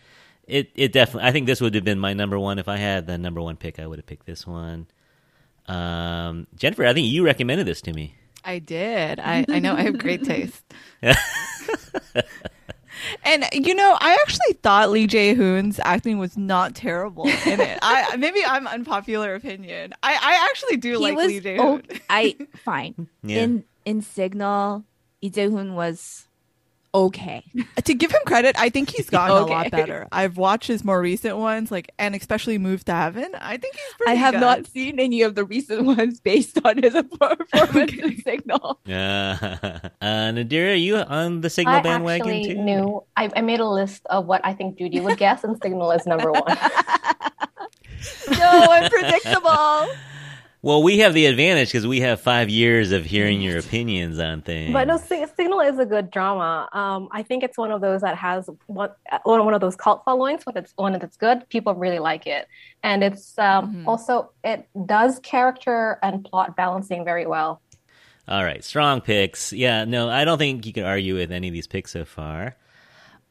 It 0.47 0.71
it 0.75 0.91
definitely 0.91 1.27
I 1.29 1.31
think 1.31 1.45
this 1.47 1.61
would 1.61 1.75
have 1.75 1.83
been 1.83 1.99
my 1.99 2.13
number 2.13 2.39
one 2.39 2.59
if 2.59 2.67
I 2.67 2.77
had 2.77 3.07
the 3.07 3.17
number 3.17 3.41
one 3.41 3.55
pick. 3.57 3.79
I 3.79 3.87
would 3.87 3.99
have 3.99 4.05
picked 4.05 4.25
this 4.25 4.47
one. 4.47 4.87
Um, 5.67 6.47
Jennifer, 6.55 6.85
I 6.85 6.93
think 6.93 7.07
you 7.07 7.23
recommended 7.23 7.67
this 7.67 7.81
to 7.81 7.93
me. 7.93 8.15
I 8.43 8.59
did. 8.59 9.19
I, 9.19 9.45
I 9.47 9.59
know 9.59 9.75
I 9.75 9.83
have 9.83 9.97
great 9.99 10.23
taste. 10.25 10.63
and 13.23 13.45
you 13.53 13.73
know, 13.75 13.97
I 13.99 14.13
actually 14.21 14.53
thought 14.61 14.89
Lee 14.91 15.07
Jae 15.07 15.35
Hoon's 15.35 15.79
acting 15.83 16.17
was 16.17 16.37
not 16.37 16.75
terrible 16.75 17.25
in 17.27 17.59
it. 17.59 17.79
I 17.81 18.15
maybe 18.17 18.39
I'm 18.45 18.67
unpopular 18.67 19.35
opinion. 19.35 19.93
I, 20.03 20.13
I 20.13 20.47
actually 20.49 20.77
do 20.77 20.91
he 20.91 20.97
like 20.97 21.15
was 21.15 21.27
Lee 21.27 21.41
Jae 21.41 21.57
Hoon. 21.57 21.79
okay. 21.79 21.99
I 22.09 22.37
fine 22.63 23.07
Yeah. 23.23 23.43
in 23.43 23.63
in 23.85 24.01
Signal. 24.01 24.85
Lee 25.21 25.29
Jae-hoon 25.29 25.75
was 25.75 26.28
okay. 26.93 27.43
to 27.83 27.93
give 27.93 28.11
him 28.11 28.21
credit, 28.25 28.55
I 28.59 28.69
think 28.69 28.89
he's 28.89 29.09
gotten 29.09 29.37
a 29.37 29.45
lot 29.45 29.71
better. 29.71 30.07
I've 30.11 30.37
watched 30.37 30.67
his 30.67 30.83
more 30.83 31.01
recent 31.01 31.37
ones, 31.37 31.71
like 31.71 31.91
and 31.99 32.15
especially 32.15 32.57
Move 32.57 32.85
to 32.85 32.93
Heaven. 32.93 33.31
I 33.39 33.57
think 33.57 33.75
he's 33.75 33.93
pretty 33.97 34.11
I 34.11 34.15
have 34.15 34.33
good. 34.35 34.41
not 34.41 34.67
seen 34.67 34.99
any 34.99 35.21
of 35.21 35.35
the 35.35 35.45
recent 35.45 35.85
ones 35.97 36.19
based 36.19 36.59
on 36.63 36.81
his 36.81 36.93
performance 37.19 37.93
in 37.93 38.21
Signal. 38.21 38.79
Uh, 38.87 38.91
uh, 38.91 40.31
Nadira, 40.31 40.71
are 40.71 40.75
you 40.75 40.97
on 40.97 41.41
the 41.41 41.49
Signal 41.49 41.75
I 41.75 41.81
bandwagon 41.81 42.27
actually 42.27 42.53
too? 42.55 42.61
knew. 42.61 43.03
I, 43.15 43.29
I 43.35 43.41
made 43.41 43.59
a 43.59 43.67
list 43.67 44.05
of 44.09 44.25
what 44.25 44.41
I 44.43 44.53
think 44.53 44.77
Judy 44.77 44.99
would 44.99 45.17
guess, 45.17 45.43
and 45.43 45.57
Signal 45.61 45.91
is 45.91 46.05
number 46.05 46.31
one. 46.31 46.57
No, 48.31 48.71
unpredictable. 48.71 49.87
Well, 50.61 50.83
we 50.83 50.97
have 50.99 51.13
the 51.13 51.25
advantage 51.27 51.69
because 51.69 51.87
we 51.87 52.01
have 52.01 52.19
five 52.19 52.49
years 52.49 52.91
of 52.91 53.05
hearing 53.05 53.41
your 53.41 53.59
opinions 53.59 54.19
on 54.19 54.41
things. 54.41 54.73
But 54.73 54.87
no, 54.87 54.97
Sig- 54.97 55.29
Signal 55.37 55.61
is 55.61 55.79
a 55.79 55.85
good 55.85 56.11
drama. 56.11 56.67
Um, 56.73 57.07
I 57.13 57.23
think 57.23 57.43
it's 57.43 57.57
one 57.57 57.71
of 57.71 57.79
those 57.79 58.01
that 58.01 58.17
has 58.17 58.49
one 58.67 58.89
one 59.23 59.45
one 59.45 59.53
of 59.53 59.61
those 59.61 59.77
cult 59.77 60.03
followings. 60.03 60.45
When 60.45 60.57
it's 60.57 60.73
when 60.75 60.95
it's 60.95 61.15
good, 61.15 61.47
people 61.47 61.75
really 61.75 61.99
like 61.99 62.27
it, 62.27 62.47
and 62.83 63.05
it's 63.05 63.39
um, 63.39 63.73
Mhm. 63.73 63.87
also 63.87 64.31
it 64.43 64.67
does 64.85 65.19
character 65.19 65.97
and 66.03 66.25
plot 66.25 66.57
balancing 66.57 67.05
very 67.05 67.25
well. 67.25 67.61
All 68.27 68.43
right, 68.43 68.61
strong 68.61 68.99
picks. 68.99 69.53
Yeah, 69.53 69.85
no, 69.85 70.09
I 70.09 70.25
don't 70.25 70.37
think 70.37 70.65
you 70.65 70.73
can 70.73 70.83
argue 70.83 71.15
with 71.15 71.31
any 71.31 71.47
of 71.47 71.53
these 71.53 71.67
picks 71.67 71.91
so 71.91 72.03
far. 72.03 72.57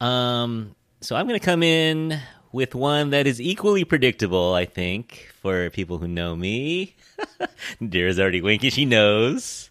Um, 0.01 0.75
so 1.01 1.15
I'm 1.15 1.27
going 1.27 1.39
to 1.39 1.45
come 1.45 1.61
in 1.63 2.19
with 2.51 2.75
one 2.75 3.09
that 3.11 3.27
is 3.27 3.39
equally 3.39 3.83
predictable, 3.83 4.53
I 4.53 4.65
think, 4.65 5.29
for 5.41 5.69
people 5.69 5.97
who 5.99 6.07
know 6.07 6.35
me. 6.35 6.95
Dira's 7.87 8.19
already 8.19 8.41
winking; 8.41 8.71
she 8.71 8.85
knows. 8.85 9.69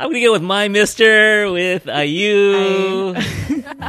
I'm 0.00 0.10
going 0.10 0.20
to 0.20 0.26
go 0.26 0.32
with 0.32 0.42
my 0.42 0.68
Mister 0.68 1.50
with 1.50 1.86
IU. 1.86 3.16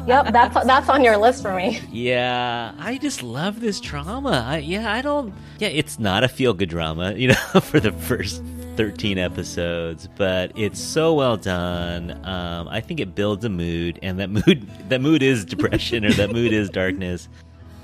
Yep, 0.08 0.34
that's 0.34 0.66
that's 0.66 0.90
on 0.90 1.04
your 1.04 1.18
list 1.18 1.42
for 1.42 1.56
me. 1.56 1.80
Yeah, 1.92 2.74
I 2.80 2.98
just 2.98 3.24
love 3.24 3.60
this 3.60 3.80
drama. 3.80 4.44
I, 4.46 4.58
yeah, 4.58 4.92
I 4.92 5.02
don't. 5.02 5.34
Yeah, 5.60 5.70
it's 5.70 6.00
not 6.00 6.24
a 6.24 6.28
feel 6.28 6.54
good 6.54 6.70
drama, 6.70 7.14
you 7.18 7.30
know, 7.30 7.60
for 7.62 7.80
the 7.80 7.92
first 7.92 8.44
13 8.76 9.18
episodes, 9.18 10.08
but 10.16 10.52
it's 10.58 10.80
so 10.80 11.14
well 11.14 11.38
done. 11.38 12.12
Um, 12.26 12.68
I 12.68 12.82
think 12.82 13.00
it 13.00 13.16
builds 13.16 13.46
a 13.46 13.50
mood, 13.50 14.00
and 14.02 14.20
that 14.20 14.30
mood, 14.30 14.68
that 14.90 15.02
mood 15.02 15.22
is 15.22 15.46
depression 15.46 16.06
or 16.06 16.12
that 16.14 16.32
mood 16.32 16.54
is 16.54 16.70
darkness. 16.70 17.30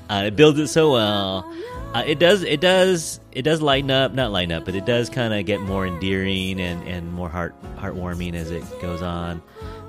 Uh, 0.09 0.23
it 0.27 0.35
builds 0.35 0.59
it 0.59 0.67
so 0.67 0.91
well. 0.91 1.51
Uh, 1.93 2.03
it 2.05 2.19
does. 2.19 2.43
It 2.43 2.61
does. 2.61 3.19
It 3.31 3.43
does 3.43 3.61
lighten 3.61 3.89
up. 3.89 4.13
Not 4.13 4.31
lighten 4.31 4.51
up, 4.51 4.65
but 4.65 4.75
it 4.75 4.85
does 4.85 5.09
kind 5.09 5.33
of 5.33 5.45
get 5.45 5.61
more 5.61 5.87
endearing 5.87 6.59
and, 6.59 6.87
and 6.87 7.11
more 7.11 7.29
heart 7.29 7.55
heartwarming 7.77 8.33
as 8.33 8.51
it 8.51 8.63
goes 8.81 9.01
on. 9.01 9.41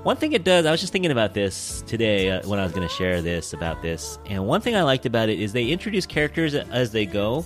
One 0.03 0.15
thing 0.15 0.31
it 0.31 0.45
does, 0.45 0.65
I 0.65 0.71
was 0.71 0.79
just 0.79 0.93
thinking 0.93 1.11
about 1.11 1.33
this 1.33 1.83
today 1.85 2.31
uh, 2.31 2.47
when 2.47 2.59
I 2.59 2.63
was 2.63 2.71
going 2.71 2.87
to 2.87 2.93
share 2.93 3.21
this 3.21 3.51
about 3.51 3.81
this, 3.81 4.19
and 4.25 4.47
one 4.47 4.61
thing 4.61 4.73
I 4.73 4.83
liked 4.83 5.05
about 5.05 5.27
it 5.27 5.37
is 5.37 5.51
they 5.51 5.67
introduce 5.67 6.05
characters 6.05 6.55
as 6.55 6.91
they 6.91 7.05
go, 7.05 7.45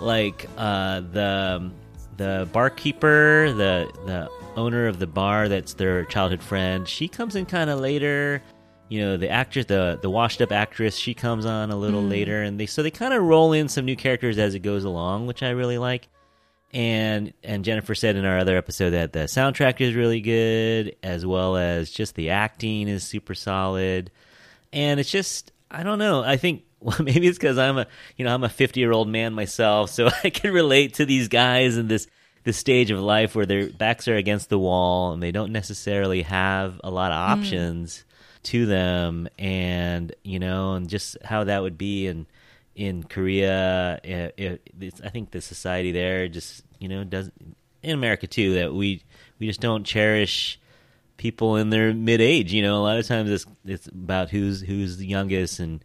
like 0.00 0.46
uh, 0.58 1.00
the 1.00 1.70
the 2.18 2.48
barkeeper, 2.52 3.52
the 3.52 3.90
the 4.04 4.28
owner 4.56 4.88
of 4.88 4.98
the 4.98 5.06
bar 5.06 5.48
that's 5.48 5.74
their 5.74 6.04
childhood 6.04 6.42
friend. 6.42 6.86
She 6.86 7.08
comes 7.08 7.34
in 7.34 7.46
kind 7.46 7.70
of 7.70 7.80
later. 7.80 8.42
You 8.88 9.00
know, 9.00 9.16
the 9.16 9.28
actress, 9.28 9.66
the 9.66 9.98
the 10.00 10.10
washed 10.10 10.40
up 10.40 10.52
actress, 10.52 10.96
she 10.96 11.14
comes 11.14 11.44
on 11.44 11.70
a 11.70 11.76
little 11.76 12.02
hmm. 12.02 12.10
later, 12.10 12.42
and 12.42 12.58
they 12.58 12.66
so 12.66 12.82
they 12.82 12.90
kind 12.90 13.14
of 13.14 13.22
roll 13.22 13.52
in 13.52 13.68
some 13.68 13.84
new 13.84 13.96
characters 13.96 14.38
as 14.38 14.54
it 14.54 14.60
goes 14.60 14.84
along, 14.84 15.26
which 15.26 15.42
I 15.42 15.50
really 15.50 15.78
like. 15.78 16.08
And 16.72 17.32
and 17.42 17.64
Jennifer 17.64 17.94
said 17.94 18.16
in 18.16 18.24
our 18.24 18.38
other 18.38 18.56
episode 18.56 18.90
that 18.90 19.12
the 19.12 19.20
soundtrack 19.20 19.80
is 19.80 19.94
really 19.94 20.20
good 20.20 20.96
as 21.02 21.24
well 21.24 21.56
as 21.56 21.90
just 21.90 22.14
the 22.14 22.30
acting 22.30 22.88
is 22.88 23.04
super 23.04 23.34
solid. 23.34 24.10
And 24.72 25.00
it's 25.00 25.10
just 25.10 25.52
I 25.70 25.82
don't 25.82 25.98
know 25.98 26.22
I 26.22 26.36
think 26.36 26.64
well 26.80 26.98
maybe 27.00 27.26
it's 27.26 27.38
cuz 27.38 27.56
I'm 27.56 27.78
a 27.78 27.86
you 28.16 28.24
know 28.24 28.34
I'm 28.34 28.44
a 28.44 28.48
50 28.48 28.78
year 28.78 28.92
old 28.92 29.08
man 29.08 29.32
myself 29.32 29.90
so 29.90 30.10
I 30.24 30.30
can 30.30 30.52
relate 30.52 30.94
to 30.94 31.06
these 31.06 31.28
guys 31.28 31.76
in 31.76 31.88
this 31.88 32.06
this 32.44 32.56
stage 32.56 32.90
of 32.90 33.00
life 33.00 33.34
where 33.34 33.46
their 33.46 33.70
backs 33.70 34.06
are 34.06 34.16
against 34.16 34.50
the 34.50 34.58
wall 34.58 35.12
and 35.12 35.22
they 35.22 35.32
don't 35.32 35.52
necessarily 35.52 36.22
have 36.22 36.80
a 36.84 36.90
lot 36.90 37.10
of 37.10 37.16
hmm. 37.16 37.40
options 37.40 38.04
to 38.46 38.66
them 38.66 39.28
and 39.38 40.14
you 40.22 40.38
know 40.38 40.74
and 40.74 40.88
just 40.88 41.16
how 41.24 41.44
that 41.44 41.62
would 41.62 41.78
be 41.78 42.06
and 42.06 42.26
in 42.76 43.02
Korea, 43.02 43.98
it, 44.04 44.34
it, 44.36 44.70
it's, 44.78 45.00
I 45.00 45.08
think 45.08 45.30
the 45.30 45.40
society 45.40 45.92
there 45.92 46.28
just 46.28 46.62
you 46.78 46.88
know 46.88 47.04
does 47.04 47.30
in 47.82 47.92
America 47.92 48.26
too 48.26 48.54
that 48.54 48.74
we 48.74 49.02
we 49.38 49.46
just 49.46 49.60
don't 49.60 49.84
cherish 49.84 50.60
people 51.16 51.56
in 51.56 51.70
their 51.70 51.94
mid 51.94 52.20
age. 52.20 52.52
You 52.52 52.62
know, 52.62 52.76
a 52.76 52.84
lot 52.84 52.98
of 52.98 53.06
times 53.06 53.30
it's 53.30 53.46
it's 53.64 53.86
about 53.86 54.30
who's 54.30 54.60
who's 54.60 54.98
the 54.98 55.06
youngest 55.06 55.58
and 55.58 55.82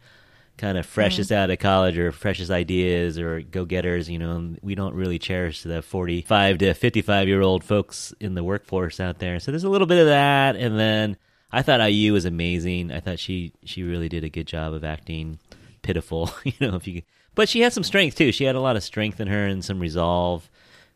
kind 0.57 0.77
of 0.77 0.85
freshest 0.85 1.31
mm. 1.31 1.35
out 1.35 1.49
of 1.49 1.57
college 1.59 1.97
or 1.97 2.11
freshest 2.11 2.51
ideas 2.51 3.17
or 3.17 3.39
go 3.39 3.63
getters. 3.63 4.09
You 4.09 4.19
know, 4.19 4.55
we 4.61 4.75
don't 4.75 4.93
really 4.93 5.17
cherish 5.17 5.63
the 5.63 5.81
45 5.81 6.57
to 6.59 6.73
55 6.73 7.27
year 7.27 7.41
old 7.41 7.63
folks 7.63 8.13
in 8.19 8.35
the 8.35 8.43
workforce 8.43 8.99
out 8.99 9.19
there. 9.19 9.39
So 9.39 9.51
there's 9.51 9.63
a 9.63 9.69
little 9.69 9.87
bit 9.87 9.99
of 9.99 10.07
that. 10.07 10.57
And 10.57 10.77
then 10.77 11.17
I 11.51 11.61
thought 11.61 11.79
IU 11.79 12.13
was 12.13 12.25
amazing. 12.25 12.91
I 12.91 12.99
thought 12.99 13.19
she, 13.19 13.53
she 13.63 13.83
really 13.83 14.09
did 14.09 14.23
a 14.23 14.29
good 14.29 14.47
job 14.47 14.73
of 14.73 14.83
acting 14.83 15.39
pitiful, 15.81 16.31
you 16.43 16.53
know, 16.59 16.75
if 16.75 16.87
you, 16.87 17.01
but 17.35 17.49
she 17.49 17.61
had 17.61 17.73
some 17.73 17.83
strength 17.83 18.17
too. 18.17 18.31
She 18.31 18.45
had 18.45 18.55
a 18.55 18.61
lot 18.61 18.75
of 18.75 18.83
strength 18.83 19.19
in 19.19 19.27
her 19.27 19.45
and 19.45 19.63
some 19.63 19.79
resolve. 19.79 20.49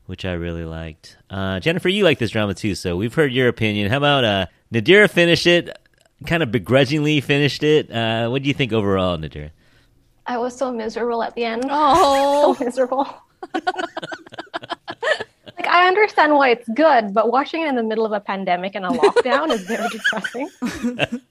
Which 0.08 0.24
I 0.24 0.34
really 0.34 0.66
liked. 0.66 1.18
Uh, 1.32 1.60
Jennifer, 1.60 1.90
you 1.90 2.04
like 2.04 2.20
this 2.20 2.30
drama 2.30 2.54
too, 2.54 2.76
so 2.76 2.96
we've 2.96 3.16
heard 3.16 3.34
your 3.34 3.48
opinion. 3.48 3.90
How 3.90 3.98
about 3.98 4.24
uh, 4.24 4.46
Nadira 4.72 5.10
finished 5.10 5.48
it? 5.48 5.76
kind 6.26 6.44
of 6.44 6.52
begrudgingly 6.52 7.22
finished 7.22 7.64
it. 7.64 7.92
Uh, 7.92 8.30
what 8.30 8.42
do 8.42 8.48
you 8.48 8.54
think 8.54 8.74
overall, 8.74 9.18
Nadira? 9.18 9.52
I 10.26 10.38
was 10.38 10.56
so 10.56 10.72
miserable 10.72 11.22
at 11.24 11.36
the 11.36 11.44
end. 11.44 11.66
Oh, 11.70 12.54
so 12.58 12.64
miserable. 12.64 13.08
like 15.76 15.84
I 15.84 15.88
understand 15.88 16.34
why 16.34 16.50
it's 16.50 16.70
good, 16.70 17.14
but 17.14 17.32
watching 17.32 17.62
it 17.62 17.68
in 17.68 17.76
the 17.76 17.84
middle 17.84 18.06
of 18.06 18.12
a 18.12 18.20
pandemic 18.20 18.76
and 18.76 18.86
a 18.86 18.90
lockdown 18.90 19.52
is 19.52 19.62
very 19.62 19.88
depressing. 19.90 20.50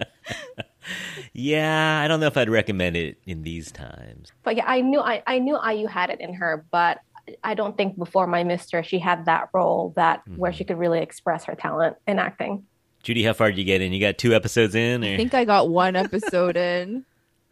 yeah, 1.33 2.01
I 2.05 2.09
don't 2.09 2.21
know 2.21 2.27
if 2.27 2.37
I'd 2.37 2.51
recommend 2.51 2.97
it 2.97 3.19
in 3.27 3.43
these 3.43 3.73
times. 3.73 4.33
But 4.43 4.57
yeah, 4.57 4.65
I 4.67 4.81
knew 4.81 5.01
I, 5.01 5.23
I 5.27 5.39
knew 5.39 5.59
IU 5.63 5.87
had 5.87 6.11
it 6.11 6.21
in 6.21 6.35
her, 6.35 6.65
but 6.71 7.01
I 7.43 7.55
don't 7.55 7.77
think 7.77 7.99
before 7.99 8.27
my 8.27 8.45
mister 8.45 8.83
she 8.83 8.99
had 8.99 9.25
that 9.27 9.49
role 9.53 9.93
that 9.97 10.21
mm-hmm. 10.21 10.37
where 10.37 10.53
she 10.53 10.65
could 10.65 10.79
really 10.79 11.01
express 11.01 11.45
her 11.45 11.55
talent 11.55 11.97
in 12.07 12.19
acting. 12.19 12.67
Judy, 13.03 13.23
how 13.23 13.35
far 13.35 13.51
did 13.51 13.59
you 13.59 13.65
get 13.65 13.83
in? 13.83 13.93
You 13.93 14.01
got 14.01 14.17
two 14.17 14.35
episodes 14.35 14.75
in? 14.75 15.05
Or? 15.05 15.15
I 15.15 15.17
think 15.17 15.35
I 15.35 15.45
got 15.45 15.69
one 15.69 15.95
episode 15.95 16.57
in. 16.57 17.05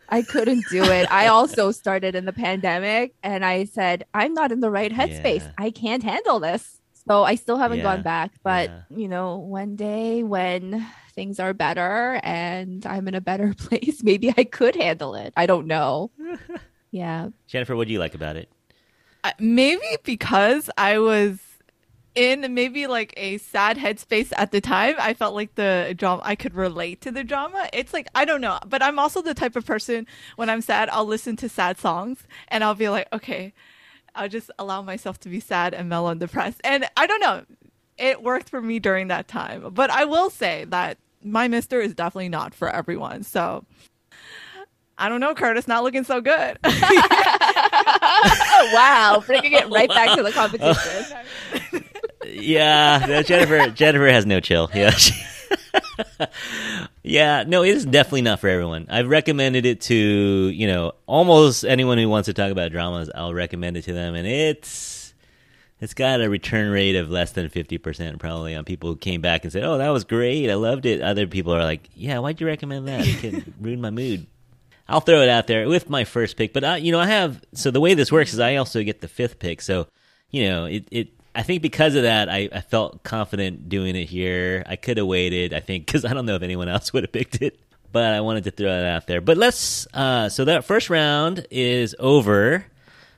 I 0.08 0.22
couldn't 0.22 0.64
do 0.70 0.82
it. 0.84 1.10
I 1.10 1.28
also 1.28 1.70
started 1.70 2.14
in 2.14 2.26
the 2.26 2.32
pandemic 2.32 3.14
and 3.22 3.44
I 3.44 3.64
said, 3.64 4.04
I'm 4.12 4.34
not 4.34 4.52
in 4.52 4.60
the 4.60 4.70
right 4.70 4.92
headspace. 4.92 5.40
Yeah. 5.40 5.52
I 5.56 5.70
can't 5.70 6.02
handle 6.02 6.38
this. 6.38 6.81
So 7.06 7.24
I 7.24 7.34
still 7.34 7.56
haven't 7.56 7.78
yeah. 7.78 7.84
gone 7.84 8.02
back. 8.02 8.32
But, 8.42 8.70
yeah. 8.70 8.80
you 8.96 9.08
know, 9.08 9.36
one 9.36 9.76
day 9.76 10.22
when 10.22 10.86
things 11.14 11.40
are 11.40 11.52
better 11.52 12.20
and 12.22 12.84
I'm 12.86 13.08
in 13.08 13.14
a 13.14 13.20
better 13.20 13.54
place, 13.58 14.02
maybe 14.02 14.32
I 14.36 14.44
could 14.44 14.76
handle 14.76 15.14
it. 15.14 15.32
I 15.36 15.46
don't 15.46 15.66
know. 15.66 16.10
yeah. 16.90 17.28
Jennifer, 17.46 17.76
what 17.76 17.86
do 17.86 17.92
you 17.92 17.98
like 17.98 18.14
about 18.14 18.36
it? 18.36 18.50
Uh, 19.24 19.32
maybe 19.38 19.86
because 20.02 20.68
I 20.76 20.98
was 20.98 21.38
in 22.14 22.52
maybe 22.54 22.86
like 22.86 23.14
a 23.16 23.38
sad 23.38 23.78
headspace 23.78 24.32
at 24.36 24.52
the 24.52 24.60
time. 24.60 24.94
I 24.98 25.14
felt 25.14 25.34
like 25.34 25.54
the 25.54 25.94
drama, 25.96 26.22
I 26.24 26.34
could 26.34 26.54
relate 26.54 27.00
to 27.02 27.10
the 27.10 27.24
drama. 27.24 27.68
It's 27.72 27.92
like, 27.92 28.08
I 28.14 28.24
don't 28.24 28.40
know, 28.40 28.58
but 28.66 28.82
I'm 28.82 28.98
also 28.98 29.22
the 29.22 29.34
type 29.34 29.56
of 29.56 29.64
person 29.64 30.06
when 30.36 30.50
I'm 30.50 30.60
sad, 30.60 30.88
I'll 30.90 31.06
listen 31.06 31.36
to 31.36 31.48
sad 31.48 31.78
songs 31.78 32.26
and 32.48 32.62
I'll 32.62 32.74
be 32.74 32.88
like, 32.88 33.08
okay, 33.12 33.54
I'll 34.14 34.28
just 34.28 34.50
allow 34.58 34.82
myself 34.82 35.18
to 35.20 35.28
be 35.28 35.40
sad 35.40 35.74
and 35.74 35.88
mellow 35.88 36.10
and 36.10 36.20
depressed. 36.20 36.60
And 36.64 36.88
I 36.96 37.06
don't 37.06 37.20
know, 37.20 37.44
it 37.98 38.22
worked 38.22 38.48
for 38.48 38.60
me 38.60 38.78
during 38.78 39.08
that 39.08 39.28
time. 39.28 39.70
But 39.72 39.90
I 39.90 40.04
will 40.04 40.30
say 40.30 40.64
that 40.68 40.98
my 41.22 41.48
mister 41.48 41.80
is 41.80 41.94
definitely 41.94 42.28
not 42.28 42.54
for 42.54 42.68
everyone. 42.68 43.22
So 43.22 43.64
I 44.98 45.08
don't 45.08 45.20
know, 45.20 45.34
Curtis, 45.34 45.66
not 45.66 45.82
looking 45.82 46.04
so 46.04 46.20
good. 46.20 46.58
wow, 48.72 49.22
bringing 49.26 49.52
it 49.52 49.68
right 49.68 49.88
back 49.88 50.16
to 50.16 50.22
the 50.22 50.30
competition. 50.32 51.84
yeah, 52.26 53.22
Jennifer. 53.22 53.70
Jennifer 53.70 54.08
has 54.08 54.26
no 54.26 54.40
chill. 54.40 54.70
Yeah. 54.74 54.94
yeah, 57.02 57.44
no, 57.46 57.64
it 57.64 57.70
is 57.70 57.84
definitely 57.84 58.22
not 58.22 58.40
for 58.40 58.48
everyone. 58.48 58.86
I've 58.88 59.08
recommended 59.08 59.66
it 59.66 59.80
to 59.82 59.94
you 59.94 60.66
know 60.66 60.92
almost 61.06 61.64
anyone 61.64 61.98
who 61.98 62.08
wants 62.08 62.26
to 62.26 62.32
talk 62.32 62.50
about 62.52 62.70
dramas. 62.70 63.10
I'll 63.14 63.34
recommend 63.34 63.76
it 63.76 63.82
to 63.82 63.92
them, 63.92 64.14
and 64.14 64.26
it's 64.26 65.14
it's 65.80 65.94
got 65.94 66.20
a 66.20 66.30
return 66.30 66.70
rate 66.70 66.94
of 66.94 67.10
less 67.10 67.32
than 67.32 67.48
fifty 67.48 67.76
percent 67.76 68.20
probably 68.20 68.54
on 68.54 68.64
people 68.64 68.90
who 68.90 68.96
came 68.96 69.20
back 69.20 69.42
and 69.42 69.52
said, 69.52 69.64
"Oh, 69.64 69.78
that 69.78 69.90
was 69.90 70.04
great, 70.04 70.48
I 70.48 70.54
loved 70.54 70.86
it." 70.86 71.02
Other 71.02 71.26
people 71.26 71.52
are 71.54 71.64
like, 71.64 71.88
"Yeah, 71.94 72.20
why'd 72.20 72.40
you 72.40 72.46
recommend 72.46 72.86
that? 72.86 73.06
It 73.06 73.18
can 73.18 73.54
ruin 73.60 73.80
my 73.80 73.90
mood." 73.90 74.26
I'll 74.88 75.00
throw 75.00 75.22
it 75.22 75.28
out 75.28 75.46
there 75.46 75.68
with 75.68 75.88
my 75.88 76.04
first 76.04 76.36
pick, 76.36 76.52
but 76.52 76.64
I, 76.64 76.76
you 76.76 76.92
know, 76.92 77.00
I 77.00 77.06
have 77.06 77.42
so 77.54 77.70
the 77.70 77.80
way 77.80 77.94
this 77.94 78.12
works 78.12 78.32
is 78.32 78.40
I 78.40 78.56
also 78.56 78.82
get 78.82 79.00
the 79.00 79.08
fifth 79.08 79.38
pick, 79.38 79.60
so 79.60 79.86
you 80.30 80.48
know, 80.48 80.66
it 80.66 80.86
it 80.90 81.08
I 81.34 81.42
think 81.42 81.62
because 81.62 81.94
of 81.94 82.02
that, 82.02 82.28
I, 82.28 82.48
I 82.52 82.60
felt 82.60 83.02
confident 83.02 83.68
doing 83.68 83.96
it 83.96 84.04
here. 84.04 84.64
I 84.66 84.76
could 84.76 84.98
have 84.98 85.06
waited, 85.06 85.54
I 85.54 85.60
think, 85.60 85.86
because 85.86 86.04
I 86.06 86.12
don't 86.12 86.26
know 86.26 86.36
if 86.36 86.42
anyone 86.42 86.68
else 86.68 86.92
would 86.92 87.04
have 87.04 87.12
picked 87.12 87.40
it, 87.42 87.58
but 87.90 88.12
I 88.12 88.20
wanted 88.20 88.44
to 88.44 88.50
throw 88.50 88.70
it 88.70 88.84
out 88.84 89.06
there. 89.06 89.20
But 89.20 89.38
let's, 89.38 89.86
uh, 89.94 90.28
so 90.28 90.44
that 90.44 90.64
first 90.64 90.90
round 90.90 91.46
is 91.50 91.94
over. 91.98 92.66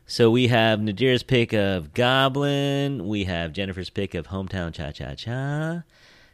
So 0.07 0.31
we 0.31 0.49
have 0.49 0.81
Nadira's 0.81 1.23
pick 1.23 1.55
of 1.55 1.95
Goblin. 1.95 3.09
We 3.09 3.25
have 3.25 3.53
Jennifer's 3.53 3.91
pick 3.91 4.15
of 4.15 4.27
Hometown 4.27 4.73
Cha 4.75 4.91
Cha 4.93 5.15
Cha. 5.15 5.83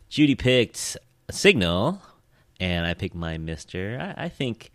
Judy 0.08 0.34
picked 0.34 0.96
Signal, 1.30 2.02
and 2.58 2.84
I 2.84 2.94
picked 2.94 3.14
my 3.14 3.38
Mister. 3.38 4.14
I, 4.18 4.24
I 4.24 4.28
think, 4.28 4.72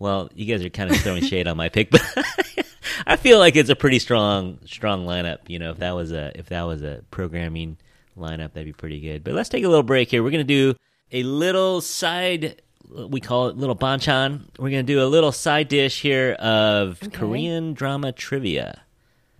well, 0.00 0.30
you 0.34 0.46
guys 0.52 0.64
are 0.64 0.68
kind 0.68 0.90
of 0.90 0.96
throwing 0.96 1.22
shade 1.26 1.46
on 1.46 1.56
my 1.56 1.68
pick, 1.68 1.90
but 1.92 2.02
I 3.06 3.16
feel 3.16 3.38
like 3.38 3.56
it's 3.56 3.70
a 3.70 3.76
pretty 3.76 3.98
strong 3.98 4.58
strong 4.66 5.06
lineup. 5.06 5.38
You 5.48 5.58
know, 5.58 5.70
if 5.70 5.78
that 5.78 5.94
was 5.94 6.12
a 6.12 6.32
if 6.38 6.46
that 6.46 6.62
was 6.62 6.82
a 6.82 7.02
programming 7.10 7.76
lineup, 8.16 8.52
that'd 8.52 8.64
be 8.64 8.72
pretty 8.72 9.00
good. 9.00 9.24
But 9.24 9.34
let's 9.34 9.48
take 9.48 9.64
a 9.64 9.68
little 9.68 9.82
break 9.82 10.10
here. 10.10 10.22
We're 10.22 10.30
gonna 10.30 10.44
do 10.44 10.74
a 11.12 11.22
little 11.22 11.80
side. 11.80 12.62
We 12.90 13.20
call 13.20 13.48
it 13.48 13.56
little 13.56 13.76
banchan. 13.76 14.42
We're 14.58 14.70
gonna 14.70 14.82
do 14.82 15.02
a 15.02 15.06
little 15.06 15.32
side 15.32 15.68
dish 15.68 16.00
here 16.00 16.32
of 16.32 17.02
okay. 17.02 17.16
Korean 17.16 17.74
drama 17.74 18.12
trivia. 18.12 18.82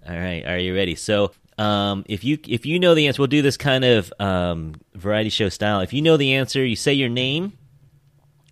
All 0.08 0.16
right, 0.16 0.44
are 0.46 0.58
you 0.58 0.74
ready? 0.74 0.94
So, 0.94 1.32
um, 1.58 2.04
if 2.08 2.24
you 2.24 2.38
if 2.46 2.64
you 2.64 2.78
know 2.78 2.94
the 2.94 3.08
answer, 3.08 3.20
we'll 3.20 3.26
do 3.26 3.42
this 3.42 3.56
kind 3.56 3.84
of 3.84 4.12
um, 4.18 4.74
variety 4.94 5.30
show 5.30 5.48
style. 5.48 5.80
If 5.80 5.92
you 5.92 6.02
know 6.02 6.16
the 6.16 6.34
answer, 6.34 6.64
you 6.64 6.76
say 6.76 6.94
your 6.94 7.10
name, 7.10 7.58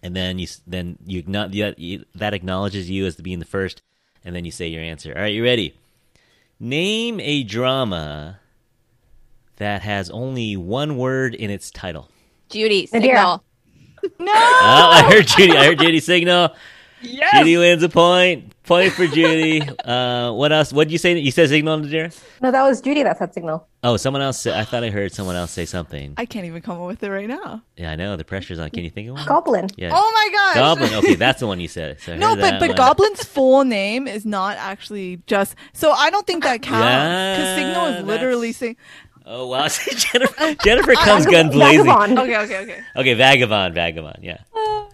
and 0.02 0.14
then 0.14 0.38
you 0.38 0.48
then 0.66 0.98
you 1.06 1.22
not 1.26 1.52
that 1.52 2.34
acknowledges 2.34 2.90
you 2.90 3.06
as 3.06 3.16
being 3.16 3.38
the 3.38 3.46
first 3.46 3.82
and 4.26 4.34
then 4.34 4.44
you 4.44 4.50
say 4.50 4.66
your 4.66 4.82
answer. 4.82 5.14
All 5.14 5.22
right, 5.22 5.32
you 5.32 5.42
ready? 5.44 5.74
Name 6.58 7.20
a 7.20 7.44
drama 7.44 8.40
that 9.56 9.82
has 9.82 10.10
only 10.10 10.56
one 10.56 10.96
word 10.96 11.34
in 11.34 11.48
its 11.48 11.70
title. 11.70 12.10
Judy, 12.50 12.86
signal. 12.86 13.44
no. 14.18 14.32
Oh, 14.32 14.90
I 14.92 15.08
heard 15.08 15.26
Judy. 15.28 15.56
I 15.56 15.66
heard 15.66 15.78
Judy 15.78 16.00
signal. 16.00 16.54
Yes. 17.02 17.30
Judy 17.36 17.58
wins 17.58 17.82
a 17.82 17.90
point. 17.90 18.54
Point 18.66 18.92
for 18.92 19.06
Judy. 19.06 19.62
uh, 19.84 20.32
what 20.32 20.52
else? 20.52 20.72
What 20.72 20.88
did 20.88 20.92
you 20.92 20.98
say? 20.98 21.16
You 21.18 21.30
said 21.30 21.48
signal, 21.48 21.78
Nadira? 21.80 22.16
No, 22.42 22.50
that 22.50 22.62
was 22.64 22.80
Judy 22.80 23.04
that 23.04 23.16
said 23.16 23.32
signal. 23.32 23.66
Oh, 23.84 23.96
someone 23.96 24.22
else. 24.22 24.40
Said, 24.40 24.54
I 24.54 24.64
thought 24.64 24.82
I 24.82 24.90
heard 24.90 25.12
someone 25.12 25.36
else 25.36 25.52
say 25.52 25.64
something. 25.66 26.14
I 26.16 26.26
can't 26.26 26.46
even 26.46 26.60
come 26.62 26.80
up 26.80 26.86
with 26.88 27.02
it 27.02 27.10
right 27.10 27.28
now. 27.28 27.62
Yeah, 27.76 27.92
I 27.92 27.96
know 27.96 28.16
the 28.16 28.24
pressure's 28.24 28.58
on. 28.58 28.70
Can 28.70 28.82
you 28.82 28.90
think 28.90 29.08
of 29.08 29.14
one? 29.14 29.26
Goblin. 29.26 29.68
Yeah. 29.76 29.90
Oh 29.92 30.10
my 30.12 30.36
gosh. 30.36 30.54
Goblin. 30.56 30.94
Okay, 30.94 31.14
that's 31.14 31.38
the 31.40 31.46
one 31.46 31.60
you 31.60 31.68
said. 31.68 32.00
So 32.00 32.16
no, 32.16 32.34
but 32.34 32.58
but 32.58 32.70
one. 32.70 32.76
Goblin's 32.76 33.22
full 33.22 33.64
name 33.64 34.08
is 34.08 34.26
not 34.26 34.56
actually 34.56 35.22
just. 35.26 35.54
So 35.72 35.92
I 35.92 36.10
don't 36.10 36.26
think 36.26 36.42
that 36.42 36.62
counts 36.62 36.82
because 36.82 37.38
yeah, 37.38 37.56
signal 37.56 37.86
is 37.86 38.04
literally 38.04 38.50
saying. 38.52 38.76
Oh 39.24 39.46
wow! 39.48 39.68
Jennifer, 39.96 40.54
Jennifer 40.62 40.92
comes 40.94 41.26
gun 41.26 41.50
blazing. 41.50 41.88
Okay, 41.88 42.36
okay, 42.36 42.58
okay. 42.62 42.80
Okay, 42.96 43.14
vagabond, 43.14 43.74
vagabond. 43.74 44.20
Yeah. 44.22 44.38
Uh, 44.56 44.85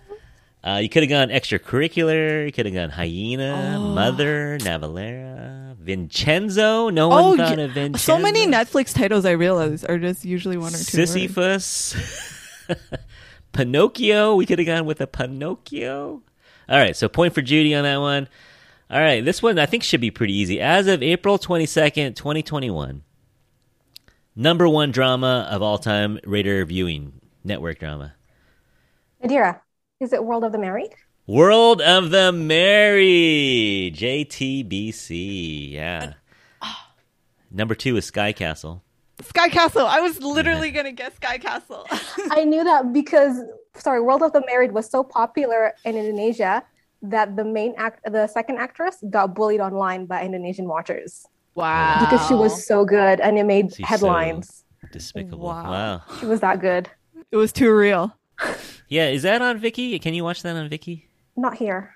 Uh, 0.65 0.79
you 0.81 0.89
could 0.89 1.03
have 1.03 1.11
gone 1.11 1.29
extracurricular. 1.29 2.47
You 2.47 2.53
could 2.53 2.67
have 2.67 2.75
gone 2.75 2.91
hyena, 2.91 3.79
oh. 3.79 3.95
mother, 3.95 4.59
Navillera, 4.61 5.75
Vincenzo. 5.77 6.89
No 6.89 7.09
one 7.09 7.25
oh, 7.25 7.37
thought 7.37 7.59
yeah. 7.59 7.65
of 7.65 7.73
Vincenzo. 7.73 7.99
So 7.99 8.19
many 8.19 8.47
Netflix 8.47 8.95
titles 8.95 9.25
I 9.25 9.33
realize 9.33 9.85
are 9.85 9.99
just 9.99 10.25
usually 10.25 10.57
one 10.57 10.69
or 10.69 10.79
two. 10.79 10.85
Sisyphus, 10.85 11.97
Pinocchio. 13.53 14.37
We 14.37 14.47
could 14.47 14.61
have 14.61 14.67
gone 14.67 14.87
with 14.87 15.01
a 15.01 15.09
Pinocchio. 15.09 16.23
All 16.69 16.79
right, 16.79 16.97
so 16.97 17.09
point 17.09 17.35
for 17.35 17.43
Judy 17.43 17.75
on 17.75 17.83
that 17.83 17.97
one. 17.97 18.29
All 18.89 19.01
right, 19.01 19.25
this 19.25 19.43
one 19.43 19.59
I 19.59 19.67
think 19.67 19.83
should 19.83 20.01
be 20.01 20.13
pretty 20.13 20.35
easy. 20.35 20.61
As 20.61 20.87
of 20.87 21.03
April 21.03 21.39
twenty 21.39 21.67
second, 21.67 22.15
twenty 22.15 22.45
twenty 22.45 22.71
one, 22.71 23.03
number 24.37 24.69
one 24.69 24.93
drama 24.93 25.49
of 25.51 25.61
all 25.61 25.79
time, 25.79 26.21
radar 26.25 26.65
viewing 26.67 27.15
network 27.43 27.81
drama. 27.81 28.15
Nadira. 29.25 29.61
Is 30.03 30.13
it 30.13 30.25
World 30.25 30.43
of 30.43 30.51
the 30.51 30.59
Married? 30.59 30.91
World 31.29 31.81
of 31.81 32.11
the 32.11 32.33
Married, 32.33 33.95
JTBC. 33.95 35.71
Yeah. 35.71 36.15
Number 37.53 37.77
two 37.77 37.97
is 37.97 38.07
Sky 38.07 38.33
Castle. 38.33 38.83
Sky 39.21 39.49
Castle. 39.49 39.87
I 39.87 40.01
was 40.01 40.21
literally 40.21 40.73
gonna 40.73 40.91
guess 40.91 41.15
Sky 41.15 41.39
Castle. 41.39 41.87
I 42.33 42.43
knew 42.43 42.65
that 42.65 42.93
because 42.93 43.43
sorry, 43.77 44.01
World 44.01 44.25
of 44.25 44.33
the 44.33 44.43
Married 44.45 44.73
was 44.73 44.91
so 44.91 45.05
popular 45.05 45.73
in 45.85 45.97
Indonesia 45.97 46.65
that 47.03 47.37
the 47.37 47.45
main 47.45 47.75
act, 47.79 48.01
the 48.11 48.27
second 48.27 48.59
actress, 48.59 48.97
got 49.09 49.37
bullied 49.37 49.61
online 49.61 50.07
by 50.07 50.25
Indonesian 50.25 50.67
watchers. 50.67 51.25
Wow! 51.55 52.01
Because 52.01 52.27
she 52.27 52.35
was 52.35 52.67
so 52.67 52.85
good 52.85 53.21
and 53.21 53.39
it 53.39 53.45
made 53.45 53.73
She's 53.73 53.87
headlines. 53.87 54.65
So 54.81 54.89
despicable. 54.91 55.47
Wow. 55.47 55.71
wow. 55.71 56.03
She 56.19 56.27
was 56.27 56.41
that 56.41 56.61
good. 56.61 56.91
It 57.31 57.37
was 57.37 57.53
too 57.53 57.73
real. 57.73 58.17
Yeah, 58.89 59.09
is 59.09 59.23
that 59.23 59.41
on 59.41 59.59
Viki? 59.59 60.01
Can 60.03 60.13
you 60.13 60.23
watch 60.23 60.43
that 60.43 60.55
on 60.55 60.69
Viki? 60.69 61.05
Not 61.35 61.57
here. 61.57 61.95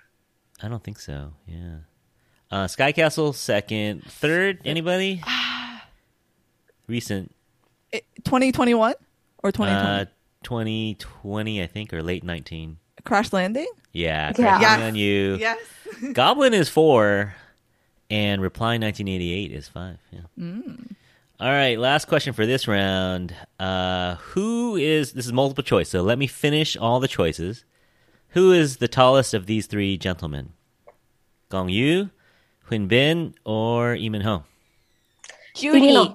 I 0.62 0.68
don't 0.68 0.82
think 0.82 0.98
so. 0.98 1.34
Yeah. 1.46 1.76
Uh, 2.50 2.66
Sky 2.68 2.92
Castle 2.92 3.34
second, 3.34 4.02
third. 4.04 4.60
Anybody? 4.64 5.22
Recent, 6.86 7.34
2021 7.92 8.94
or 9.42 9.52
2020? 9.52 10.02
uh, 10.02 10.04
2020, 10.44 11.62
I 11.62 11.66
think, 11.66 11.92
or 11.92 12.02
late 12.02 12.22
19. 12.24 12.78
Crash 13.04 13.32
Landing? 13.32 13.66
Yeah, 13.92 14.28
Yeah. 14.28 14.32
Crashing 14.32 14.62
Yes. 14.62 14.80
on 14.80 14.94
you. 14.94 15.36
Yes. 15.36 15.58
Goblin 16.12 16.54
is 16.54 16.68
four, 16.68 17.34
and 18.10 18.40
Reply 18.40 18.78
1988 18.78 19.52
is 19.52 19.68
five. 19.68 19.98
Yeah. 20.12 20.20
Mm. 20.38 20.94
All 21.38 21.50
right, 21.50 21.78
last 21.78 22.06
question 22.06 22.32
for 22.32 22.46
this 22.46 22.66
round. 22.66 23.34
Uh, 23.60 24.14
who 24.16 24.76
is 24.76 25.12
this 25.12 25.26
is 25.26 25.32
multiple 25.32 25.62
choice? 25.64 25.90
So 25.90 26.00
let 26.02 26.18
me 26.18 26.26
finish 26.26 26.76
all 26.78 26.98
the 26.98 27.08
choices. 27.08 27.64
Who 28.30 28.52
is 28.52 28.78
the 28.78 28.88
tallest 28.88 29.34
of 29.34 29.44
these 29.46 29.66
three 29.66 29.98
gentlemen? 29.98 30.52
Gong 31.50 31.68
Yoo, 31.68 32.08
Huin 32.70 32.88
Bin, 32.88 33.34
or 33.44 33.96
Lee 33.96 34.08
Min 34.08 34.22
Ho? 34.22 34.44
Judy. 35.54 36.14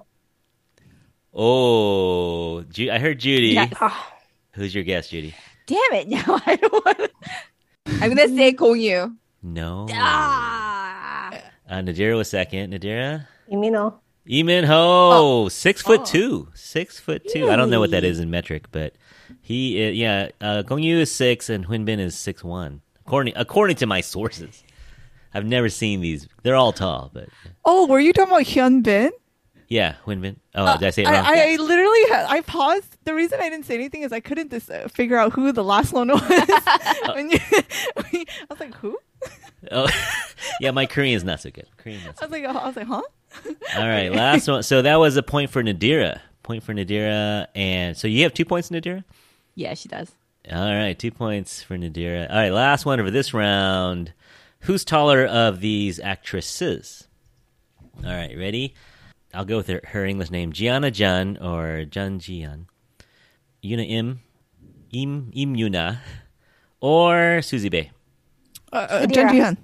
Oh, 1.34 2.63
Ju- 2.63 2.91
I 2.91 2.97
heard 2.99 3.19
Judy. 3.19 3.49
Yes. 3.49 3.74
Oh, 3.80 4.07
Who's 4.53 4.74
your 4.76 4.84
guess, 4.84 5.09
Judy? 5.09 5.34
Damn 5.67 5.93
it! 5.93 6.07
Now 6.09 6.41
I 6.45 6.55
don't 6.55 6.74
want. 6.86 6.97
to... 6.97 7.09
I'm 8.01 8.13
gonna 8.13 8.28
say 8.28 8.51
Gong 8.53 8.80
Yoo. 8.80 9.15
No. 9.43 9.88
Ah. 9.91 11.32
Uh, 11.69 11.76
Nadira 11.76 12.17
was 12.17 12.30
second. 12.30 12.74
Nadira. 12.74 13.28
Yumino. 13.51 13.99
Lee 14.26 14.43
Min 14.43 14.63
Ho, 14.65 15.49
six 15.49 15.82
foot 15.82 16.01
Oh. 16.01 16.05
two, 16.05 16.47
six 16.53 16.99
foot 16.99 17.28
two. 17.28 17.49
I 17.49 17.55
don't 17.55 17.69
know 17.69 17.80
what 17.80 17.91
that 17.91 18.03
is 18.03 18.19
in 18.19 18.30
metric, 18.30 18.65
but 18.72 18.93
he, 19.41 19.82
is, 19.82 19.95
yeah, 19.95 20.30
uh, 20.39 20.61
Gong 20.61 20.84
Yoo 20.84 20.99
is 20.99 21.11
six 21.13 21.49
and 21.49 21.65
Huin 21.65 21.86
Bin 21.86 21.99
is 21.99 22.15
six 22.17 22.43
one, 22.43 22.82
according 23.05 23.34
according 23.36 23.78
to 23.78 23.86
my 23.88 24.01
sources. 24.15 24.63
I've 25.34 25.45
never 25.45 25.69
seen 25.69 26.01
these; 26.01 26.28
they're 26.43 26.55
all 26.55 26.72
tall, 26.74 27.09
but 27.13 27.30
Oh, 27.65 27.88
were 27.88 27.99
you 27.99 28.13
talking 28.13 28.32
about 28.34 28.43
Hyun 28.45 28.84
Bin? 28.84 29.11
yeah, 29.69 29.95
Huin 30.05 30.22
Bin. 30.22 30.39
Oh, 30.53 30.78
did 30.78 30.88
I 30.88 30.89
say 30.91 31.03
it 31.03 31.07
wrong? 31.07 31.15
I, 31.26 31.53
I 31.53 31.55
literally 31.55 32.09
had, 32.09 32.26
I 32.30 32.41
paused. 32.41 32.97
The 33.05 33.13
reason 33.15 33.39
I 33.41 33.49
didn't 33.49 33.65
say 33.65 33.74
anything 33.76 34.03
is 34.03 34.11
I 34.11 34.19
couldn't 34.19 34.49
dis- 34.51 34.69
uh, 34.69 34.88
figure 34.93 35.17
out 35.17 35.32
who 35.34 35.51
the 35.53 35.63
last 35.63 35.93
one 35.93 36.07
was. 36.11 36.22
when 37.15 37.32
you, 37.32 37.39
I 37.49 38.26
was 38.49 38.59
like, 38.59 38.76
who? 38.76 38.97
oh, 39.72 39.88
yeah, 40.59 40.72
my 40.72 40.86
Korean's 40.86 41.24
not 41.24 41.39
so 41.39 41.49
good. 41.49 41.67
Korean 41.78 42.03
not 42.05 42.19
so 42.19 42.26
I 42.26 42.28
was 42.28 42.32
like, 42.34 42.45
I 42.45 42.67
was 42.67 42.76
like, 42.76 42.88
huh? 42.88 43.01
All 43.77 43.88
right, 43.88 44.11
last 44.11 44.47
one. 44.47 44.63
So 44.63 44.82
that 44.82 44.97
was 44.97 45.17
a 45.17 45.23
point 45.23 45.49
for 45.49 45.63
Nadira. 45.63 46.19
Point 46.43 46.63
for 46.63 46.73
Nadira, 46.73 47.47
and 47.55 47.95
so 47.95 48.07
you 48.07 48.23
have 48.23 48.34
two 48.34 48.45
points, 48.45 48.69
Nadira. 48.69 49.03
Yeah, 49.55 49.73
she 49.75 49.88
does. 49.88 50.11
All 50.51 50.73
right, 50.73 50.97
two 50.97 51.11
points 51.11 51.61
for 51.61 51.77
Nadira. 51.77 52.29
All 52.29 52.36
right, 52.36 52.49
last 52.51 52.86
one 52.86 52.99
for 52.99 53.11
this 53.11 53.34
round. 53.34 54.13
Who's 54.61 54.84
taller 54.84 55.25
of 55.25 55.59
these 55.59 55.99
actresses? 55.99 57.07
All 58.03 58.11
right, 58.11 58.36
ready? 58.38 58.73
I'll 59.34 59.45
go 59.45 59.57
with 59.57 59.67
her, 59.67 59.82
her 59.86 60.05
English 60.05 60.32
name: 60.32 60.51
Gianna 60.51 60.91
Jun 60.91 61.38
or 61.38 61.86
Jun 61.86 62.19
Jian, 62.19 62.65
Yuna 63.63 63.89
Im, 63.89 64.19
Im 64.91 65.32
Im 65.34 65.55
Yuna, 65.55 65.99
or 66.82 67.41
Suzy 67.41 67.69
Bae. 67.69 67.91
Uh, 68.73 68.75
uh, 68.89 69.01
Nadira. 69.05 69.13
Jun 69.13 69.29
Ji-hyun. 69.29 69.57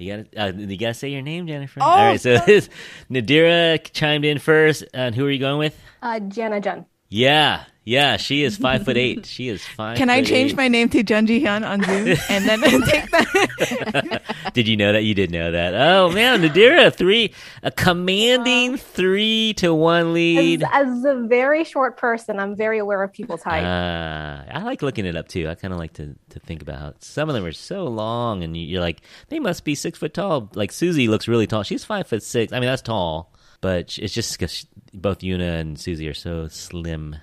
You 0.00 0.24
gotta, 0.24 0.42
uh, 0.42 0.52
you 0.56 0.76
gotta 0.76 0.94
say 0.94 1.08
your 1.08 1.22
name, 1.22 1.46
Jennifer. 1.46 1.80
Oh, 1.80 1.84
All 1.84 1.96
right, 2.04 2.20
so. 2.20 2.36
Nadira 3.10 3.78
chimed 3.92 4.24
in 4.24 4.38
first, 4.38 4.84
and 4.94 5.14
who 5.14 5.26
are 5.26 5.30
you 5.30 5.38
going 5.38 5.58
with? 5.58 5.78
Uh, 6.02 6.20
Gianna 6.20 6.60
Jun. 6.60 6.86
Yeah, 7.08 7.64
yeah, 7.84 8.16
she 8.18 8.44
is 8.44 8.56
five 8.56 8.84
foot 8.84 8.96
eight. 8.96 9.26
She 9.30 9.48
is 9.48 9.64
five. 9.64 9.96
Can 9.96 10.10
I 10.10 10.22
change 10.22 10.52
eight. 10.52 10.56
my 10.56 10.68
name 10.68 10.88
to 10.90 11.02
Jun 11.02 11.26
Ji-hyun 11.26 11.66
on 11.66 11.82
Zoom 11.82 12.16
and 12.30 12.44
then 12.46 12.60
take 12.82 13.10
that? 13.10 14.52
Did 14.54 14.68
you 14.68 14.76
know 14.76 14.92
that? 14.92 15.02
You 15.04 15.14
did 15.14 15.30
know 15.30 15.50
that. 15.52 15.74
Oh 15.74 16.10
man, 16.10 16.42
Nadira, 16.42 16.94
three, 16.94 17.32
a 17.62 17.70
commanding 17.70 18.76
three 18.76 19.54
to 19.54 19.74
one 19.74 20.12
lead. 20.12 20.62
As, 20.72 20.88
as 20.88 21.04
a 21.04 21.14
very 21.26 21.64
short 21.64 21.96
person, 21.96 22.38
I'm 22.38 22.54
very 22.56 22.78
aware 22.78 23.02
of 23.02 23.12
people's 23.12 23.42
height. 23.42 23.64
Uh, 23.64 24.44
I 24.50 24.62
like 24.62 24.82
looking 24.82 25.06
it 25.06 25.16
up 25.16 25.28
too. 25.28 25.48
I 25.48 25.54
kind 25.54 25.72
of 25.72 25.78
like 25.78 25.94
to, 25.94 26.14
to 26.30 26.40
think 26.40 26.62
about 26.62 26.78
how 26.78 26.94
some 26.98 27.28
of 27.28 27.34
them 27.34 27.44
are 27.44 27.52
so 27.52 27.84
long, 27.84 28.44
and 28.44 28.56
you- 28.56 28.66
you're 28.66 28.80
like, 28.80 29.00
they 29.28 29.38
must 29.40 29.64
be 29.64 29.74
six 29.74 29.98
foot 29.98 30.14
tall. 30.14 30.50
Like 30.54 30.70
Suzy 30.72 31.08
looks 31.08 31.26
really 31.28 31.46
tall. 31.46 31.62
She's 31.62 31.84
five 31.84 32.06
foot 32.06 32.22
six. 32.22 32.52
I 32.52 32.60
mean, 32.60 32.68
that's 32.68 32.82
tall, 32.82 33.32
but 33.60 33.96
it's 33.98 34.12
just 34.14 34.32
because 34.38 34.66
both 34.92 35.20
Yuna 35.20 35.60
and 35.60 35.78
Suzy 35.80 36.08
are 36.08 36.14
so 36.14 36.48
slim. 36.48 37.16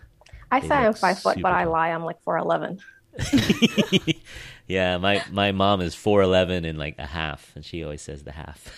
I 0.52 0.62
say 0.62 0.76
I'm 0.76 0.93
five 0.93 1.20
foot, 1.20 1.41
but 1.41 1.52
I 1.52 1.66
lie. 1.66 1.89
I'm 1.89 2.04
like 2.04 2.24
4'11. 2.24 2.80
yeah, 4.68 4.98
my 4.98 5.24
my 5.32 5.52
mom 5.52 5.82
is 5.82 5.95
four 5.95 6.22
eleven 6.22 6.66
and 6.66 6.78
like 6.78 6.95
a 7.00 7.06
half, 7.06 7.52
and 7.56 7.66
she 7.66 7.84
always 7.84 8.02
says 8.02 8.24
the 8.24 8.32
half. 8.32 8.70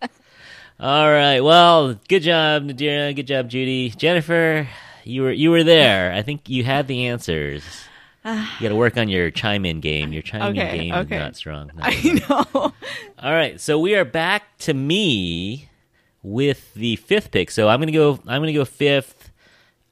All 0.80 1.10
right, 1.10 1.40
well, 1.40 1.94
good 2.08 2.22
job, 2.22 2.64
Nadira. 2.64 3.14
Good 3.16 3.26
job, 3.26 3.48
Judy. 3.48 3.90
Jennifer, 3.90 4.68
you 5.04 5.22
were 5.22 5.32
you 5.32 5.50
were 5.50 5.64
there. 5.64 6.12
I 6.12 6.22
think 6.22 6.48
you 6.48 6.64
had 6.64 6.86
the 6.86 7.06
answers. 7.06 7.64
You 8.24 8.44
got 8.60 8.68
to 8.68 8.76
work 8.76 8.98
on 8.98 9.08
your 9.08 9.30
chime 9.30 9.64
in 9.64 9.80
game. 9.80 10.12
Your 10.12 10.20
chime 10.20 10.54
in 10.54 10.54
game 10.54 10.92
okay. 10.92 11.16
is 11.16 11.20
not 11.20 11.36
strong. 11.36 11.70
Not 11.74 11.86
I 11.86 12.20
know. 12.28 12.72
All 13.18 13.32
right, 13.32 13.58
so 13.58 13.78
we 13.78 13.94
are 13.96 14.04
back 14.04 14.58
to 14.58 14.74
me 14.74 15.70
with 16.22 16.74
the 16.74 16.96
fifth 16.96 17.30
pick. 17.30 17.50
So 17.50 17.68
I'm 17.68 17.80
gonna 17.80 17.90
go. 17.90 18.20
I'm 18.26 18.42
gonna 18.42 18.52
go 18.52 18.66
fifth. 18.66 19.17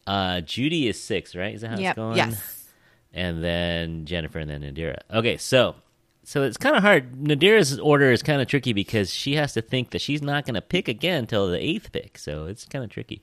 Uh, 0.06 0.40
Judy 0.40 0.88
is 0.88 1.02
six, 1.02 1.34
right? 1.34 1.54
Is 1.54 1.62
that 1.62 1.70
how 1.70 1.78
Yep. 1.78 1.90
it's 1.90 1.96
going? 1.96 2.16
Yes. 2.16 2.68
and 3.12 3.42
then 3.42 4.04
Jennifer, 4.06 4.38
and 4.38 4.48
then 4.50 4.62
Nadira. 4.62 4.98
Okay, 5.12 5.36
so 5.36 5.74
so 6.22 6.42
it's 6.42 6.56
kind 6.56 6.76
of 6.76 6.82
hard. 6.82 7.12
Nadira's 7.14 7.78
order 7.78 8.10
is 8.12 8.22
kind 8.22 8.40
of 8.42 8.48
tricky 8.48 8.72
because 8.72 9.12
she 9.12 9.36
has 9.36 9.52
to 9.54 9.62
think 9.62 9.90
that 9.90 10.00
she's 10.00 10.22
not 10.22 10.44
going 10.44 10.54
to 10.54 10.60
pick 10.62 10.88
again 10.88 11.20
until 11.20 11.48
the 11.48 11.58
eighth 11.62 11.92
pick. 11.92 12.18
So 12.18 12.46
it's 12.46 12.64
kind 12.66 12.84
of 12.84 12.90
tricky. 12.90 13.22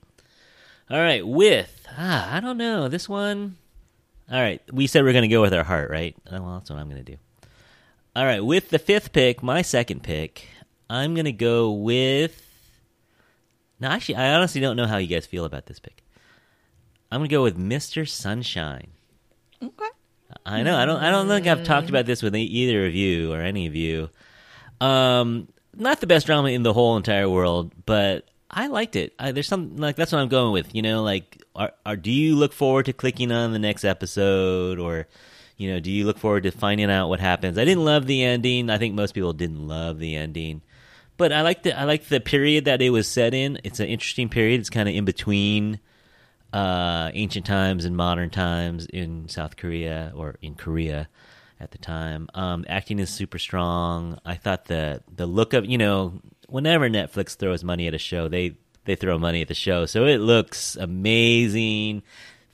All 0.90 0.98
right, 0.98 1.26
with 1.26 1.86
ah, 1.96 2.34
I 2.36 2.40
don't 2.40 2.58
know 2.58 2.88
this 2.88 3.08
one. 3.08 3.56
All 4.30 4.40
right, 4.40 4.60
we 4.72 4.86
said 4.86 5.04
we're 5.04 5.12
going 5.12 5.22
to 5.22 5.28
go 5.28 5.42
with 5.42 5.52
our 5.54 5.64
heart, 5.64 5.90
right? 5.90 6.14
Uh, 6.26 6.40
Well, 6.42 6.54
that's 6.58 6.70
what 6.70 6.78
I'm 6.78 6.88
going 6.90 7.02
to 7.04 7.12
do. 7.12 7.18
All 8.16 8.24
right, 8.24 8.44
with 8.44 8.68
the 8.70 8.78
fifth 8.78 9.12
pick, 9.12 9.42
my 9.42 9.60
second 9.62 10.02
pick, 10.02 10.46
I'm 10.88 11.14
going 11.14 11.24
to 11.24 11.32
go 11.32 11.72
with. 11.72 12.40
No, 13.80 13.88
actually, 13.88 14.16
I 14.16 14.34
honestly 14.34 14.60
don't 14.60 14.76
know 14.76 14.86
how 14.86 14.98
you 14.98 15.08
guys 15.08 15.26
feel 15.26 15.44
about 15.44 15.66
this 15.66 15.78
pick. 15.80 16.02
I'm 17.10 17.20
going 17.20 17.28
to 17.28 17.34
go 17.34 17.42
with 17.42 17.58
Mr. 17.58 18.08
Sunshine. 18.08 18.88
Okay. 19.62 19.88
I 20.44 20.62
know. 20.62 20.76
I 20.76 20.84
don't. 20.84 21.02
I 21.02 21.10
don't 21.10 21.28
think 21.28 21.46
I've 21.46 21.64
talked 21.64 21.88
about 21.88 22.06
this 22.06 22.22
with 22.22 22.34
either 22.34 22.86
of 22.86 22.94
you 22.94 23.32
or 23.32 23.40
any 23.40 23.66
of 23.66 23.74
you. 23.74 24.10
Um, 24.80 25.48
not 25.74 26.00
the 26.00 26.06
best 26.06 26.26
drama 26.26 26.48
in 26.48 26.62
the 26.62 26.72
whole 26.72 26.96
entire 26.96 27.28
world, 27.28 27.72
but 27.86 28.28
I 28.50 28.66
liked 28.66 28.96
it. 28.96 29.14
I, 29.18 29.32
there's 29.32 29.48
some 29.48 29.76
like 29.76 29.96
that's 29.96 30.12
what 30.12 30.20
I'm 30.20 30.28
going 30.28 30.52
with. 30.52 30.74
You 30.74 30.82
know, 30.82 31.02
like, 31.02 31.42
are, 31.54 31.72
are 31.84 31.96
do 31.96 32.10
you 32.10 32.36
look 32.36 32.52
forward 32.52 32.86
to 32.86 32.92
clicking 32.92 33.32
on 33.32 33.52
the 33.52 33.58
next 33.58 33.84
episode, 33.84 34.78
or 34.78 35.06
you 35.56 35.72
know, 35.72 35.80
do 35.80 35.90
you 35.90 36.06
look 36.06 36.18
forward 36.18 36.44
to 36.44 36.50
finding 36.50 36.90
out 36.90 37.08
what 37.08 37.20
happens? 37.20 37.58
I 37.58 37.64
didn't 37.64 37.84
love 37.84 38.06
the 38.06 38.22
ending. 38.22 38.70
I 38.70 38.78
think 38.78 38.94
most 38.94 39.14
people 39.14 39.32
didn't 39.32 39.66
love 39.66 39.98
the 39.98 40.16
ending, 40.16 40.62
but 41.16 41.32
I 41.32 41.42
like 41.42 41.62
the 41.62 41.78
I 41.78 41.84
like 41.84 42.04
the 42.04 42.20
period 42.20 42.66
that 42.66 42.82
it 42.82 42.90
was 42.90 43.08
set 43.08 43.34
in. 43.34 43.58
It's 43.64 43.80
an 43.80 43.86
interesting 43.86 44.28
period. 44.28 44.60
It's 44.60 44.70
kind 44.70 44.88
of 44.88 44.94
in 44.94 45.04
between 45.04 45.80
uh, 46.54 47.10
ancient 47.14 47.44
times 47.44 47.84
and 47.84 47.96
modern 47.96 48.30
times 48.30 48.86
in 48.86 49.28
South 49.28 49.56
Korea 49.56 50.12
or 50.14 50.36
in 50.40 50.54
Korea 50.54 51.08
at 51.58 51.72
the 51.72 51.78
time. 51.78 52.28
Um, 52.32 52.64
acting 52.68 53.00
is 53.00 53.10
super 53.10 53.40
strong. 53.40 54.20
I 54.24 54.36
thought 54.36 54.66
the 54.66 55.02
the 55.12 55.26
look 55.26 55.52
of 55.52 55.66
you 55.66 55.78
know 55.78 56.20
whenever 56.48 56.88
Netflix 56.88 57.34
throws 57.34 57.64
money 57.64 57.88
at 57.88 57.94
a 57.94 57.98
show, 57.98 58.28
they 58.28 58.56
they 58.84 58.94
throw 58.94 59.18
money 59.18 59.42
at 59.42 59.48
the 59.48 59.54
show, 59.54 59.84
so 59.84 60.06
it 60.06 60.18
looks 60.18 60.76
amazing. 60.76 62.02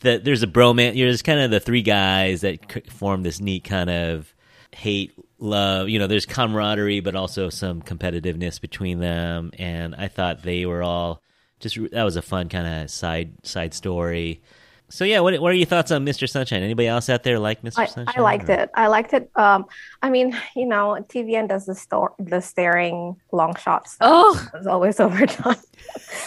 That 0.00 0.24
there's 0.24 0.42
a 0.42 0.46
bromance. 0.46 0.94
There's 0.94 1.20
kind 1.20 1.40
of 1.40 1.50
the 1.50 1.60
three 1.60 1.82
guys 1.82 2.40
that 2.40 2.90
form 2.90 3.22
this 3.22 3.38
neat 3.38 3.64
kind 3.64 3.90
of 3.90 4.34
hate 4.72 5.12
love 5.40 5.88
you 5.88 5.98
know 5.98 6.06
there's 6.06 6.26
camaraderie 6.26 7.00
but 7.00 7.16
also 7.16 7.48
some 7.48 7.82
competitiveness 7.82 8.60
between 8.60 9.00
them 9.00 9.50
and 9.58 9.96
i 9.96 10.06
thought 10.06 10.42
they 10.42 10.64
were 10.64 10.82
all 10.82 11.22
just 11.60 11.78
that 11.92 12.02
was 12.04 12.16
a 12.16 12.22
fun 12.22 12.48
kind 12.48 12.66
of 12.82 12.90
side 12.90 13.30
side 13.42 13.72
story 13.74 14.40
so 14.88 15.04
yeah 15.04 15.20
what, 15.20 15.38
what 15.40 15.52
are 15.52 15.54
your 15.54 15.66
thoughts 15.66 15.92
on 15.92 16.04
mr 16.04 16.28
sunshine 16.28 16.62
anybody 16.64 16.88
else 16.88 17.08
out 17.08 17.22
there 17.22 17.38
like 17.38 17.62
mr 17.62 17.78
I, 17.78 17.84
sunshine 17.86 18.14
I 18.16 18.20
liked 18.20 18.48
or- 18.48 18.52
it. 18.54 18.70
I 18.74 18.86
liked 18.88 19.12
it. 19.12 19.30
Um, 19.36 19.66
I 20.02 20.10
mean, 20.10 20.36
you 20.56 20.66
know, 20.66 20.96
TVN 21.08 21.48
does 21.48 21.64
the 21.66 21.74
store, 21.76 22.12
the 22.18 22.40
staring 22.40 23.14
long 23.30 23.54
shots. 23.54 23.96
Oh, 24.00 24.34
It's 24.54 24.66
always 24.66 24.98
overdone. 25.06 25.54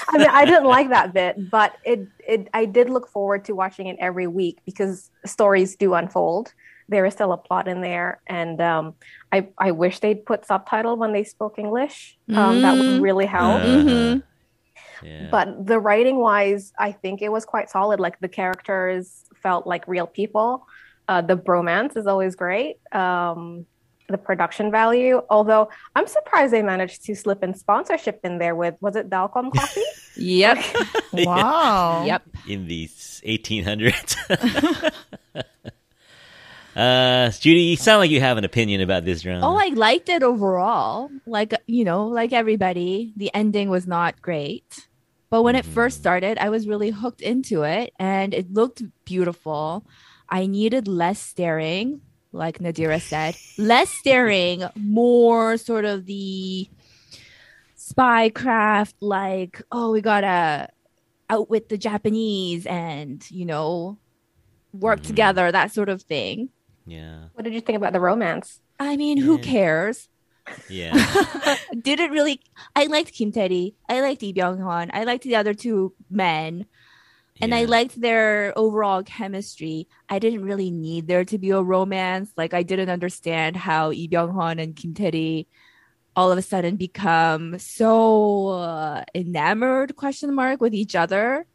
I 0.09 0.17
mean, 0.17 0.27
I 0.29 0.45
didn't 0.45 0.65
like 0.65 0.89
that 0.89 1.11
bit, 1.13 1.49
but 1.49 1.75
it, 1.83 2.07
it, 2.25 2.47
I 2.53 2.63
did 2.65 2.89
look 2.89 3.09
forward 3.09 3.43
to 3.45 3.53
watching 3.55 3.87
it 3.87 3.97
every 3.99 4.27
week 4.27 4.59
because 4.65 5.09
stories 5.25 5.75
do 5.75 5.93
unfold. 5.95 6.53
There 6.89 7.05
is 7.05 7.13
still 7.13 7.31
a 7.33 7.37
plot 7.37 7.67
in 7.67 7.81
there, 7.81 8.21
and 8.27 8.61
um, 8.61 8.93
I, 9.31 9.47
I 9.57 9.71
wish 9.71 9.99
they'd 9.99 10.25
put 10.25 10.45
subtitle 10.45 10.95
when 10.97 11.11
they 11.13 11.23
spoke 11.23 11.57
English. 11.57 12.17
Um, 12.33 12.61
That 12.61 12.75
would 12.77 12.85
Mm. 12.85 13.01
really 13.01 13.25
help. 13.25 13.61
Uh-huh. 13.61 13.67
Mhm. 13.67 14.23
Yeah. 15.03 15.27
But 15.31 15.65
the 15.65 15.79
writing 15.79 16.17
wise, 16.17 16.73
I 16.77 16.91
think 16.91 17.21
it 17.21 17.31
was 17.31 17.45
quite 17.45 17.69
solid. 17.69 17.99
Like 17.99 18.19
the 18.19 18.29
characters 18.29 19.25
felt 19.41 19.67
like 19.67 19.87
real 19.87 20.07
people. 20.07 20.67
Uh, 21.07 21.21
the 21.21 21.35
bromance 21.37 21.97
is 21.97 22.07
always 22.07 22.35
great. 22.35 22.77
Um, 22.93 23.65
the 24.09 24.17
production 24.17 24.71
value. 24.71 25.21
Although 25.29 25.69
I'm 25.95 26.07
surprised 26.07 26.53
they 26.53 26.61
managed 26.61 27.03
to 27.05 27.15
slip 27.15 27.43
in 27.43 27.53
sponsorship 27.53 28.19
in 28.23 28.37
there 28.37 28.55
with 28.55 28.75
was 28.81 28.95
it 28.95 29.09
Dalkomm 29.09 29.53
Coffee? 29.55 29.81
Yep. 30.15 30.57
Wow. 31.13 32.05
yep. 32.05 32.23
in 32.47 32.67
the 32.67 32.87
1800s. 32.87 34.15
uh, 36.75 37.29
Judy, 37.31 37.61
you 37.61 37.75
sound 37.75 37.99
like 37.99 38.09
you 38.09 38.19
have 38.19 38.37
an 38.37 38.43
opinion 38.43 38.81
about 38.81 39.05
this 39.05 39.21
drama. 39.21 39.45
Oh, 39.47 39.55
I 39.55 39.67
liked 39.67 40.09
it 40.09 40.23
overall. 40.23 41.09
Like, 41.27 41.53
you 41.67 41.83
know, 41.85 42.07
like 42.07 42.33
everybody, 42.33 43.13
the 43.15 43.29
ending 43.33 43.69
was 43.69 43.85
not 43.85 44.21
great. 44.21 44.87
But 45.33 45.41
when 45.41 45.55
it 45.55 45.65
first 45.65 45.97
started, 45.97 46.37
I 46.37 46.49
was 46.49 46.67
really 46.67 46.91
hooked 46.91 47.19
into 47.19 47.63
it 47.63 47.91
and 47.97 48.35
it 48.35 48.53
looked 48.53 48.83
beautiful. 49.03 49.83
I 50.29 50.45
needed 50.45 50.87
less 50.87 51.19
staring, 51.19 52.01
like 52.31 52.59
Nadira 52.59 53.01
said. 53.01 53.35
less 53.57 53.89
staring, 53.89 54.63
more 54.75 55.57
sort 55.57 55.85
of 55.85 56.05
the 56.05 56.69
spy 57.73 58.29
craft, 58.29 58.93
like, 59.01 59.59
oh, 59.71 59.91
we 59.91 60.01
gotta 60.01 60.69
outwit 61.31 61.67
the 61.67 61.79
Japanese 61.79 62.67
and, 62.67 63.25
you 63.31 63.45
know, 63.45 63.97
work 64.71 64.99
Mhm. 64.99 65.07
together, 65.07 65.51
that 65.51 65.71
sort 65.71 65.89
of 65.89 66.03
thing. 66.03 66.49
yeah, 66.85 67.29
What 67.33 67.43
did 67.43 67.55
you 67.55 67.61
think 67.61 67.77
about 67.77 67.93
the 67.93 67.99
romance? 67.99 68.59
I 68.79 68.97
mean, 68.97 69.17
who 69.17 69.39
cares? 69.39 70.09
Yeah, 70.69 71.57
Didn't 71.81 72.11
really. 72.11 72.41
I 72.75 72.85
liked 72.85 73.13
Kim 73.13 73.31
Tae-ri. 73.31 73.75
I 73.87 74.01
liked 74.01 74.21
Lee 74.21 74.33
Byung-hun. 74.33 74.91
I 74.93 75.03
liked 75.03 75.23
the 75.23 75.35
other 75.35 75.53
two 75.53 75.93
men, 76.09 76.65
and 77.41 77.53
I 77.55 77.65
liked 77.65 77.99
their 77.99 78.53
overall 78.57 79.03
chemistry. 79.03 79.87
I 80.09 80.19
didn't 80.19 80.43
really 80.43 80.71
need 80.71 81.07
there 81.07 81.25
to 81.25 81.37
be 81.37 81.51
a 81.51 81.61
romance. 81.61 82.31
Like 82.35 82.53
I 82.53 82.63
didn't 82.63 82.89
understand 82.89 83.55
how 83.55 83.89
Lee 83.89 84.07
Byung-hun 84.07 84.59
and 84.59 84.75
Kim 84.75 84.93
Tae-ri 84.93 85.47
all 86.15 86.31
of 86.31 86.37
a 86.37 86.41
sudden 86.43 86.75
become 86.75 87.57
so 87.57 88.49
uh, 88.49 89.03
enamored 89.15 89.95
question 89.95 90.33
mark 90.35 90.61
with 90.61 90.73
each 90.73 90.95
other 90.95 91.47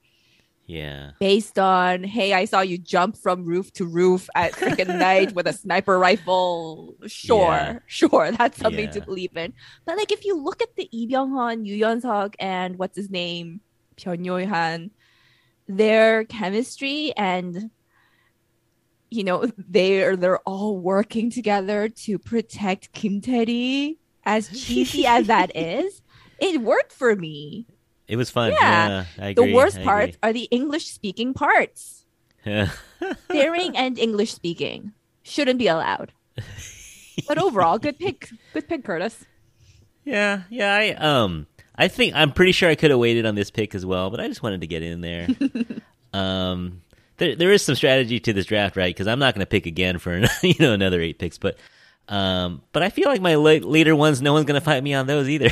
yeah. 0.68 1.10
based 1.18 1.58
on 1.58 2.04
hey 2.04 2.32
i 2.34 2.44
saw 2.44 2.60
you 2.60 2.78
jump 2.78 3.16
from 3.16 3.44
roof 3.44 3.72
to 3.72 3.84
roof 3.86 4.28
at 4.36 4.52
freaking 4.52 4.98
night 5.08 5.34
with 5.34 5.46
a 5.48 5.52
sniper 5.52 5.98
rifle. 5.98 6.94
Sure 7.06 7.52
Yeah. 7.52 7.78
sure 7.86 8.30
that's 8.30 8.58
something 8.58 8.90
to 8.90 9.00
believe 9.00 9.36
in. 9.36 9.54
But 9.84 9.96
like 9.96 10.12
if 10.12 10.24
you 10.24 10.36
look 10.36 10.62
at 10.62 10.76
the 10.76 10.88
Lee 10.92 11.08
Byung-hun, 11.08 11.64
Yoo 11.64 11.76
Yeon-seok, 11.80 12.34
and 12.38 12.78
what's 12.78 12.96
his 12.96 13.10
name? 13.10 13.60
Byun 13.96 14.24
Yo-han 14.24 14.90
their 15.66 16.24
chemistry 16.24 17.12
and 17.16 17.70
you 19.10 19.24
know 19.24 19.50
they're 19.56 20.16
they're 20.16 20.38
all 20.40 20.78
working 20.78 21.30
together 21.30 21.88
to 21.88 22.18
protect 22.18 22.92
Kim 22.92 23.20
Tae-ri 23.20 23.98
as 24.24 24.48
cheesy 24.48 25.06
as 25.06 25.26
that 25.26 25.50
is 25.56 26.02
it 26.40 26.60
worked 26.60 26.92
for 26.92 27.14
me 27.16 27.66
It 28.08 28.16
was 28.16 28.30
fun. 28.30 28.52
Yeah. 28.52 29.04
Yeah, 29.18 29.34
the 29.34 29.52
worst 29.52 29.80
parts 29.82 30.16
are 30.22 30.32
the 30.32 30.48
english 30.50 30.86
speaking 30.86 31.34
parts 31.34 31.98
staring 33.30 33.76
and 33.76 33.98
English 33.98 34.32
speaking 34.32 34.92
shouldn't 35.22 35.58
be 35.58 35.68
allowed. 35.68 36.12
But 37.26 37.38
overall, 37.38 37.78
good 37.78 37.98
pick. 37.98 38.30
Good 38.54 38.68
pick, 38.68 38.84
Curtis. 38.84 39.24
yeah, 40.04 40.42
yeah. 40.50 40.74
I 40.74 40.90
um, 40.92 41.46
I 41.74 41.88
think 41.88 42.14
I'm 42.14 42.32
pretty 42.32 42.52
sure 42.52 42.68
I 42.68 42.74
could 42.74 42.90
have 42.90 43.00
waited 43.00 43.26
on 43.26 43.34
this 43.34 43.50
pick 43.50 43.74
as 43.74 43.84
well, 43.84 44.10
but 44.10 44.20
I 44.20 44.28
just 44.28 44.42
wanted 44.42 44.60
to 44.60 44.66
get 44.66 44.82
in 44.82 45.00
there. 45.00 45.28
um, 46.12 46.82
there 47.16 47.34
there 47.34 47.52
is 47.52 47.62
some 47.62 47.74
strategy 47.74 48.20
to 48.20 48.32
this 48.32 48.46
draft, 48.46 48.76
right? 48.76 48.94
Because 48.94 49.08
I'm 49.08 49.18
not 49.18 49.34
going 49.34 49.40
to 49.40 49.50
pick 49.50 49.66
again 49.66 49.98
for 49.98 50.16
you 50.42 50.54
know 50.60 50.72
another 50.72 51.00
eight 51.00 51.18
picks, 51.18 51.38
but 51.38 51.58
um, 52.08 52.62
but 52.72 52.82
I 52.82 52.90
feel 52.90 53.08
like 53.08 53.20
my 53.20 53.34
late, 53.34 53.64
later 53.64 53.94
ones, 53.94 54.22
no 54.22 54.32
one's 54.32 54.46
going 54.46 54.60
to 54.60 54.64
fight 54.64 54.82
me 54.82 54.94
on 54.94 55.06
those 55.06 55.28
either. 55.28 55.50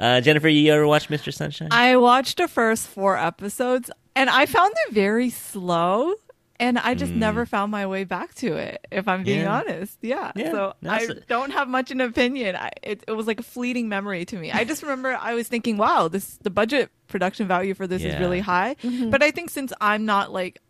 Uh, 0.00 0.20
Jennifer, 0.20 0.48
you 0.48 0.72
ever 0.72 0.86
watch 0.86 1.08
Mr. 1.08 1.32
Sunshine? 1.32 1.68
I 1.70 1.96
watched 1.96 2.38
the 2.38 2.48
first 2.48 2.88
four 2.88 3.16
episodes 3.16 3.90
and 4.16 4.28
I 4.28 4.46
found 4.46 4.72
it 4.88 4.92
very 4.94 5.30
slow. 5.30 6.14
And 6.58 6.78
I 6.78 6.92
just 6.92 7.14
Mm. 7.14 7.16
never 7.16 7.46
found 7.46 7.72
my 7.72 7.86
way 7.86 8.04
back 8.04 8.34
to 8.34 8.54
it, 8.54 8.86
if 8.90 9.08
I'm 9.08 9.22
being 9.22 9.40
Yeah. 9.40 9.60
honest. 9.60 9.96
Yeah. 10.02 10.30
Yeah, 10.36 10.50
So 10.50 10.74
no, 10.82 10.90
I 10.90 11.06
don't 11.26 11.52
have 11.52 11.68
much 11.68 11.90
an 11.90 12.02
opinion. 12.02 12.54
I, 12.54 12.68
it, 12.82 13.02
it 13.08 13.12
was 13.12 13.26
like 13.26 13.40
a 13.40 13.42
fleeting 13.42 13.88
memory 13.88 14.26
to 14.26 14.36
me. 14.36 14.52
I 14.52 14.64
just 14.64 14.82
remember 14.82 15.16
I 15.18 15.32
was 15.32 15.48
thinking, 15.48 15.78
wow, 15.78 16.08
this 16.08 16.36
the 16.42 16.50
budget 16.50 16.90
production 17.08 17.48
value 17.48 17.72
for 17.72 17.86
this 17.86 18.02
is 18.02 18.14
really 18.20 18.40
high. 18.40 18.76
Mm-hmm. 18.82 19.08
But 19.08 19.22
I 19.22 19.30
think 19.30 19.48
since 19.48 19.72
I'm 19.80 20.04
not 20.04 20.32
like 20.34 20.60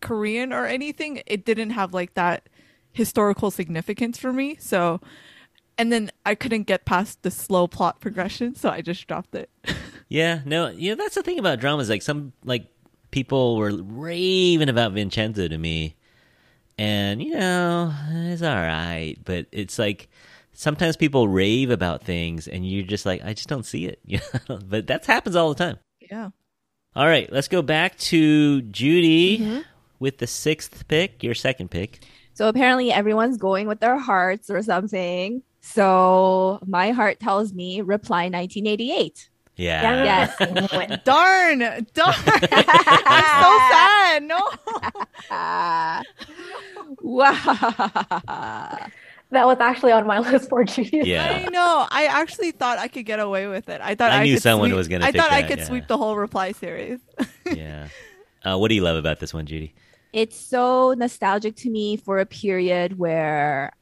Korean 0.00 0.52
or 0.52 0.66
anything, 0.66 1.20
it 1.26 1.44
didn't 1.44 1.70
have 1.70 1.92
like 1.92 2.14
that 2.14 2.48
historical 2.92 3.50
significance 3.50 4.18
for 4.18 4.32
me. 4.32 4.56
So, 4.60 5.00
and 5.78 5.92
then 5.92 6.10
I 6.24 6.34
couldn't 6.34 6.64
get 6.64 6.84
past 6.84 7.22
the 7.22 7.30
slow 7.30 7.66
plot 7.66 8.00
progression, 8.00 8.54
so 8.54 8.68
I 8.68 8.80
just 8.80 9.06
dropped 9.06 9.34
it. 9.34 9.50
Yeah, 10.08 10.40
no, 10.44 10.68
you 10.68 10.90
know 10.90 11.02
that's 11.02 11.14
the 11.14 11.22
thing 11.22 11.38
about 11.38 11.60
dramas. 11.60 11.88
Like 11.88 12.02
some 12.02 12.34
like 12.44 12.66
people 13.10 13.56
were 13.56 13.72
raving 13.74 14.68
about 14.68 14.92
Vincenzo 14.92 15.48
to 15.48 15.58
me, 15.58 15.96
and 16.78 17.22
you 17.22 17.32
know 17.32 17.92
it's 18.08 18.42
all 18.42 18.54
right, 18.54 19.16
but 19.24 19.46
it's 19.50 19.78
like 19.78 20.08
sometimes 20.52 20.96
people 20.96 21.26
rave 21.26 21.70
about 21.70 22.04
things, 22.04 22.46
and 22.46 22.68
you're 22.68 22.84
just 22.84 23.06
like, 23.06 23.24
I 23.24 23.32
just 23.32 23.48
don't 23.48 23.64
see 23.64 23.86
it. 23.86 23.98
You 24.06 24.20
know, 24.48 24.60
but 24.64 24.86
that 24.88 25.04
happens 25.06 25.36
all 25.36 25.48
the 25.48 25.64
time. 25.64 25.78
yeah. 26.00 26.30
All 26.94 27.06
right, 27.06 27.32
let's 27.32 27.48
go 27.48 27.60
back 27.60 27.96
to 27.98 28.62
Judy 28.62 29.38
mm-hmm. 29.38 29.60
with 29.98 30.18
the 30.18 30.28
sixth 30.28 30.86
pick, 30.86 31.24
your 31.24 31.34
second 31.34 31.70
pick. 31.70 32.04
So 32.34 32.46
apparently, 32.48 32.92
everyone's 32.92 33.36
going 33.36 33.66
with 33.66 33.80
their 33.80 33.98
hearts 33.98 34.50
or 34.50 34.62
something. 34.62 35.42
So 35.66 36.60
my 36.66 36.90
heart 36.90 37.20
tells 37.20 37.52
me 37.54 37.80
reply 37.80 38.24
1988. 38.24 39.30
Yeah, 39.56 40.04
Yes. 40.04 40.36
I. 40.40 41.00
Darn, 41.04 41.58
darn. 41.94 42.14
I'm 42.52 43.42
so 43.42 43.50
sad. 43.70 44.22
No. 44.24 44.50
Wow. 47.00 47.32
That 49.30 49.46
was 49.46 49.56
actually 49.58 49.92
on 49.92 50.06
my 50.06 50.18
list 50.20 50.48
for 50.48 50.64
Judy. 50.64 51.16
I 51.18 51.48
know. 51.48 51.86
I 51.90 52.06
actually 52.06 52.52
thought 52.52 52.78
I 52.78 52.88
could 52.88 53.04
get 53.06 53.18
away 53.20 53.46
with 53.46 53.68
it. 53.68 53.80
I 53.82 53.94
thought 53.94 54.12
I 54.12 54.20
I, 54.20 54.24
knew 54.24 54.34
could 54.34 54.42
someone 54.42 54.68
sweep- 54.70 54.76
was 54.76 54.88
gonna 54.88 55.04
I 55.06 55.12
pick 55.12 55.20
thought 55.20 55.32
I 55.32 55.42
could 55.42 55.58
yeah. 55.58 55.64
sweep 55.64 55.88
the 55.88 55.96
whole 55.96 56.16
reply 56.16 56.52
series. 56.52 57.00
yeah. 57.50 57.88
Uh, 58.44 58.56
what 58.58 58.68
do 58.68 58.74
you 58.74 58.82
love 58.82 58.96
about 58.96 59.18
this 59.20 59.32
one, 59.34 59.46
Judy? 59.46 59.74
It's 60.12 60.38
so 60.38 60.94
nostalgic 60.96 61.56
to 61.56 61.70
me 61.70 61.96
for 61.96 62.18
a 62.18 62.26
period 62.26 62.98
where 62.98 63.72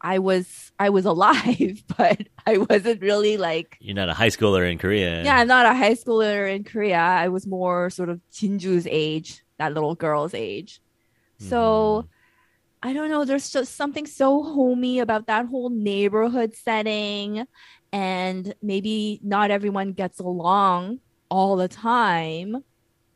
I 0.00 0.18
was 0.18 0.72
I 0.78 0.90
was 0.90 1.04
alive, 1.14 1.82
but 1.96 2.28
I 2.46 2.58
wasn't 2.58 3.02
really 3.02 3.36
like 3.36 3.76
You're 3.80 3.94
not 3.94 4.08
a 4.08 4.14
high 4.14 4.28
schooler 4.28 4.70
in 4.70 4.78
Korea. 4.78 5.22
Yeah, 5.24 5.36
I'm 5.36 5.48
not 5.48 5.66
a 5.66 5.74
high 5.74 5.94
schooler 5.94 6.54
in 6.54 6.64
Korea. 6.64 6.98
I 6.98 7.28
was 7.28 7.46
more 7.46 7.90
sort 7.90 8.08
of 8.08 8.20
Jinju's 8.32 8.86
age, 8.90 9.42
that 9.58 9.74
little 9.74 9.94
girl's 9.94 10.34
age. 10.34 10.80
So 11.38 12.04
mm-hmm. 12.04 12.08
I 12.82 12.92
don't 12.92 13.10
know. 13.10 13.24
There's 13.24 13.50
just 13.50 13.76
something 13.76 14.06
so 14.06 14.42
homey 14.42 15.00
about 15.00 15.26
that 15.26 15.46
whole 15.46 15.70
neighborhood 15.70 16.54
setting. 16.54 17.46
And 17.92 18.54
maybe 18.62 19.20
not 19.22 19.50
everyone 19.50 19.92
gets 19.92 20.20
along 20.20 21.00
all 21.28 21.56
the 21.56 21.68
time, 21.68 22.64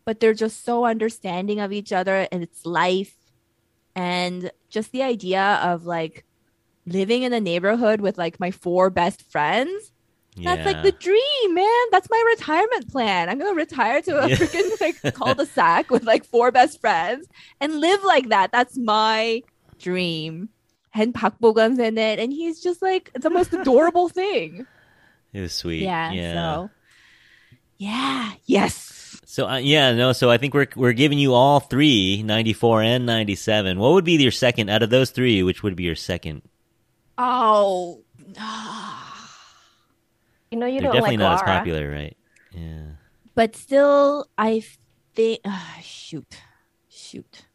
but 0.05 0.21
they're 0.21 0.35
just 0.35 0.65
so 0.65 0.85
understanding 0.85 1.61
of 1.61 1.73
each 1.73 1.93
other 1.93 2.27
and 2.31 2.43
it's 2.43 2.67
life. 2.67 3.15
And 3.95 4.51
just 4.69 4.91
the 4.93 5.03
idea 5.03 5.61
of 5.63 5.87
like 5.87 6.25
living 6.87 7.23
in 7.23 7.33
a 7.33 7.41
neighborhood 7.41 8.01
with 8.01 8.19
like 8.19 8.39
my 8.41 8.51
four 8.51 8.91
best 8.91 9.23
friends 9.31 9.91
that's 10.43 10.67
like 10.67 10.83
the 10.83 10.91
dream, 10.91 11.55
man. 11.55 11.85
That's 11.93 12.11
my 12.11 12.35
retirement 12.37 12.91
plan. 12.91 13.29
I'm 13.29 13.39
gonna 13.39 13.55
retire 13.55 14.03
to 14.03 14.19
a 14.25 14.29
Yeah. 14.29 14.35
freaking 14.35 14.81
like 14.81 15.15
cul-de-sac 15.15 15.91
with 15.93 16.03
like 16.03 16.25
four 16.25 16.51
best 16.51 16.81
friends 16.81 17.29
and 17.61 17.79
live 17.81 18.03
like 18.03 18.31
that. 18.31 18.51
That's 18.51 18.77
my 18.77 19.43
dream. 19.79 20.49
And 20.93 21.15
Park 21.15 21.35
Bo-gum's 21.39 21.79
in 21.79 21.99
it, 21.99 22.19
and 22.19 22.33
he's 22.33 22.61
just 22.61 22.83
like 22.83 23.13
it's 23.15 23.23
the 23.23 23.31
most 23.31 23.53
adorable 23.61 24.09
thing. 24.09 24.67
It 25.33 25.41
was 25.41 25.53
sweet. 25.53 25.83
Yeah. 25.83 26.11
Yeah. 26.11 26.35
So, 26.35 26.71
yeah. 27.79 28.33
Yes. 28.45 29.21
So 29.27 29.49
uh, 29.49 29.57
yeah, 29.59 29.93
no. 29.93 30.13
So 30.13 30.31
I 30.31 30.39
think 30.39 30.53
we're 30.55 30.67
we're 30.75 30.93
giving 30.95 31.19
you 31.21 31.33
all 31.35 31.61
three, 31.61 32.25
94 32.25 32.83
and 32.83 33.07
97. 33.07 33.79
What 33.79 33.93
would 33.93 34.05
be 34.05 34.15
your 34.21 34.33
second 34.33 34.69
out 34.69 34.83
of 34.83 34.91
those 34.91 35.11
three? 35.11 35.45
Which 35.45 35.63
would 35.63 35.77
be 35.77 35.85
your 35.85 35.95
second? 35.97 36.43
Oh. 37.19 38.03
You 40.51 40.61
know 40.61 40.67
you 40.67 40.75
They're 40.81 40.93
don't 40.93 41.03
definitely 41.03 41.17
like 41.17 41.41
not 41.41 41.49
as 41.49 41.57
popular, 41.59 41.91
right? 41.91 42.17
Yeah. 42.53 42.83
but 43.35 43.57
still 43.57 44.29
i 44.39 44.63
think 45.17 45.41
ah, 45.45 45.79
shoot 45.83 46.41
shoot 46.89 47.47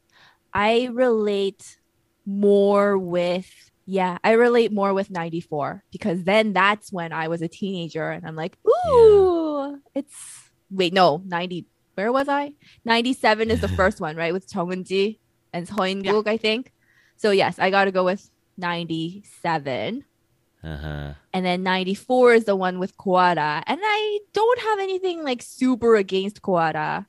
i 0.54 0.90
relate 0.92 1.78
more 2.26 2.98
with 2.98 3.50
yeah 3.86 4.18
i 4.26 4.32
relate 4.34 4.74
more 4.74 4.94
with 4.94 5.10
94 5.10 5.86
because 5.90 6.26
then 6.26 6.52
that's 6.52 6.92
when 6.92 7.14
i 7.14 7.30
was 7.30 7.42
a 7.42 7.48
teenager 7.48 8.12
and 8.12 8.28
i'm 8.28 8.36
like 8.36 8.58
ooh 8.68 9.80
it's 9.96 10.52
wait 10.70 10.92
no 10.92 11.22
90 11.26 11.66
where 11.96 12.12
was 12.12 12.28
i 12.28 12.52
97 12.84 13.50
is 13.50 13.62
the 13.62 13.68
first 13.80 14.02
one 14.02 14.18
right 14.18 14.34
with 14.34 14.52
Chung 14.52 14.68
Eun-ji 14.70 15.22
and 15.54 15.66
Seo 15.66 15.90
In-guk 15.90 16.28
i 16.28 16.36
think 16.36 16.74
so 17.16 17.32
yes 17.32 17.58
i 17.58 17.70
gotta 17.70 17.92
go 17.94 18.04
with 18.04 18.30
97. 18.60 20.06
Uh 20.64 20.76
huh. 20.78 21.14
And 21.34 21.46
then 21.46 21.64
94 21.64 22.34
is 22.34 22.44
the 22.46 22.56
one 22.56 22.80
with 22.80 22.98
Kawada. 22.98 23.64
And 23.66 23.80
I 23.82 24.20
don't 24.34 24.60
have 24.60 24.80
anything 24.80 25.24
like 25.24 25.42
super 25.42 25.96
against 25.96 26.42
Kawada, 26.42 27.06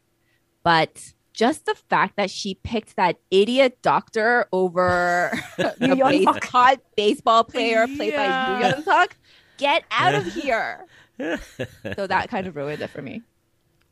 but 0.63 1.13
just 1.33 1.67
the 1.67 1.75
fact 1.75 2.17
that 2.17 2.31
she 2.31 2.55
picked 2.55 2.97
that 2.97 3.17
idiot 3.31 3.79
doctor 3.83 4.47
over 4.53 5.33
the 5.57 5.75
Yu 5.81 5.95
Yeon 5.97 6.25
base- 6.35 6.45
hot 6.51 6.81
baseball 6.97 7.45
player 7.45 7.87
played 7.87 8.13
Yeah. 8.13 8.61
by 8.61 8.69
Yoo 8.69 8.75
Yeon-seok, 8.75 9.11
get 9.59 9.85
out 9.91 10.15
of 10.15 10.27
here. 10.35 10.87
so 11.97 12.07
that 12.07 12.29
kind 12.31 12.47
of 12.47 12.57
ruined 12.57 12.83
it 12.83 12.91
for 12.91 13.03
me. 13.03 13.23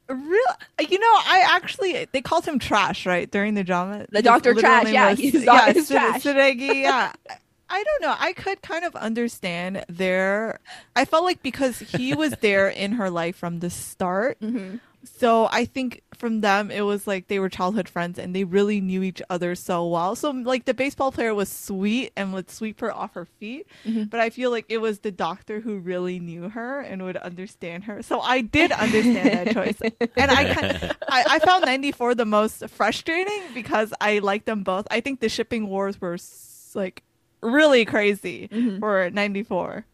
Real, 0.08 0.40
you 0.88 0.98
know, 0.98 1.06
I 1.06 1.44
actually 1.50 2.06
they 2.12 2.22
called 2.22 2.46
him 2.46 2.58
trash 2.58 3.04
right 3.06 3.30
during 3.30 3.54
the 3.54 3.64
drama. 3.64 4.06
The 4.10 4.18
His 4.18 4.24
Dr. 4.24 4.54
Trash, 4.54 4.84
name 4.84 4.94
yeah, 4.94 5.10
was- 5.10 5.18
he's 5.18 5.44
Dr. 5.44 5.80
Sud- 5.82 5.86
Trash. 5.96 6.22
Sudegi, 6.22 6.82
yeah. 6.82 7.12
I 7.70 7.82
don't 7.84 8.02
know. 8.02 8.14
I 8.18 8.32
could 8.32 8.62
kind 8.62 8.84
of 8.84 8.94
understand 8.96 9.84
there. 9.88 10.60
I 10.96 11.04
felt 11.04 11.24
like 11.24 11.42
because 11.42 11.78
he 11.78 12.14
was 12.14 12.32
there 12.40 12.68
in 12.68 12.92
her 12.92 13.10
life 13.10 13.36
from 13.36 13.60
the 13.60 13.70
start, 13.70 14.38
Mm-hmm. 14.40 14.76
so 15.04 15.48
I 15.50 15.64
think 15.64 16.02
from 16.16 16.40
them 16.40 16.70
it 16.72 16.80
was 16.82 17.06
like 17.06 17.28
they 17.28 17.38
were 17.38 17.48
childhood 17.48 17.88
friends 17.88 18.18
and 18.18 18.34
they 18.34 18.42
really 18.44 18.80
knew 18.80 19.02
each 19.04 19.22
other 19.30 19.54
so 19.54 19.86
well. 19.86 20.16
So 20.16 20.30
like 20.30 20.64
the 20.64 20.74
baseball 20.74 21.12
player 21.12 21.32
was 21.34 21.48
sweet 21.48 22.12
and 22.16 22.32
would 22.32 22.50
sweep 22.50 22.80
her 22.80 22.92
off 22.92 23.14
her 23.14 23.24
feet, 23.38 23.66
Mhm. 23.86 24.10
but 24.10 24.18
I 24.18 24.30
feel 24.30 24.50
like 24.50 24.64
it 24.68 24.78
was 24.78 25.00
the 25.00 25.12
doctor 25.12 25.60
who 25.60 25.78
really 25.78 26.18
knew 26.18 26.48
her 26.48 26.80
and 26.80 27.02
would 27.04 27.16
understand 27.18 27.84
her. 27.84 28.02
So 28.02 28.20
I 28.20 28.40
did 28.40 28.72
understand 28.72 29.30
that 29.48 29.54
choice, 29.54 29.78
and 30.16 30.30
I, 30.30 30.54
kind 30.54 30.96
I 31.08 31.24
I 31.36 31.38
found 31.40 31.64
ninety 31.66 31.92
four 31.92 32.14
the 32.14 32.24
most 32.26 32.66
frustrating 32.70 33.42
because 33.54 33.92
I 34.00 34.18
liked 34.20 34.46
them 34.46 34.62
both. 34.64 34.86
I 34.90 35.00
think 35.00 35.20
the 35.20 35.28
shipping 35.28 35.68
wars 35.68 36.00
were 36.00 36.18
like 36.74 37.02
really 37.42 37.84
crazy 37.84 38.48
Mhm. 38.50 38.80
for 38.80 39.10
ninety 39.10 39.42
four. 39.42 39.84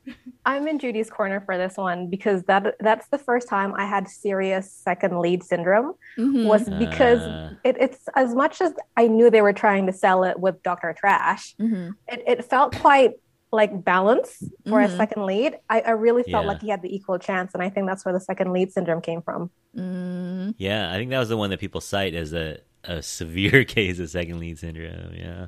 I'm 0.47 0.69
in 0.69 0.79
Judy's 0.79 1.11
corner 1.11 1.41
for 1.41 1.57
this 1.57 1.77
one 1.77 2.09
because 2.09 2.43
that 2.45 2.77
that's 2.81 3.09
the 3.09 3.19
first 3.19 3.49
time 3.49 3.75
I 3.77 3.85
had 3.87 4.09
serious 4.09 4.71
second 4.71 5.19
lead 5.21 5.43
syndrome. 5.43 5.95
Mhm. 6.19 6.47
Was 6.47 6.69
because 6.69 7.21
Ah. 7.23 7.51
it, 7.65 7.77
it's 7.81 8.09
as 8.15 8.35
much 8.35 8.61
as 8.61 8.73
I 8.97 9.09
knew 9.09 9.31
they 9.31 9.43
were 9.43 9.53
trying 9.53 9.87
to 9.87 9.93
sell 9.93 10.25
it 10.25 10.39
with 10.39 10.63
Dr. 10.63 10.95
Trash, 10.97 11.55
Mhm. 11.59 11.95
it, 12.09 12.23
it 12.27 12.45
felt 12.45 12.77
quite 12.77 13.13
like 13.53 13.85
balance 13.85 14.43
for 14.69 14.81
a 14.81 14.89
second 14.89 15.27
lead. 15.27 15.57
I, 15.71 15.81
I 15.83 15.91
really 15.91 16.25
felt 16.25 16.45
Yeah. 16.45 16.49
like 16.53 16.61
he 16.61 16.69
had 16.71 16.83
the 16.83 16.93
equal 16.95 17.19
chance, 17.21 17.55
and 17.55 17.63
I 17.63 17.69
think 17.69 17.87
that's 17.87 18.05
where 18.05 18.13
the 18.13 18.19
second 18.19 18.53
lead 18.53 18.73
syndrome 18.73 19.01
came 19.01 19.23
from. 19.23 19.49
Mm. 19.77 20.55
Yeah, 20.59 20.91
I 20.93 20.97
think 20.97 21.11
that 21.11 21.21
was 21.21 21.29
the 21.29 21.37
one 21.37 21.51
that 21.51 21.61
people 21.61 21.81
cite 21.81 22.15
as 22.15 22.33
a, 22.35 22.59
a 22.83 23.01
severe 23.01 23.63
case 23.77 24.01
of 24.01 24.11
second 24.11 24.41
lead 24.41 24.59
syndrome. 24.59 25.15
Yeah. 25.15 25.47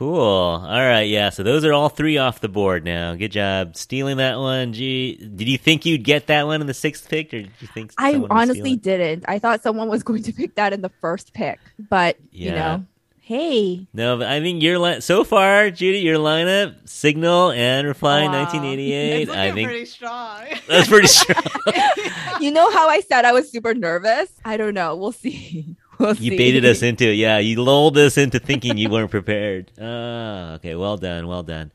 Cool. 0.00 0.18
All 0.18 0.62
right. 0.62 1.02
Yeah. 1.02 1.28
So 1.28 1.42
those 1.42 1.62
are 1.62 1.74
all 1.74 1.90
three 1.90 2.16
off 2.16 2.40
the 2.40 2.48
board 2.48 2.86
now. 2.86 3.14
Good 3.16 3.32
job 3.32 3.76
stealing 3.76 4.16
that 4.16 4.38
one. 4.38 4.72
Gee, 4.72 5.16
did 5.16 5.46
you 5.46 5.58
think 5.58 5.84
you'd 5.84 6.04
get 6.04 6.28
that 6.28 6.46
one 6.46 6.62
in 6.62 6.66
the 6.66 6.72
sixth 6.72 7.06
pick, 7.06 7.34
or 7.34 7.42
did 7.42 7.50
you 7.60 7.66
think 7.66 7.92
I 7.98 8.12
someone 8.12 8.22
would 8.22 8.32
honestly 8.32 8.78
steal 8.78 8.96
didn't. 8.96 9.26
I 9.28 9.38
thought 9.38 9.62
someone 9.62 9.90
was 9.90 10.02
going 10.02 10.22
to 10.22 10.32
pick 10.32 10.54
that 10.54 10.72
in 10.72 10.80
the 10.80 10.88
first 11.02 11.34
pick, 11.34 11.60
but 11.90 12.16
you 12.32 12.50
know, 12.50 12.86
hey, 13.20 13.86
No, 13.92 14.16
but 14.16 14.26
I 14.26 14.40
think 14.40 14.62
your 14.62 14.78
line 14.78 15.02
so 15.02 15.22
far, 15.22 15.70
Judy, 15.70 15.98
your 15.98 16.16
lineup: 16.16 16.88
Signal 16.88 17.50
and 17.50 17.86
Reply 17.86 18.24
Wow. 18.24 18.44
1988. 18.44 19.28
I 19.28 19.48
looking 19.50 19.54
think 19.54 19.68
pretty 19.68 19.84
strong. 19.84 20.44
that's 20.66 20.88
pretty 20.88 21.08
strong. 21.08 21.44
you 22.40 22.52
know 22.52 22.70
how 22.70 22.88
I 22.88 23.00
said 23.00 23.26
I 23.26 23.32
was 23.32 23.52
super 23.52 23.74
nervous? 23.74 24.30
I 24.46 24.56
don't 24.56 24.72
know. 24.72 24.96
We'll 24.96 25.12
see. 25.12 25.76
We'll 26.00 26.14
You 26.16 26.30
see. 26.32 26.36
baited 26.36 26.64
us 26.64 26.82
into 26.90 27.08
it. 27.08 27.14
Yeah, 27.14 27.38
you 27.38 27.62
lulled 27.62 27.96
us 27.98 28.16
into 28.18 28.38
thinking 28.38 28.76
you 28.78 28.88
weren't 28.88 29.10
prepared. 29.10 29.70
Ah, 29.80 30.54
okay. 30.54 30.74
Well 30.74 30.96
done. 30.96 31.26
Well 31.28 31.42
done. 31.42 31.70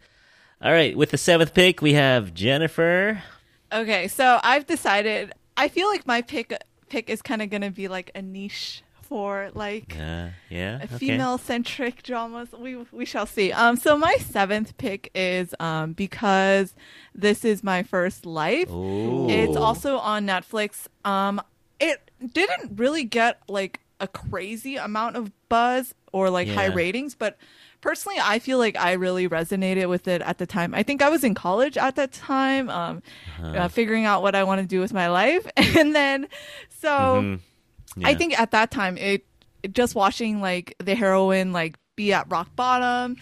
All 0.61 0.71
right. 0.71 0.97
With 0.97 1.11
the 1.11 1.17
seventh 1.17 1.53
pick, 1.53 1.81
we 1.81 1.93
have 1.93 2.33
Jennifer. 2.33 3.21
Okay, 3.71 4.07
so 4.07 4.39
I've 4.43 4.65
decided. 4.65 5.33
I 5.57 5.67
feel 5.67 5.87
like 5.87 6.05
my 6.07 6.21
pick 6.21 6.53
pick 6.89 7.09
is 7.09 7.21
kind 7.21 7.41
of 7.41 7.49
gonna 7.49 7.71
be 7.71 7.87
like 7.87 8.11
a 8.15 8.21
niche 8.21 8.83
for 9.01 9.51
like 9.53 9.95
Uh, 9.99 10.29
yeah. 10.49 10.79
Okay. 10.83 10.97
female 10.97 11.37
centric 11.37 12.01
dramas. 12.03 12.49
We 12.57 12.77
we 12.91 13.05
shall 13.05 13.25
see. 13.27 13.51
Um, 13.51 13.75
so 13.77 13.97
my 13.97 14.15
seventh 14.19 14.77
pick 14.77 15.11
is 15.13 15.53
um 15.59 15.93
because 15.93 16.73
this 17.13 17.45
is 17.45 17.63
my 17.63 17.83
first 17.83 18.25
life. 18.25 18.69
Ooh. 18.71 19.29
It's 19.29 19.55
also 19.57 19.97
on 19.97 20.25
Netflix. 20.25 20.87
Um, 21.03 21.41
it 21.79 22.09
didn't 22.33 22.77
really 22.77 23.03
get 23.03 23.41
like 23.47 23.79
a 23.99 24.07
crazy 24.07 24.75
amount 24.75 25.15
of 25.15 25.31
buzz 25.49 25.93
or 26.11 26.29
like 26.29 26.47
high 26.47 26.65
ratings, 26.67 27.15
but 27.15 27.37
personally, 27.81 28.17
I 28.21 28.39
feel 28.39 28.57
like 28.57 28.75
I 28.77 28.93
really 28.93 29.27
resonated 29.29 29.87
with 29.89 30.07
it 30.07 30.21
at 30.21 30.37
the 30.37 30.45
time. 30.45 30.73
I 30.73 30.83
think 30.83 31.01
I 31.01 31.09
was 31.09 31.23
in 31.23 31.33
college 31.35 31.77
at 31.77 31.95
that 31.97 32.11
time, 32.11 32.69
um, 32.69 33.01
Uh-huh. 33.39 33.47
uh, 33.47 33.67
figuring 33.67 34.05
out 34.05 34.21
what 34.21 34.33
I 34.35 34.43
want 34.43 34.61
to 34.61 34.67
do 34.67 34.79
with 34.79 34.93
my 34.93 35.07
life, 35.09 35.45
and 35.57 35.93
then 35.95 36.27
so. 36.69 36.89
Mhm. 36.89 37.39
I 38.03 38.13
think 38.15 38.37
at 38.37 38.51
that 38.51 38.71
time 38.71 38.97
it, 38.97 39.25
it 39.63 39.73
just 39.73 39.95
watching 39.95 40.41
like 40.41 40.75
the 40.83 40.95
heroine 40.95 41.53
like 41.53 41.77
be 41.95 42.11
at 42.11 42.29
rock 42.29 42.53
bottom 42.55 43.15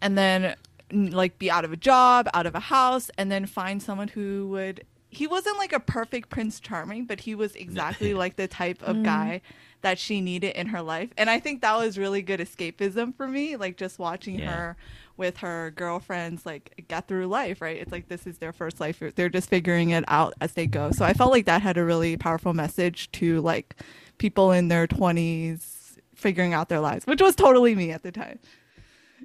and 0.00 0.16
then 0.16 0.54
like 0.92 1.36
be 1.38 1.50
out 1.50 1.64
of 1.64 1.72
a 1.72 1.76
job, 1.76 2.28
out 2.32 2.46
of 2.46 2.54
a 2.54 2.60
house 2.60 3.10
and 3.18 3.32
then 3.32 3.44
find 3.46 3.82
someone 3.82 4.06
who 4.08 4.46
would 4.50 4.84
he 5.08 5.26
wasn't 5.26 5.56
like 5.58 5.72
a 5.72 5.80
perfect 5.80 6.28
prince 6.30 6.60
charming, 6.60 7.06
but 7.06 7.20
he 7.20 7.34
was 7.34 7.56
exactly 7.64 8.14
like 8.14 8.36
the 8.36 8.46
type 8.46 8.80
of 8.82 9.02
guy 9.02 9.40
that 9.84 9.98
she 9.98 10.20
needed 10.20 10.56
in 10.56 10.66
her 10.66 10.82
life. 10.82 11.10
And 11.16 11.30
I 11.30 11.38
think 11.38 11.60
that 11.62 11.76
was 11.76 11.96
really 11.96 12.20
good 12.20 12.40
escapism 12.40 13.16
for 13.16 13.28
me, 13.28 13.56
like 13.56 13.76
just 13.76 13.98
watching 13.98 14.40
Yeah. 14.40 14.50
her 14.50 14.76
with 15.16 15.36
her 15.38 15.70
girlfriends 15.76 16.44
like 16.44 16.84
get 16.88 17.06
through 17.06 17.28
life, 17.28 17.60
right? 17.62 17.76
It's 17.76 17.92
like 17.92 18.08
this 18.08 18.26
is 18.26 18.38
their 18.38 18.52
first 18.52 18.80
life. 18.80 19.00
They're 19.14 19.28
just 19.28 19.48
figuring 19.48 19.90
it 19.90 20.02
out 20.08 20.34
as 20.40 20.54
they 20.54 20.66
go. 20.66 20.90
So 20.90 21.04
I 21.04 21.12
felt 21.12 21.30
like 21.30 21.46
that 21.46 21.62
had 21.62 21.76
a 21.78 21.84
really 21.84 22.16
powerful 22.16 22.52
message 22.52 23.12
to 23.12 23.40
like 23.40 23.76
people 24.18 24.50
in 24.50 24.68
their 24.68 24.86
20s 24.88 25.98
figuring 26.16 26.52
out 26.52 26.68
their 26.68 26.80
lives, 26.80 27.06
which 27.06 27.22
was 27.22 27.36
totally 27.36 27.74
me 27.76 27.92
at 27.92 28.02
the 28.02 28.10
time. 28.10 28.40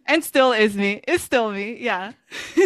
And 0.05 0.24
still 0.24 0.51
is 0.51 0.76
me. 0.78 1.01
It's 1.07 1.24
still 1.24 1.51
me. 1.51 1.78
Yeah. 1.80 2.12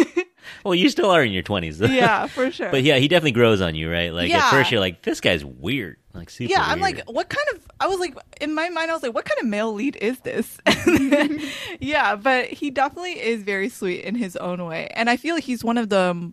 Well, 0.62 0.74
you 0.74 0.90
still 0.90 1.10
are 1.10 1.22
in 1.24 1.32
your 1.32 1.42
twenties. 1.42 1.80
Yeah, 1.80 2.26
for 2.34 2.50
sure. 2.50 2.70
but 2.70 2.82
yeah, 2.82 2.98
he 2.98 3.08
definitely 3.08 3.32
grows 3.32 3.62
on 3.62 3.74
you, 3.74 3.90
right? 3.90 4.12
Like 4.12 4.30
at 4.30 4.50
first, 4.50 4.70
you're 4.70 4.80
like, 4.80 5.00
this 5.00 5.22
guy's 5.22 5.42
weird, 5.42 5.96
like 6.14 6.30
super. 6.30 6.50
yeah, 6.50 6.64
I'm 6.64 6.80
like, 6.80 7.02
what 7.06 7.28
kind 7.28 7.46
of? 7.54 7.66
I 7.80 7.86
was 7.86 7.98
like, 7.98 8.16
in 8.40 8.54
my 8.54 8.68
mind, 8.68 8.90
I 8.90 8.94
was 8.94 9.02
like, 9.02 9.14
what 9.14 9.24
kind 9.24 9.40
of 9.40 9.46
male 9.46 9.72
lead 9.72 9.96
is 9.96 10.20
this? 10.20 10.58
yeah, 11.80 12.16
but 12.16 12.46
he 12.46 12.70
definitely 12.70 13.20
is 13.20 13.42
very 13.42 13.68
sweet 13.68 14.04
in 14.04 14.14
his 14.14 14.36
own 14.36 14.64
way, 14.64 14.88
and 14.94 15.10
I 15.10 15.16
feel 15.16 15.34
like 15.34 15.44
he's 15.44 15.64
one 15.64 15.78
of 15.78 15.88
the 15.88 16.32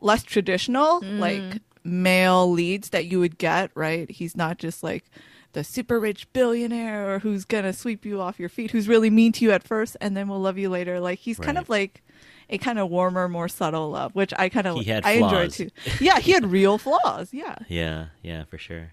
less 0.00 0.22
traditional 0.22 1.00
like 1.02 1.40
mm-hmm. 1.40 2.02
male 2.02 2.50
leads 2.50 2.90
that 2.90 3.06
you 3.06 3.20
would 3.20 3.38
get. 3.38 3.70
Right? 3.74 4.10
He's 4.10 4.36
not 4.36 4.58
just 4.58 4.82
like 4.82 5.04
the 5.52 5.64
super 5.64 5.98
rich 5.98 6.32
billionaire 6.32 7.14
or 7.14 7.18
who's 7.18 7.44
gonna 7.44 7.72
sweep 7.72 8.04
you 8.04 8.20
off 8.20 8.38
your 8.38 8.48
feet, 8.48 8.70
who's 8.70 8.88
really 8.88 9.10
mean 9.10 9.32
to 9.32 9.44
you 9.44 9.50
at 9.50 9.62
first 9.62 9.96
and 10.00 10.16
then 10.16 10.28
will 10.28 10.40
love 10.40 10.58
you 10.58 10.68
later. 10.68 11.00
Like 11.00 11.18
he's 11.18 11.38
kind 11.38 11.58
of 11.58 11.68
like 11.68 12.02
a 12.50 12.58
kind 12.58 12.78
of 12.78 12.88
warmer, 12.88 13.28
more 13.28 13.48
subtle 13.48 13.90
love, 13.90 14.14
which 14.14 14.32
I 14.38 14.48
kind 14.48 14.66
of 14.66 14.76
He 14.76 14.84
had 14.84 15.04
I 15.04 15.12
enjoyed 15.12 15.50
too. 15.50 15.70
Yeah, 16.00 16.18
he 16.18 16.32
had 16.32 16.50
real 16.50 16.78
flaws. 16.78 17.32
Yeah. 17.32 17.56
yeah, 17.68 18.06
yeah, 18.22 18.44
for 18.44 18.58
sure. 18.58 18.92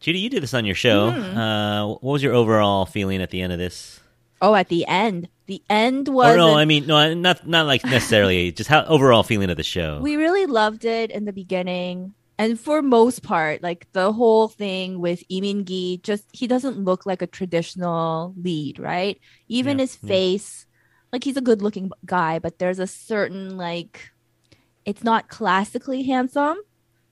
Judy, 0.00 0.20
you 0.20 0.30
did 0.30 0.42
this 0.42 0.54
on 0.54 0.64
your 0.64 0.74
show. 0.76 1.10
Mm-hmm. 1.10 1.36
Uh, 1.38 1.86
what 1.88 2.02
was 2.04 2.22
your 2.22 2.32
overall 2.34 2.86
feeling 2.86 3.20
at 3.20 3.30
the 3.30 3.40
end 3.42 3.52
of 3.52 3.58
this? 3.58 4.00
Oh, 4.40 4.54
at 4.54 4.68
the 4.68 4.86
end. 4.86 5.28
The 5.46 5.62
end 5.68 6.08
Oh 6.08 6.12
was. 6.12 6.36
no, 6.36 6.54
I 6.56 6.64
mean 6.66 6.86
no, 6.86 7.14
not 7.14 7.46
not 7.46 7.66
like 7.66 7.84
necessarily. 7.84 8.52
just 8.52 8.68
how 8.68 8.84
overall 8.84 9.22
feeling 9.22 9.50
of 9.50 9.56
the 9.56 9.64
show. 9.64 9.98
we 10.00 10.16
really 10.16 10.46
loved 10.46 10.84
it 10.84 11.10
in 11.10 11.24
the 11.24 11.32
beginning. 11.32 12.14
And 12.40 12.60
for 12.60 12.82
most 12.82 13.24
part, 13.24 13.64
like 13.64 13.90
the 13.92 14.12
whole 14.12 14.46
thing 14.46 15.00
with 15.00 15.24
Lee 15.28 15.40
Min-gi, 15.40 16.00
just 16.04 16.24
he 16.32 16.46
doesn't 16.46 16.84
look 16.84 17.04
like 17.04 17.20
a 17.20 17.26
traditional 17.26 18.32
lead, 18.40 18.78
right? 18.78 19.18
Even 19.48 19.78
Yeah, 19.78 19.82
his 19.82 19.98
yeah. 20.02 20.08
face, 20.08 20.66
like 21.12 21.24
he's 21.24 21.36
a 21.36 21.40
good-looking 21.40 21.90
guy, 22.06 22.38
but 22.38 22.60
there's 22.60 22.78
a 22.78 22.86
certain 22.86 23.56
like, 23.56 24.12
it's 24.84 25.02
not 25.02 25.28
classically 25.28 26.04
handsome, 26.04 26.58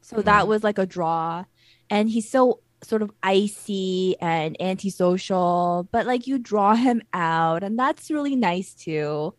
so 0.01 0.23
that 0.23 0.47
was 0.47 0.63
like 0.63 0.79
a 0.79 0.87
draw. 0.87 1.45
And 1.91 2.09
he's 2.09 2.31
so 2.31 2.61
sort 2.87 3.03
of 3.03 3.11
icy 3.23 4.17
and 4.21 4.57
antisocial, 4.61 5.89
but 5.93 6.07
like 6.07 6.27
you 6.27 6.39
draw 6.39 6.75
him 6.75 7.03
out, 7.13 7.63
and 7.63 7.79
that's 7.79 8.11
really 8.11 8.37
nice 8.37 8.75
too. 8.75 9.35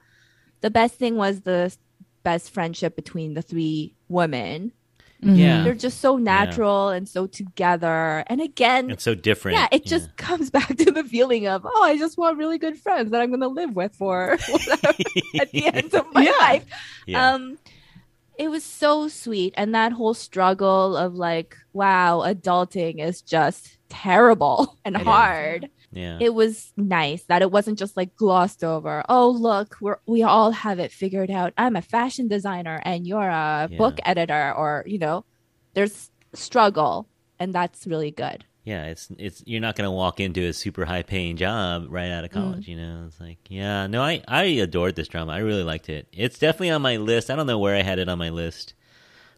The 0.61 0.69
best 0.69 0.95
thing 0.95 1.15
was 1.15 1.41
the 1.41 1.75
best 2.23 2.51
friendship 2.51 2.95
between 2.95 3.33
the 3.33 3.41
three 3.41 3.95
women. 4.09 4.73
Yeah. 5.19 5.63
They're 5.63 5.73
just 5.73 5.99
so 5.99 6.17
natural 6.17 6.89
and 6.89 7.09
so 7.09 7.25
together. 7.25 8.23
And 8.27 8.39
again, 8.39 8.91
It's 8.91 9.03
so 9.03 9.15
different. 9.15 9.57
yeah, 9.57 9.67
it 9.71 9.83
just 9.83 10.15
comes 10.17 10.51
back 10.51 10.67
to 10.77 10.91
the 10.91 11.03
feeling 11.03 11.47
of, 11.47 11.65
oh, 11.65 11.83
I 11.83 11.97
just 11.97 12.19
want 12.19 12.37
really 12.37 12.59
good 12.59 12.77
friends 12.77 13.09
that 13.11 13.21
I'm 13.21 13.29
going 13.29 13.39
to 13.41 13.47
live 13.47 13.75
with 13.75 13.95
for 13.95 14.37
whatever 14.49 14.93
at 15.41 15.51
the 15.51 15.65
end 15.73 15.93
of 15.95 16.05
my 16.13 16.21
Yeah. 16.23 16.31
life. 16.39 16.65
Yeah. 17.07 17.31
Um, 17.33 17.57
it 18.37 18.49
was 18.49 18.63
so 18.63 19.07
sweet, 19.07 19.53
and 19.57 19.73
that 19.75 19.91
whole 19.93 20.13
struggle 20.13 20.95
of 20.97 21.15
like, 21.15 21.55
wow, 21.73 22.19
adulting 22.25 22.99
is 23.03 23.21
just 23.21 23.77
terrible 23.89 24.77
and 24.85 24.95
It 24.95 25.01
is. 25.01 25.07
hard. 25.07 25.69
Yeah. 25.91 26.17
it 26.19 26.33
was 26.33 26.73
nice 26.75 27.23
that 27.29 27.41
it 27.41 27.49
wasn't 27.49 27.79
just 27.79 27.95
like 27.95 28.13
glossed 28.17 28.61
over. 28.63 29.03
Oh, 29.07 29.29
look, 29.29 29.77
we're 29.81 29.99
we 30.05 30.21
all 30.23 30.51
have 30.51 30.79
it 30.79 30.91
figured 30.91 31.31
out. 31.31 31.53
I'm 31.57 31.77
a 31.77 31.81
fashion 31.81 32.27
designer 32.27 32.81
and 32.83 33.07
you're 33.07 33.21
a 33.29 33.69
Yeah. 33.71 33.77
book 33.77 33.97
editor, 34.05 34.53
or 34.53 34.83
you 34.85 34.99
know, 34.99 35.23
there's 35.73 36.11
struggle, 36.33 37.07
and 37.39 37.53
that's 37.55 37.87
really 37.87 38.11
good. 38.11 38.43
Yeah, 38.67 38.87
it's 38.87 39.07
it's 39.17 39.41
you're 39.45 39.61
not 39.61 39.77
gonna 39.77 39.93
walk 39.93 40.19
into 40.19 40.41
a 40.41 40.51
super 40.51 40.83
high 40.83 41.01
paying 41.01 41.37
job 41.37 41.85
right 41.89 42.11
out 42.11 42.25
of 42.25 42.31
mm-hmm. 42.31 42.49
college, 42.49 42.67
you 42.67 42.75
know. 42.75 43.05
It's 43.07 43.17
like, 43.17 43.37
yeah, 43.47 43.87
no, 43.87 44.03
I 44.03 44.21
I 44.27 44.43
adored 44.43 44.97
this 44.97 45.07
drama. 45.07 45.31
I 45.31 45.37
really 45.37 45.63
liked 45.63 45.87
it. 45.87 46.05
It's 46.11 46.37
definitely 46.37 46.71
on 46.71 46.81
my 46.81 46.97
list. 46.97 47.29
I 47.29 47.37
don't 47.37 47.47
know 47.47 47.59
where 47.59 47.77
I 47.77 47.81
had 47.81 47.97
it 47.97 48.09
on 48.09 48.17
my 48.17 48.27
list, 48.27 48.73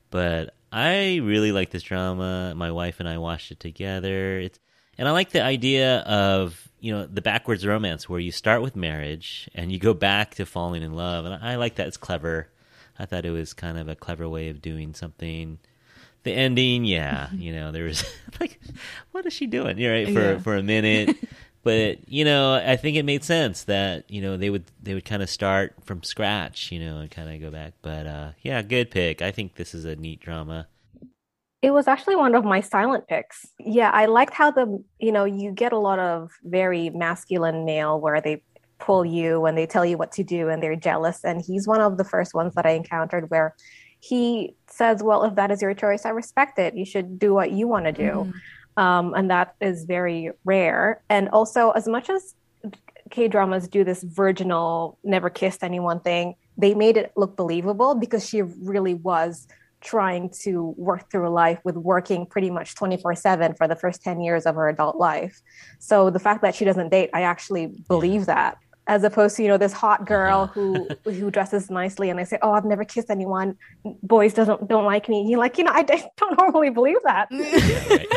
but 0.09 0.55
I 0.71 1.17
really 1.17 1.51
like 1.51 1.69
this 1.69 1.83
drama. 1.83 2.55
My 2.55 2.71
wife 2.71 2.99
and 2.99 3.07
I 3.07 3.19
watched 3.19 3.51
it 3.51 3.59
together. 3.59 4.39
It's 4.39 4.59
and 4.97 5.07
I 5.07 5.11
like 5.11 5.29
the 5.29 5.43
idea 5.43 5.99
of 5.99 6.67
you 6.79 6.91
know 6.91 7.05
the 7.05 7.21
backwards 7.21 7.67
romance 7.67 8.09
where 8.09 8.19
you 8.19 8.31
start 8.31 8.63
with 8.63 8.75
marriage 8.75 9.47
and 9.53 9.71
you 9.71 9.77
go 9.77 9.93
back 9.93 10.33
to 10.35 10.45
falling 10.47 10.81
in 10.81 10.95
love, 10.95 11.25
and 11.25 11.35
I 11.35 11.57
like 11.57 11.75
that. 11.75 11.85
It's 11.85 11.97
clever. 11.97 12.49
I 12.97 13.05
thought 13.05 13.25
it 13.25 13.31
was 13.31 13.53
kind 13.53 13.77
of 13.77 13.89
a 13.89 13.95
clever 13.95 14.27
way 14.27 14.49
of 14.49 14.59
doing 14.59 14.95
something. 14.95 15.59
The 16.23 16.31
ending, 16.33 16.85
yeah, 16.85 17.29
you 17.33 17.53
know, 17.53 17.71
there 17.71 17.85
was 17.85 18.03
like, 18.39 18.59
what 19.11 19.25
is 19.25 19.33
she 19.33 19.47
doing? 19.47 19.77
You're 19.77 19.93
right 19.93 20.09
for 20.09 20.33
Yeah. 20.33 20.37
for 20.37 20.55
a 20.57 20.63
minute, 20.63 21.15
but 21.63 22.07
you 22.09 22.25
know, 22.25 22.55
I 22.55 22.75
think 22.75 22.97
it 22.97 23.03
made 23.03 23.23
sense 23.23 23.63
that 23.65 24.09
you 24.09 24.21
know 24.21 24.35
they 24.37 24.49
would 24.49 24.65
they 24.81 24.93
would 24.93 25.05
kind 25.05 25.23
of 25.23 25.29
start 25.29 25.75
from 25.85 26.03
scratch, 26.03 26.71
you 26.71 26.79
know, 26.79 26.97
and 26.99 27.09
kind 27.11 27.29
of 27.33 27.39
go 27.41 27.51
back. 27.51 27.73
But 27.81 28.05
uh 28.07 28.31
yeah, 28.41 28.61
good 28.61 28.91
pick. 28.91 29.21
I 29.21 29.31
think 29.31 29.55
this 29.55 29.73
is 29.73 29.85
a 29.85 29.95
neat 29.95 30.19
drama. 30.19 30.67
It 31.61 31.71
was 31.71 31.87
actually 31.87 32.15
one 32.15 32.35
of 32.35 32.45
my 32.45 32.61
silent 32.61 33.07
picks. 33.07 33.45
Yeah, 33.59 33.91
I 33.91 34.05
liked 34.05 34.33
how 34.33 34.49
the, 34.51 34.81
you 34.99 35.11
know, 35.11 35.25
you 35.25 35.51
get 35.51 35.73
a 35.73 35.77
lot 35.77 35.99
of 35.99 36.31
very 36.43 36.89
masculine 36.89 37.65
male 37.65 37.99
where 37.99 38.21
they 38.21 38.41
pull 38.79 39.03
you 39.03 39.45
and 39.45 39.57
they 39.57 39.65
tell 39.65 39.85
you 39.85 39.97
what 39.97 40.13
to 40.13 40.23
do 40.23 40.47
and 40.47 40.63
they're 40.63 40.77
jealous. 40.77 41.25
And 41.25 41.41
he's 41.45 41.67
one 41.67 41.81
of 41.81 41.97
the 41.97 42.05
first 42.05 42.33
ones 42.33 42.55
that 42.55 42.65
I 42.65 42.71
encountered 42.71 43.29
where 43.29 43.55
he 43.99 44.55
says, 44.67 45.03
Well, 45.03 45.23
if 45.23 45.35
that 45.35 45.51
is 45.51 45.61
your 45.61 45.73
choice, 45.73 46.05
I 46.05 46.09
respect 46.09 46.59
it. 46.59 46.75
You 46.75 46.85
should 46.85 47.19
do 47.19 47.33
what 47.33 47.51
you 47.51 47.67
want 47.67 47.85
to 47.85 47.91
do. 47.91 48.33
Um, 48.77 49.13
and 49.13 49.29
that 49.29 49.55
is 49.59 49.83
very 49.83 50.31
rare. 50.45 51.01
And 51.09 51.27
also, 51.29 51.71
as 51.71 51.87
much 51.87 52.09
as 52.09 52.35
K 53.09 53.27
dramas 53.27 53.67
do 53.67 53.83
this 53.83 54.03
virginal, 54.03 54.97
never 55.03 55.29
kissed 55.29 55.63
anyone 55.63 55.99
thing, 55.99 56.35
they 56.57 56.73
made 56.73 56.95
it 56.95 57.11
look 57.15 57.35
believable 57.35 57.95
because 57.95 58.27
she 58.27 58.41
really 58.41 58.93
was 58.93 59.47
trying 59.81 60.29
to 60.29 60.73
work 60.77 61.09
through 61.09 61.29
life 61.29 61.59
with 61.63 61.75
working 61.75 62.25
pretty 62.25 62.49
much 62.49 62.75
24 62.75 63.15
7 63.15 63.53
for 63.53 63.67
the 63.67 63.75
first 63.75 64.03
10 64.03 64.21
years 64.21 64.45
of 64.45 64.55
her 64.55 64.69
adult 64.69 64.97
life. 64.97 65.41
So 65.79 66.09
the 66.09 66.19
fact 66.19 66.41
that 66.41 66.55
she 66.55 66.65
doesn't 66.65 66.89
date, 66.89 67.09
I 67.13 67.21
actually 67.21 67.67
believe 67.87 68.25
that. 68.25 68.57
As 68.89 69.03
opposed 69.03 69.35
to, 69.37 69.43
you 69.43 69.47
know, 69.49 69.57
this 69.57 69.71
hot 69.71 70.07
girl 70.07 70.47
who 70.47 70.87
who 71.03 71.29
dresses 71.29 71.69
nicely 71.69 72.09
and 72.09 72.17
they 72.17 72.25
say, 72.25 72.39
Oh, 72.41 72.53
I've 72.53 72.65
never 72.65 72.83
kissed 72.83 73.11
anyone. 73.11 73.55
Boys 74.01 74.33
doesn't 74.33 74.67
don't 74.67 74.83
like 74.83 75.07
me. 75.07 75.27
You're 75.29 75.39
like, 75.39 75.59
you 75.59 75.63
know, 75.63 75.71
I 75.71 75.83
don't 76.17 76.37
normally 76.37 76.71
believe 76.71 76.97
that. 77.03 77.27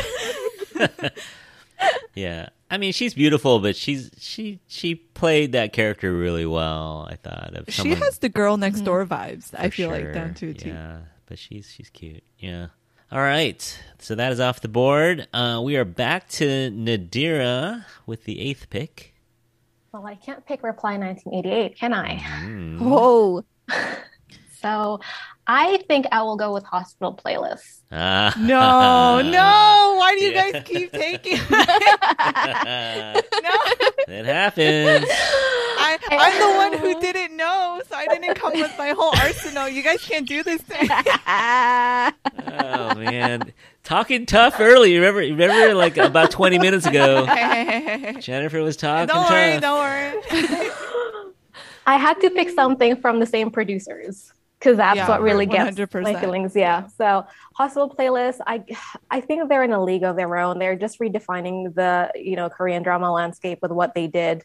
Yeah, 0.75 0.89
right. 0.99 1.11
yeah. 2.15 2.49
I 2.71 2.77
mean, 2.79 2.91
she's 2.91 3.13
beautiful, 3.13 3.59
but 3.59 3.75
she's 3.75 4.09
she 4.17 4.59
she 4.67 4.95
played 4.95 5.51
that 5.51 5.73
character 5.73 6.11
really 6.11 6.47
well. 6.47 7.07
I 7.07 7.17
thought 7.17 7.53
of 7.55 7.65
She 7.69 7.93
has 7.93 8.17
the 8.17 8.29
girl 8.29 8.57
next 8.57 8.81
door 8.81 9.05
vibes. 9.05 9.53
I 9.55 9.69
For 9.69 9.75
feel 9.75 9.89
like 9.91 10.11
down 10.11 10.33
to 10.35 10.49
a 10.49 10.53
T. 10.55 10.69
Yeah, 10.69 11.01
but 11.27 11.37
she's 11.37 11.69
she's 11.71 11.91
cute. 11.91 12.23
Yeah. 12.39 12.67
All 13.11 13.19
right. 13.19 13.79
So 13.99 14.15
that 14.15 14.31
is 14.31 14.39
off 14.39 14.61
the 14.61 14.69
board. 14.69 15.27
Uh, 15.31 15.61
we 15.63 15.77
are 15.77 15.85
back 15.85 16.29
to 16.29 16.71
Nadira 16.71 17.85
with 18.07 18.23
the 18.23 18.39
eighth 18.39 18.71
pick. 18.71 19.12
Well, 19.93 20.07
I 20.07 20.15
can't 20.15 20.43
pick 20.47 20.63
Reply 20.63 20.97
1988, 20.97 21.77
can 21.77 21.93
I? 21.93 22.15
Mm. 22.17 22.79
Oh, 22.81 23.43
So 24.59 24.99
I 25.45 25.77
think 25.87 26.07
I 26.11 26.23
will 26.23 26.35
go 26.37 26.51
with 26.53 26.63
Hospital 26.63 27.13
Playlist. 27.15 27.81
Ah. 27.95 28.33
No, 28.39 29.21
no. 29.21 29.95
Why 29.99 30.15
do 30.17 30.25
you 30.25 30.31
Yeah. 30.31 30.51
guys 30.51 30.63
keep 30.65 30.91
taking? 30.91 31.37
no, 33.43 33.61
it 34.07 34.25
happens. 34.25 35.05
I, 36.09 36.09
I'm 36.11 36.39
the 36.39 36.79
one 36.79 36.93
who 36.93 36.99
didn't 37.01 37.35
know, 37.35 37.81
so 37.89 37.95
I 37.95 38.07
didn't 38.07 38.35
come 38.35 38.53
with 38.53 38.73
my 38.77 38.89
whole 38.89 39.13
arsenal. 39.17 39.67
You 39.69 39.81
guys 39.83 40.03
can't 40.03 40.27
do 40.27 40.43
this 40.43 40.61
to 40.63 40.73
me. 40.81 40.89
Oh 42.45 42.95
man, 42.95 43.51
talking 43.83 44.25
tough 44.25 44.59
early. 44.59 44.95
Remember, 44.95 45.19
remember, 45.19 45.73
like 45.75 45.97
about 45.97 46.31
twenty 46.31 46.59
minutes 46.59 46.85
ago, 46.85 47.25
Jennifer 48.19 48.61
was 48.61 48.77
talking 48.77 49.07
don't 49.07 49.23
tough. 49.23 49.31
worry, 49.31 49.59
don't 49.59 49.79
worry. 49.79 50.69
I 51.85 51.97
had 51.97 52.19
to 52.21 52.29
pick 52.29 52.49
something 52.49 52.95
from 52.97 53.19
the 53.19 53.25
same 53.25 53.51
producers 53.51 54.31
because 54.57 54.77
that's 54.77 54.95
Yeah, 54.95 55.09
what 55.09 55.21
really 55.21 55.45
gets 55.45 55.77
100%. 55.77 56.03
my 56.03 56.17
feelings. 56.19 56.55
Yeah. 56.55 56.87
So 56.87 57.25
Hospital 57.55 57.89
Playlist, 57.89 58.37
I 58.47 58.63
I 59.11 59.19
think 59.19 59.49
they're 59.49 59.63
in 59.63 59.73
a 59.73 59.83
league 59.83 60.03
of 60.03 60.15
their 60.15 60.37
own. 60.37 60.59
They're 60.59 60.77
just 60.77 60.99
redefining 60.99 61.73
the 61.75 62.11
you 62.15 62.35
know 62.37 62.49
Korean 62.49 62.83
drama 62.83 63.11
landscape 63.11 63.59
with 63.61 63.71
what 63.71 63.93
they 63.93 64.07
did 64.07 64.43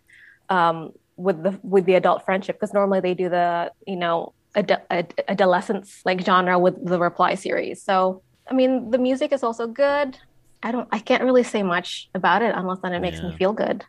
um, 0.48 0.92
with 1.18 1.42
the 1.42 1.58
with 1.62 1.84
the 1.84 1.94
adult 1.94 2.24
friendship 2.24 2.56
because 2.56 2.72
normally 2.72 3.00
they 3.00 3.12
do 3.14 3.28
the 3.28 3.72
you 3.86 3.96
know 3.96 4.32
ad- 4.54 4.82
ad- 4.88 5.14
adolescence 5.28 6.00
like 6.04 6.20
genre 6.20 6.58
with 6.58 6.76
the 6.82 6.98
Reply 6.98 7.34
series. 7.34 7.82
So 7.82 8.22
I 8.50 8.54
mean 8.54 8.90
the 8.90 8.98
music 8.98 9.32
is 9.32 9.42
also 9.42 9.66
good. 9.66 10.16
I 10.62 10.72
don't 10.72 10.88
I 10.92 11.00
can't 11.00 11.22
really 11.24 11.42
say 11.44 11.62
much 11.62 12.08
about 12.14 12.40
it 12.42 12.54
unless 12.54 12.78
then 12.82 12.94
it 12.94 13.00
makes 13.00 13.18
Yeah. 13.18 13.28
me 13.28 13.36
feel 13.36 13.52
good. 13.52 13.84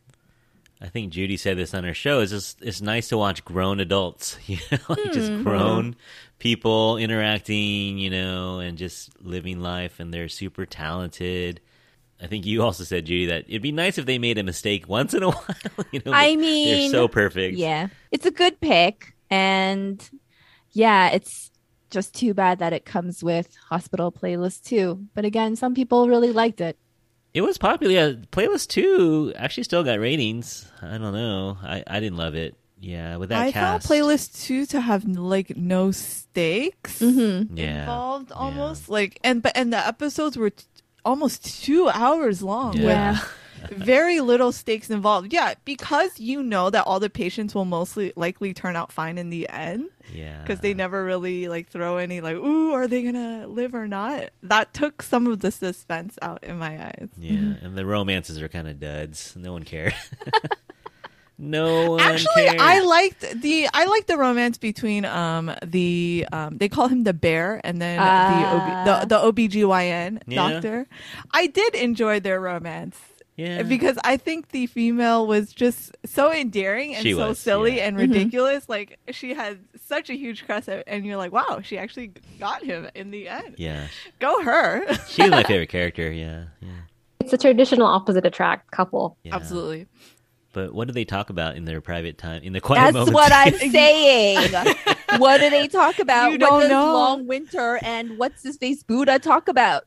I 0.81 0.87
think 0.87 1.11
Judy 1.11 1.35
said 1.35 1.57
this 1.57 1.73
on 1.73 1.83
her 1.83 1.93
show. 1.93 2.21
It's 2.21 2.31
just 2.31 2.61
it's 2.61 2.81
nice 2.81 3.09
to 3.09 3.17
watch 3.17 3.43
grown 3.45 3.79
adults, 3.79 4.37
you 4.47 4.57
know, 4.71 4.77
like 4.89 4.99
Hmm. 4.99 5.11
just 5.11 5.31
grown 5.43 5.95
people 6.39 6.97
interacting, 6.97 7.97
you 7.99 8.09
know, 8.09 8.59
and 8.59 8.77
just 8.77 9.21
living 9.21 9.59
life, 9.59 9.99
and 9.99 10.13
they're 10.13 10.29
super 10.29 10.65
talented. 10.65 11.59
I 12.21 12.27
think 12.27 12.45
you 12.45 12.61
also 12.63 12.83
said, 12.83 13.05
Judy, 13.05 13.27
that 13.27 13.45
it'd 13.47 13.61
be 13.61 13.71
nice 13.71 13.97
if 13.97 14.05
they 14.05 14.17
made 14.19 14.37
a 14.37 14.43
mistake 14.43 14.87
once 14.89 15.13
in 15.13 15.23
a 15.23 15.29
while. 15.31 15.45
You 15.91 16.01
know, 16.05 16.11
I 16.13 16.35
mean, 16.35 16.91
they're 16.91 16.99
so 17.01 17.07
perfect. 17.07 17.57
yeah, 17.57 17.87
it's 18.11 18.25
a 18.25 18.31
good 18.31 18.59
pick, 18.59 19.13
and 19.29 20.07
yeah, 20.71 21.09
it's 21.09 21.49
just 21.89 22.13
too 22.13 22.33
bad 22.33 22.59
that 22.59 22.73
it 22.73 22.85
comes 22.85 23.23
with 23.23 23.55
hospital 23.69 24.11
playlist 24.11 24.63
too. 24.63 25.05
But 25.15 25.25
again, 25.25 25.55
some 25.55 25.73
people 25.73 26.07
really 26.09 26.31
liked 26.31 26.61
it. 26.61 26.77
It 27.33 27.41
was 27.41 27.57
popular. 27.57 27.93
Yeah, 27.93 28.11
Playlist 28.31 28.69
Two 28.69 29.31
actually 29.35 29.63
still 29.63 29.83
got 29.83 29.99
ratings. 29.99 30.69
I 30.81 30.97
don't 30.97 31.13
know. 31.13 31.57
I, 31.61 31.83
I 31.87 31.99
didn't 31.99 32.17
love 32.17 32.35
it. 32.35 32.55
Yeah, 32.81 33.17
with 33.17 33.29
that 33.29 33.41
I 33.41 33.51
cast. 33.51 33.87
found 33.87 34.01
playlist 34.01 34.43
two 34.45 34.65
to 34.67 34.79
have 34.81 35.03
like 35.05 35.55
no 35.57 35.91
stakes 35.91 36.99
Mm-hmm. 37.01 37.57
yeah, 37.57 37.81
involved, 37.81 38.31
almost 38.31 38.87
like 38.89 39.19
and 39.23 39.41
but 39.41 39.51
and 39.55 39.71
the 39.73 39.77
episodes 39.85 40.37
were 40.37 40.49
t- 40.51 40.63
almost 41.09 41.63
two 41.63 41.89
hours 41.89 42.41
long. 42.41 42.71
with 42.73 42.83
Yeah. 42.83 43.19
very 43.71 44.21
little 44.21 44.51
stakes 44.53 44.89
involved. 44.89 45.33
Yeah, 45.33 45.53
because 45.65 46.17
you 46.19 46.41
know 46.41 46.69
that 46.69 46.85
all 46.87 46.99
the 47.01 47.09
patients 47.09 47.53
will 47.53 47.65
mostly 47.65 48.13
likely 48.15 48.53
turn 48.53 48.75
out 48.77 48.91
fine 48.91 49.17
in 49.17 49.29
the 49.29 49.49
end 49.49 49.89
yeah. 50.13 50.39
because 50.41 50.61
they 50.61 50.73
never 50.73 51.03
really 51.03 51.49
like 51.49 51.67
throw 51.67 51.97
any 51.97 52.21
like, 52.21 52.37
ooh, 52.37 52.71
are 52.71 52.87
they 52.87 53.03
gonna 53.03 53.47
live 53.47 53.75
or 53.75 53.87
not? 53.87 54.29
That 54.43 54.73
took 54.73 55.01
some 55.01 55.27
of 55.27 55.39
the 55.41 55.51
suspense 55.51 56.17
out 56.21 56.43
in 56.43 56.57
my 56.57 56.81
eyes. 56.87 57.09
Yeah, 57.17 57.55
and 57.61 57.77
the 57.77 57.85
romances 57.85 58.41
are 58.41 58.47
kind 58.47 58.67
of 58.69 58.79
duds. 58.79 59.35
No 59.35 59.51
one 59.51 59.63
cared. 59.63 59.93
no 61.41 61.91
one 61.91 62.01
Actually, 62.01 62.45
cared. 62.47 62.59
I 62.59 62.81
liked 62.81 63.41
the 63.41 63.67
I 63.73 63.85
liked 63.85 64.07
the 64.07 64.17
romance 64.17 64.57
between 64.57 65.05
um 65.05 65.51
the 65.65 66.27
um 66.33 66.57
they 66.57 66.67
call 66.69 66.87
him 66.89 67.05
the 67.05 67.13
bear 67.13 67.61
and 67.63 67.81
then 67.81 67.97
Ah. 68.01 68.83
the, 68.85 68.91
OB, 69.01 69.07
the 69.07 69.15
the 69.15 69.47
OBGYN 69.47 70.21
Yeah. 70.27 70.35
doctor. 70.49 70.85
I 71.31 71.47
did 71.47 71.75
enjoy 71.75 72.19
their 72.19 72.39
romance. 72.41 72.97
yeah. 73.37 73.63
because 73.63 73.97
I 74.03 74.17
think 74.17 74.49
the 74.49 74.67
female 74.67 75.25
was 75.25 75.53
just 75.53 75.95
so 76.05 76.29
endearing 76.29 76.93
and 76.93 77.01
She 77.03 77.13
so 77.13 77.29
was, 77.29 77.39
silly 77.39 77.77
yeah. 77.77 77.87
and 77.87 77.95
Mhm. 77.95 78.01
ridiculous. 78.11 78.67
Like 78.67 78.99
she 79.11 79.33
had 79.33 79.59
such 79.79 80.09
a 80.09 80.13
huge 80.23 80.43
crush, 80.45 80.65
and 80.67 81.05
you're 81.05 81.15
like, 81.15 81.31
wow, 81.31 81.61
she 81.63 81.77
actually 81.77 82.11
got 82.37 82.61
him 82.63 82.89
in 82.95 83.11
the 83.11 83.29
end. 83.29 83.55
yeah, 83.57 83.87
Go 84.19 84.43
her! 84.43 84.83
she 85.07 85.21
was 85.23 85.31
my 85.31 85.43
favorite 85.43 85.69
character. 85.69 86.11
Yeah, 86.11 86.51
yeah, 86.61 86.83
It's 87.21 87.31
a 87.31 87.37
traditional 87.37 87.87
opposite 87.87 88.25
attract 88.25 88.71
couple. 88.71 89.15
yeah. 89.23 89.35
Absolutely. 89.37 89.87
But 90.51 90.73
what 90.73 90.87
do 90.87 90.93
they 90.93 91.05
talk 91.05 91.29
about 91.29 91.55
in 91.55 91.65
their 91.65 91.81
private 91.81 92.17
time? 92.17 92.41
In 92.43 92.53
the 92.53 92.61
quiet 92.61 92.93
moments? 92.93 93.11
That's 93.11 93.31
moments? 93.31 93.53
what 93.53 93.63
I'm 93.63 93.71
saying. 93.71 95.19
what 95.19 95.39
do 95.39 95.49
they 95.49 95.67
talk 95.67 95.99
about? 95.99 96.31
You 96.31 96.39
what 96.39 96.49
don't 96.49 96.61
does 96.61 96.69
know. 96.69 96.93
Long 96.93 97.27
Winter 97.27 97.79
and 97.83 98.17
what's 98.17 98.43
his 98.43 98.57
face 98.57 98.83
Buddha 98.83 99.19
talk 99.19 99.47
about? 99.47 99.85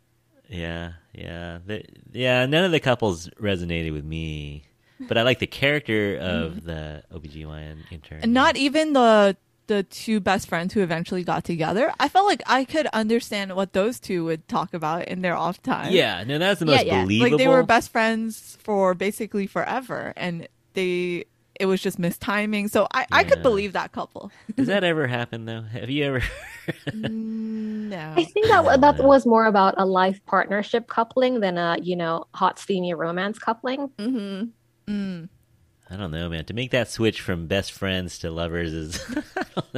yeah, 0.53 0.93
yeah, 1.15 1.59
the, 1.65 1.85
yeah. 2.13 2.47
None 2.47 2.65
of 2.65 2.73
the 2.73 2.81
couples 2.81 3.29
resonated 3.41 3.93
with 3.93 4.05
me, 4.05 4.65
but 5.01 5.17
I 5.17 5.23
like 5.23 5.39
the 5.39 5.47
character 5.47 6.17
of 6.17 6.53
mm-hmm. 6.53 6.67
the 6.67 7.03
OBGYN 7.13 7.79
intern. 7.91 8.21
And 8.23 8.35
not 8.35 8.57
even 8.57 8.93
the 8.93 9.37
the 9.67 9.83
two 9.85 10.21
best 10.21 10.49
friends 10.49 10.75
who 10.75 10.83
eventually 10.83 11.25
got 11.25 11.45
together. 11.45 11.93
I 11.99 12.09
felt 12.09 12.27
like 12.27 12.43
I 12.47 12.65
could 12.65 12.87
understand 12.89 13.55
what 13.55 13.73
those 13.73 14.01
two 14.01 14.25
would 14.25 14.47
talk 14.49 14.75
about 14.75 15.09
in 15.09 15.23
their 15.23 15.37
off 15.37 15.63
time. 15.63 15.93
Yeah, 15.93 16.25
no, 16.25 16.39
that's 16.39 16.61
the 16.61 16.67
most 16.67 16.85
yeah. 16.85 17.03
believable. 17.03 17.39
like 17.39 17.39
they 17.39 17.49
were 17.49 17.63
best 17.63 17.91
friends 17.91 18.59
for 18.63 18.95
basically 18.95 19.47
forever, 19.47 20.13
and 20.17 20.49
they 20.75 21.25
it 21.59 21.67
was 21.67 21.81
just 21.81 22.01
mistiming. 22.01 22.71
So 22.71 22.89
I 22.93 23.07
I 23.13 23.25
could 23.25 23.43
believe 23.43 23.73
that 23.75 23.93
couple. 23.93 24.31
Does 24.57 24.67
that 24.67 24.85
ever 24.85 25.07
happen 25.07 25.45
though? 25.45 25.63
Have 25.63 25.91
you 25.91 26.05
ever? 26.05 26.23
no. 26.93 28.15
I 28.17 28.25
think 28.25 28.49
that 28.49 28.81
that 28.81 29.05
was 29.05 29.27
more 29.27 29.47
about 29.47 29.75
a 29.77 29.85
life 29.85 30.21
partnership 30.27 30.89
coupling 30.89 31.41
than 31.41 31.59
a 31.59 31.79
you 31.81 31.97
know 31.97 32.27
hot 32.35 32.59
steamy 32.59 32.95
romance 32.95 33.39
coupling. 33.39 33.91
hmm 33.99 34.45
Mm. 34.89 35.29
I 35.93 35.97
don't 35.97 36.11
know, 36.11 36.29
man. 36.31 36.47
To 36.47 36.55
make 36.55 36.71
that 36.71 36.91
switch 36.91 37.21
from 37.21 37.49
best 37.49 37.73
friends 37.73 38.21
to 38.21 38.31
lovers 38.31 38.73
is 38.73 39.15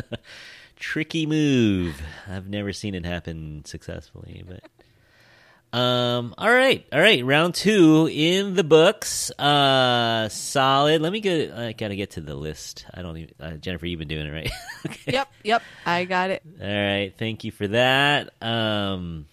tricky 0.77 1.27
move. 1.27 2.01
I've 2.29 2.49
never 2.49 2.73
seen 2.73 2.95
it 2.95 3.05
happen 3.05 3.65
successfully, 3.65 4.45
but 4.47 5.77
um 5.77 6.37
all 6.39 6.53
right. 6.53 6.87
All 6.93 7.01
right, 7.01 7.25
round 7.25 7.57
2 7.57 8.09
in 8.13 8.55
the 8.55 8.63
books. 8.63 9.33
Uh 9.33 10.29
solid. 10.29 11.03
Let 11.03 11.13
me 11.13 11.19
get 11.19 11.51
I 11.53 11.73
got 11.73 11.89
to 11.89 11.97
get 11.97 12.13
to 12.13 12.21
the 12.21 12.37
list. 12.37 12.87
I 12.95 13.03
don't 13.03 13.17
even 13.17 13.35
uh, 13.41 13.57
Jennifer 13.57 13.87
you've 13.87 13.99
been 13.99 14.07
doing 14.07 14.27
it, 14.27 14.31
right? 14.31 14.51
okay. 14.87 15.13
Yep, 15.15 15.33
yep. 15.43 15.63
I 15.85 16.05
got 16.05 16.31
it. 16.31 16.43
All 16.61 16.69
right, 16.69 17.13
thank 17.19 17.43
you 17.43 17.51
for 17.51 17.67
that. 17.67 18.33
Um 18.41 19.27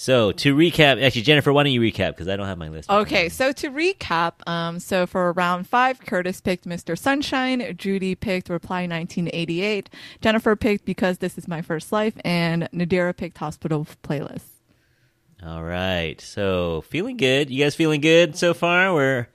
so 0.00 0.30
to 0.30 0.54
recap, 0.54 1.02
actually 1.02 1.22
Jennifer, 1.22 1.52
why 1.52 1.64
don't 1.64 1.72
you 1.72 1.80
recap 1.80 2.16
cuz 2.16 2.28
I 2.28 2.36
don't 2.36 2.46
have 2.46 2.56
my 2.56 2.68
list. 2.68 2.88
in 2.88 2.94
front 2.94 3.00
of 3.00 3.06
Okay, 3.08 3.28
so 3.28 3.50
to 3.50 3.70
recap, 3.70 4.46
um, 4.46 4.78
so 4.78 5.06
for 5.08 5.32
round 5.32 5.66
five, 5.68 5.98
Curtis 6.00 6.40
picked 6.40 6.66
Mr. 6.68 6.96
Sunshine, 6.96 7.74
Judy 7.76 8.14
picked 8.14 8.48
Reply 8.48 8.82
1988, 8.86 9.90
Jennifer 10.20 10.54
picked 10.54 10.84
Because 10.84 11.18
This 11.18 11.36
Is 11.36 11.48
My 11.48 11.62
First 11.62 11.90
Life, 11.90 12.14
and 12.24 12.68
Nadira 12.72 13.16
picked 13.16 13.38
Hospital 13.38 13.88
Playlist. 14.04 14.44
All 15.44 15.62
right. 15.64 16.20
So 16.20 16.82
feeling 16.88 17.16
good. 17.16 17.50
You 17.50 17.64
guys 17.64 17.74
feeling 17.74 18.00
good 18.00 18.36
so 18.36 18.54
far? 18.54 18.94
We're 18.94 19.28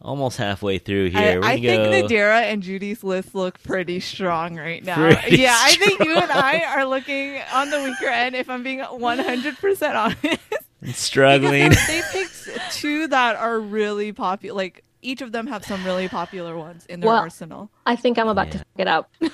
almost 0.00 0.38
halfway 0.38 0.78
through 0.78 1.06
I, 1.06 1.10
here. 1.10 1.40
I 1.42 1.58
gonna 1.58 1.90
think 1.90 2.08
go. 2.08 2.14
Nadira 2.14 2.42
and 2.42 2.62
Judy's 2.62 3.04
list 3.04 3.34
look 3.34 3.62
pretty 3.62 4.00
strong 4.00 4.56
right 4.56 4.84
now. 4.84 4.96
Pretty 4.96 5.36
yeah, 5.36 5.56
I 5.58 5.74
think 5.76 6.00
you 6.00 6.16
and 6.16 6.30
I 6.30 6.62
are 6.76 6.84
looking 6.84 7.40
on 7.52 7.70
the 7.70 7.82
weaker 7.82 8.10
end, 8.10 8.34
if 8.34 8.48
I'm 8.48 8.62
being 8.62 8.80
100% 8.80 9.94
honest. 9.94 10.42
struggling. 10.98 11.70
Because 11.70 11.86
they 11.86 12.02
picked 12.12 12.72
two 12.72 13.06
that 13.08 13.36
are 13.36 13.60
really 13.60 14.12
popular. 14.12 14.56
Like, 14.56 14.84
each 15.02 15.20
of 15.22 15.32
them 15.32 15.46
have 15.46 15.64
some 15.64 15.84
really 15.84 16.08
popular 16.08 16.56
ones 16.56 16.84
in 16.86 17.00
their 17.00 17.08
Well, 17.08 17.18
arsenal. 17.18 17.70
I 17.86 17.96
think 17.96 18.18
I'm 18.18 18.28
about 18.28 18.46
Yeah. 18.48 18.52
to 18.52 18.58
fuck 18.58 18.66
it 18.78 18.88
up. 18.88 19.10
Um, 19.22 19.30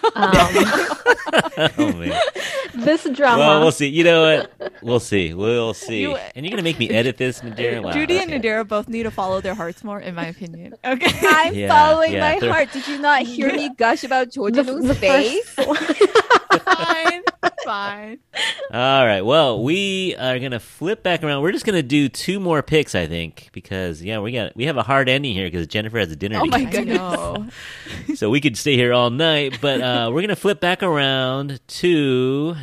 oh 1.78 1.92
man. 1.96 2.20
this 2.74 3.04
drama. 3.10 3.38
Well, 3.38 3.60
we'll 3.60 3.72
see. 3.72 3.88
You 3.88 4.04
know 4.04 4.22
what? 4.58 4.72
We'll 4.82 5.00
see. 5.00 5.34
We'll 5.34 5.74
see. 5.74 6.02
You- 6.02 6.16
and 6.34 6.44
you're 6.46 6.50
gonna 6.50 6.62
make 6.62 6.78
me 6.78 6.90
edit 6.90 7.16
this, 7.16 7.40
Nadira? 7.40 7.82
Wow, 7.82 7.92
Judy 7.92 8.18
and 8.18 8.30
okay. 8.32 8.40
Nadira 8.40 8.66
both 8.66 8.88
need 8.88 9.04
to 9.04 9.10
follow 9.10 9.40
their 9.40 9.54
hearts 9.54 9.82
more, 9.82 10.00
in 10.00 10.14
my 10.14 10.26
opinion. 10.26 10.74
Okay. 10.84 11.10
I'm 11.22 11.54
Yeah, 11.54 11.68
following 11.68 12.12
yeah, 12.12 12.34
my 12.34 12.38
they're- 12.40 12.52
heart. 12.52 12.72
Did 12.72 12.86
you 12.86 12.98
not 12.98 13.22
hear 13.22 13.52
me 13.52 13.70
gush 13.76 14.04
about 14.04 14.26
the, 14.26 14.32
Cho 14.32 14.50
Jin-woong's 14.50 14.88
the 14.88 14.94
face? 14.94 15.48
fine. 15.50 17.22
Fine. 17.66 18.18
All 18.72 19.04
right. 19.06 19.22
Well, 19.22 19.62
we 19.62 20.14
are 20.16 20.38
gonna 20.38 20.60
flip 20.60 21.02
back 21.02 21.22
around. 21.22 21.42
We're 21.42 21.52
just 21.52 21.66
gonna 21.66 21.82
do 21.82 22.08
two 22.08 22.40
more 22.40 22.62
picks, 22.62 22.94
I 22.94 23.06
think, 23.06 23.50
because 23.52 24.02
yeah, 24.02 24.20
we 24.20 24.32
got 24.32 24.56
we 24.56 24.64
have 24.66 24.76
a 24.76 24.82
hard 24.82 25.08
ending 25.08 25.34
here 25.34 25.46
because 25.48 25.66
Jennifer 25.66 25.98
has 25.98 26.10
a 26.10 26.16
dinner. 26.16 26.38
Oh 26.40 26.44
to 26.44 26.50
my 26.50 26.64
get 26.64 26.86
goodness. 26.86 27.52
So 28.18 28.30
we 28.30 28.40
could 28.40 28.56
stay 28.56 28.76
here 28.76 28.92
all 28.92 29.10
night, 29.10 29.58
but 29.60 29.80
uh, 29.80 30.10
we're 30.12 30.22
gonna 30.22 30.36
flip 30.36 30.60
back 30.60 30.82
around 30.82 31.60
to 31.66 32.54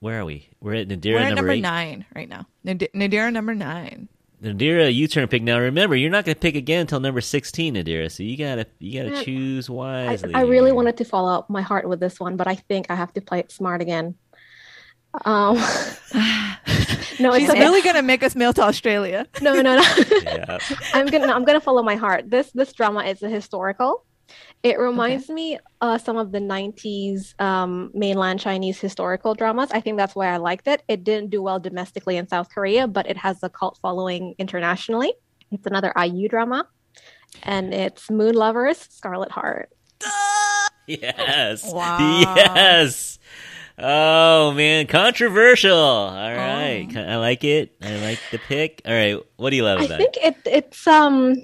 where 0.00 0.20
are 0.20 0.24
we? 0.24 0.50
We're 0.60 0.74
at 0.74 0.88
Nadira 0.88 1.14
We're 1.14 1.18
at 1.18 1.22
number, 1.30 1.34
number 1.36 1.52
eight. 1.52 1.60
nine 1.62 2.04
right 2.14 2.28
now. 2.28 2.46
Nad- 2.62 2.88
Nadira 2.94 3.32
number 3.32 3.54
nine. 3.54 4.08
Nadira, 4.42 4.94
you 4.94 5.08
turn 5.08 5.26
pick 5.28 5.42
now. 5.42 5.58
Remember, 5.58 5.96
you're 5.96 6.10
not 6.10 6.26
going 6.26 6.34
to 6.34 6.40
pick 6.40 6.54
again 6.54 6.82
until 6.82 7.00
number 7.00 7.22
sixteen, 7.22 7.76
Nadira. 7.76 8.10
So 8.10 8.22
you 8.22 8.36
gotta 8.36 8.66
you 8.78 9.02
gotta 9.02 9.24
choose 9.24 9.70
I, 9.70 9.72
wisely. 9.72 10.34
I 10.34 10.42
really 10.42 10.72
wanted 10.72 10.98
to 10.98 11.04
follow 11.06 11.32
up 11.32 11.48
my 11.48 11.62
heart 11.62 11.88
with 11.88 11.98
this 12.00 12.20
one, 12.20 12.36
but 12.36 12.46
I 12.46 12.56
think 12.56 12.86
I 12.90 12.94
have 12.94 13.12
to 13.14 13.22
play 13.22 13.38
it 13.38 13.50
smart 13.50 13.80
again. 13.80 14.16
Um, 15.24 15.56
no, 17.20 17.32
it's 17.32 17.38
She's 17.38 17.50
okay. 17.50 17.60
really 17.60 17.82
gonna 17.82 18.02
make 18.02 18.22
us 18.22 18.34
mail 18.34 18.52
to 18.54 18.62
Australia. 18.62 19.26
no, 19.40 19.54
no, 19.54 19.62
no. 19.62 19.82
Yeah. 20.22 20.58
I'm 20.94 21.06
gonna 21.06 21.32
I'm 21.32 21.44
gonna 21.44 21.60
follow 21.60 21.82
my 21.82 21.96
heart. 21.96 22.30
This 22.30 22.50
this 22.52 22.72
drama 22.72 23.04
is 23.04 23.22
a 23.22 23.28
historical. 23.28 24.04
It 24.62 24.78
reminds 24.78 25.28
me 25.28 25.58
uh, 25.82 25.98
some 25.98 26.16
of 26.16 26.32
the 26.32 26.38
'90s 26.38 27.38
um, 27.40 27.90
mainland 27.94 28.40
Chinese 28.40 28.80
historical 28.80 29.34
dramas. 29.34 29.70
I 29.70 29.80
think 29.80 29.98
that's 29.98 30.14
why 30.14 30.28
I 30.28 30.38
liked 30.38 30.66
it. 30.66 30.82
It 30.88 31.04
didn't 31.04 31.30
do 31.30 31.42
well 31.42 31.60
domestically 31.60 32.16
in 32.16 32.26
South 32.26 32.48
Korea, 32.48 32.88
but 32.88 33.06
it 33.06 33.18
has 33.18 33.42
a 33.42 33.50
cult 33.50 33.78
following 33.82 34.34
internationally. 34.38 35.12
It's 35.52 35.66
another 35.66 35.92
IU 36.02 36.28
drama, 36.28 36.66
and 37.42 37.74
it's 37.74 38.10
Moon 38.10 38.34
Lovers, 38.34 38.78
Scarlet 38.78 39.30
Heart. 39.30 39.70
Yes. 40.86 41.72
Wow. 41.72 42.34
Yes. 42.36 43.18
Oh 43.78 44.52
man, 44.52 44.86
controversial. 44.86 45.76
All 45.76 46.32
right, 46.34 46.86
Oh. 46.96 47.00
I 47.00 47.16
like 47.16 47.42
it. 47.42 47.74
I 47.82 47.96
like 47.96 48.20
the 48.30 48.38
pick. 48.38 48.80
All 48.86 48.92
right, 48.92 49.18
what 49.36 49.50
do 49.50 49.56
you 49.56 49.64
love 49.64 49.80
I 49.80 49.84
about 49.84 50.00
it? 50.00 50.08
I 50.08 50.12
think 50.12 50.16
it 50.22 50.36
it's 50.46 50.86
um. 50.86 51.34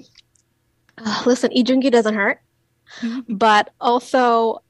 uh, 0.97 1.23
listen, 1.25 1.51
Lee 1.53 1.63
Joon-gi 1.63 1.89
doesn't 1.89 2.13
hurt, 2.15 2.41
but 3.27 3.73
also, 3.81 4.63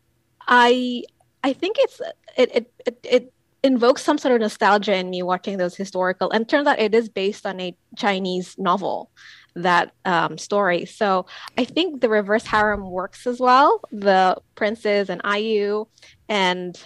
I 0.47 1.03
I 1.43 1.53
think 1.53 1.75
it's 1.79 2.01
it 2.37 2.51
it 2.55 2.73
it. 2.85 2.99
it 3.03 3.33
invokes 3.63 4.01
some 4.01 4.17
sort 4.17 4.33
of 4.33 4.41
nostalgia 4.41 4.95
in 4.95 5.07
me 5.11 5.21
watching 5.21 5.57
those 5.59 5.75
historical 5.75 6.31
and 6.31 6.41
it 6.41 6.49
turns 6.49 6.65
out 6.65 6.79
it 6.79 6.95
is 6.95 7.07
based 7.09 7.45
on 7.45 7.59
a 7.59 7.77
chinese 7.95 8.55
novel 8.57 9.11
that 9.53 9.93
um, 10.05 10.35
story 10.39 10.83
so 10.83 11.27
i 11.59 11.63
think 11.63 12.01
the 12.01 12.09
reverse 12.09 12.43
harem 12.43 12.89
works 12.89 13.27
as 13.27 13.39
well 13.39 13.79
the 13.91 14.35
princes 14.55 15.11
and 15.11 15.21
iu 15.37 15.87
and 16.27 16.85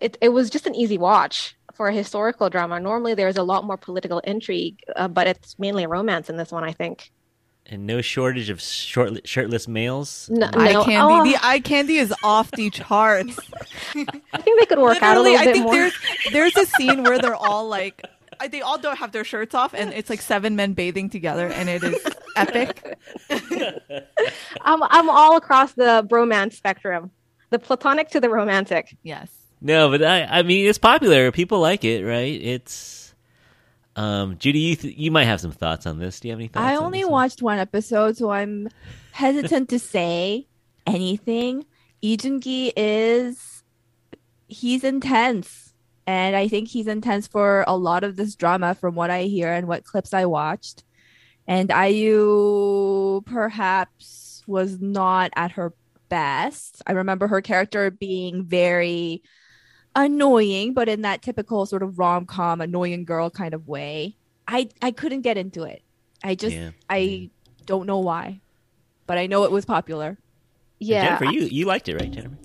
it, 0.00 0.16
it 0.20 0.30
was 0.30 0.50
just 0.50 0.66
an 0.66 0.74
easy 0.74 0.98
watch 0.98 1.56
for 1.74 1.88
a 1.88 1.92
historical 1.92 2.48
drama 2.50 2.78
normally 2.78 3.14
there's 3.14 3.36
a 3.36 3.42
lot 3.42 3.64
more 3.64 3.76
political 3.76 4.18
intrigue 4.20 4.80
uh, 4.96 5.08
but 5.08 5.26
it's 5.26 5.58
mainly 5.58 5.86
romance 5.86 6.28
in 6.30 6.36
this 6.36 6.52
one 6.52 6.64
i 6.64 6.72
think? 6.72 7.10
And 7.66 7.86
no 7.86 8.02
shortage 8.02 8.50
of 8.50 8.60
short, 8.60 9.26
shirtless 9.26 9.66
males. 9.66 10.28
no, 10.30 10.50
Eye 10.52 10.72
no. 10.72 10.84
candy. 10.84 11.14
Oh, 11.14 11.24
The 11.24 11.38
eye 11.42 11.60
candy 11.60 11.96
is 11.96 12.12
off 12.22 12.50
the 12.50 12.68
charts. 12.68 13.38
i 13.94 14.38
think 14.42 14.60
they 14.60 14.66
could 14.66 14.78
work 14.78 15.02
out 15.02 15.16
a 15.16 15.20
little 15.22 15.38
I 15.38 15.44
bit 15.46 15.54
think 15.54 15.64
more 15.64 15.74
there's 15.74 15.94
there's 16.30 16.56
a 16.58 16.66
scene 16.66 17.04
where 17.04 17.18
they're 17.18 17.34
all 17.34 17.66
like 17.66 18.02
they 18.50 18.60
all 18.60 18.76
don't 18.76 18.98
have 18.98 19.12
their 19.12 19.24
shirts 19.24 19.54
off 19.54 19.72
and 19.72 19.94
it's 19.94 20.10
like 20.10 20.20
seven 20.20 20.56
men 20.56 20.74
bathing 20.74 21.08
together 21.08 21.46
and 21.48 21.70
it 21.70 21.82
is 21.82 21.96
epic. 22.36 22.98
I'm, 24.60 24.82
I'm 24.82 25.08
all 25.08 25.36
across 25.38 25.72
the 25.72 26.06
bromance 26.06 26.52
spectrum 26.54 27.10
the 27.48 27.58
platonic 27.58 28.10
to 28.10 28.20
the 28.20 28.28
romantic 28.28 28.94
Yes. 29.02 29.30
No, 29.64 29.88
but 29.88 30.04
I, 30.04 30.24
I 30.24 30.42
mean, 30.42 30.66
it's 30.68 30.76
popular. 30.76 31.32
People 31.32 31.58
like 31.58 31.84
it, 31.84 32.04
right? 32.04 32.38
It's. 32.40 33.14
Um, 33.96 34.36
Judy, 34.38 34.58
you 34.58 34.76
th- 34.76 34.96
you 34.96 35.10
might 35.10 35.24
have 35.24 35.40
some 35.40 35.52
thoughts 35.52 35.86
on 35.86 35.98
this. 35.98 36.20
Do 36.20 36.28
you 36.28 36.32
have 36.32 36.38
any 36.38 36.48
thoughts? 36.48 36.66
I 36.66 36.76
on 36.76 36.84
only 36.84 37.00
this 37.00 37.08
watched 37.08 37.40
one 37.40 37.58
episode, 37.58 38.18
so 38.18 38.30
I'm 38.30 38.68
hesitant 39.12 39.70
to 39.70 39.78
say 39.78 40.46
anything. 40.86 41.64
Lee 42.02 42.72
is 42.76 43.62
he's 44.48 44.84
intense, 44.84 45.72
and 46.06 46.36
I 46.36 46.46
think 46.46 46.68
he's 46.68 46.86
intense 46.86 47.26
for 47.26 47.64
a 47.66 47.74
lot 47.74 48.04
of 48.04 48.16
this 48.16 48.34
drama, 48.34 48.74
from 48.74 48.94
what 48.94 49.08
I 49.08 49.22
hear 49.22 49.50
and 49.50 49.66
what 49.66 49.84
clips 49.84 50.12
I 50.12 50.26
watched. 50.26 50.84
And 51.46 51.70
IU 51.70 53.22
perhaps 53.24 54.42
was 54.46 54.78
not 54.78 55.30
at 55.36 55.52
her 55.52 55.72
best. 56.10 56.82
I 56.86 56.92
remember 56.92 57.28
her 57.28 57.40
character 57.40 57.90
being 57.90 58.44
very 58.44 59.22
annoying, 59.96 60.74
but 60.74 60.88
in 60.88 61.02
that 61.02 61.22
typical 61.22 61.66
sort 61.66 61.82
of 61.82 61.98
rom 61.98 62.26
com 62.26 62.60
annoying 62.60 63.04
girl 63.04 63.30
kind 63.30 63.54
of 63.54 63.68
way. 63.68 64.16
I 64.46 64.68
I 64.82 64.90
couldn't 64.90 65.22
get 65.22 65.36
into 65.36 65.62
it. 65.62 65.82
I 66.22 66.34
just 66.34 66.54
Yeah. 66.56 66.70
I 66.90 67.30
don't 67.66 67.86
know 67.86 67.98
why, 67.98 68.40
but 69.06 69.18
I 69.18 69.26
know 69.26 69.44
it 69.44 69.50
was 69.50 69.64
popular. 69.64 70.18
yeah 70.80 71.18
Jennifer, 71.18 71.24
you 71.34 71.42
you 71.46 71.66
liked 71.66 71.88
it, 71.88 71.94
right, 71.94 72.10
Jennifer? 72.10 72.36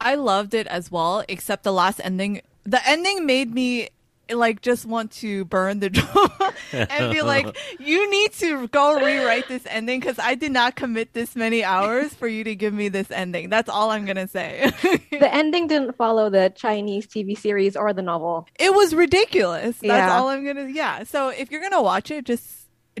I 0.00 0.14
loved 0.14 0.54
it 0.54 0.66
as 0.66 0.90
well, 0.90 1.24
except 1.28 1.64
the 1.64 1.72
last 1.72 2.00
ending. 2.04 2.42
The 2.64 2.86
ending 2.88 3.24
made 3.26 3.52
me 3.54 3.88
like 4.30 4.60
just 4.60 4.84
want 4.86 5.12
to 5.12 5.44
burn 5.44 5.80
the 5.80 5.90
drama 5.90 6.52
and 6.72 7.12
be 7.12 7.22
like, 7.22 7.56
you 7.78 8.10
need 8.10 8.32
to 8.34 8.66
go 8.68 8.94
rewrite 9.00 9.48
this 9.48 9.62
ending 9.66 10.00
because 10.00 10.18
I 10.18 10.34
did 10.34 10.52
not 10.52 10.74
commit 10.76 11.12
this 11.12 11.36
many 11.36 11.62
hours 11.62 12.12
for 12.14 12.26
you 12.26 12.44
to 12.44 12.54
give 12.54 12.72
me 12.74 12.88
this 12.88 13.10
ending. 13.10 13.48
That's 13.50 13.68
all 13.68 13.90
I'm 13.90 14.04
gonna 14.06 14.28
say. 14.28 14.70
the 15.10 15.32
ending 15.34 15.66
didn't 15.66 15.96
follow 15.96 16.30
the 16.30 16.52
Chinese 16.54 17.06
TV 17.06 17.38
series 17.38 17.76
or 17.76 17.92
the 17.92 18.02
novel. 18.02 18.48
it 18.58 18.74
was 18.74 18.94
ridiculous. 18.94 19.76
That's 19.76 19.84
Yeah. 19.84 20.18
all 20.18 20.28
I'm 20.28 20.44
gonna. 20.44 20.68
Yeah. 20.68 21.04
So 21.04 21.28
if 21.28 21.50
you're 21.50 21.60
gonna 21.62 21.82
watch 21.82 22.10
it, 22.10 22.24
just 22.24 22.44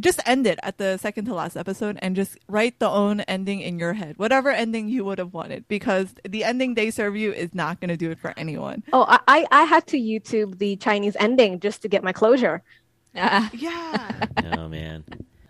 just 0.00 0.20
end 0.26 0.46
it 0.46 0.58
at 0.62 0.78
the 0.78 0.96
second 0.98 1.24
to 1.26 1.34
last 1.34 1.56
episode 1.56 1.98
and 2.02 2.14
just 2.16 2.38
write 2.48 2.78
the 2.78 2.88
own 2.88 3.20
ending 3.22 3.60
in 3.60 3.78
your 3.78 3.94
head, 3.94 4.18
whatever 4.18 4.50
ending 4.50 4.88
you 4.88 5.04
would 5.04 5.18
have 5.18 5.32
wanted, 5.32 5.66
because 5.68 6.14
the 6.28 6.44
ending 6.44 6.74
they 6.74 6.90
serve 6.90 7.16
you 7.16 7.32
is 7.32 7.54
not 7.54 7.80
going 7.80 7.88
to 7.88 7.96
do 7.96 8.10
it 8.10 8.18
for 8.18 8.34
anyone. 8.36 8.82
Oh, 8.92 9.04
I, 9.08 9.20
I 9.26 9.46
I 9.50 9.62
had 9.64 9.86
to 9.88 9.96
YouTube 9.98 10.58
the 10.58 10.76
Chinese 10.76 11.16
ending 11.18 11.60
just 11.60 11.82
to 11.82 11.88
get 11.88 12.04
my 12.04 12.12
closure. 12.12 12.62
Ah, 13.16 13.50
Yeah. 13.54 14.26
oh 14.52 14.68
man. 14.68 15.04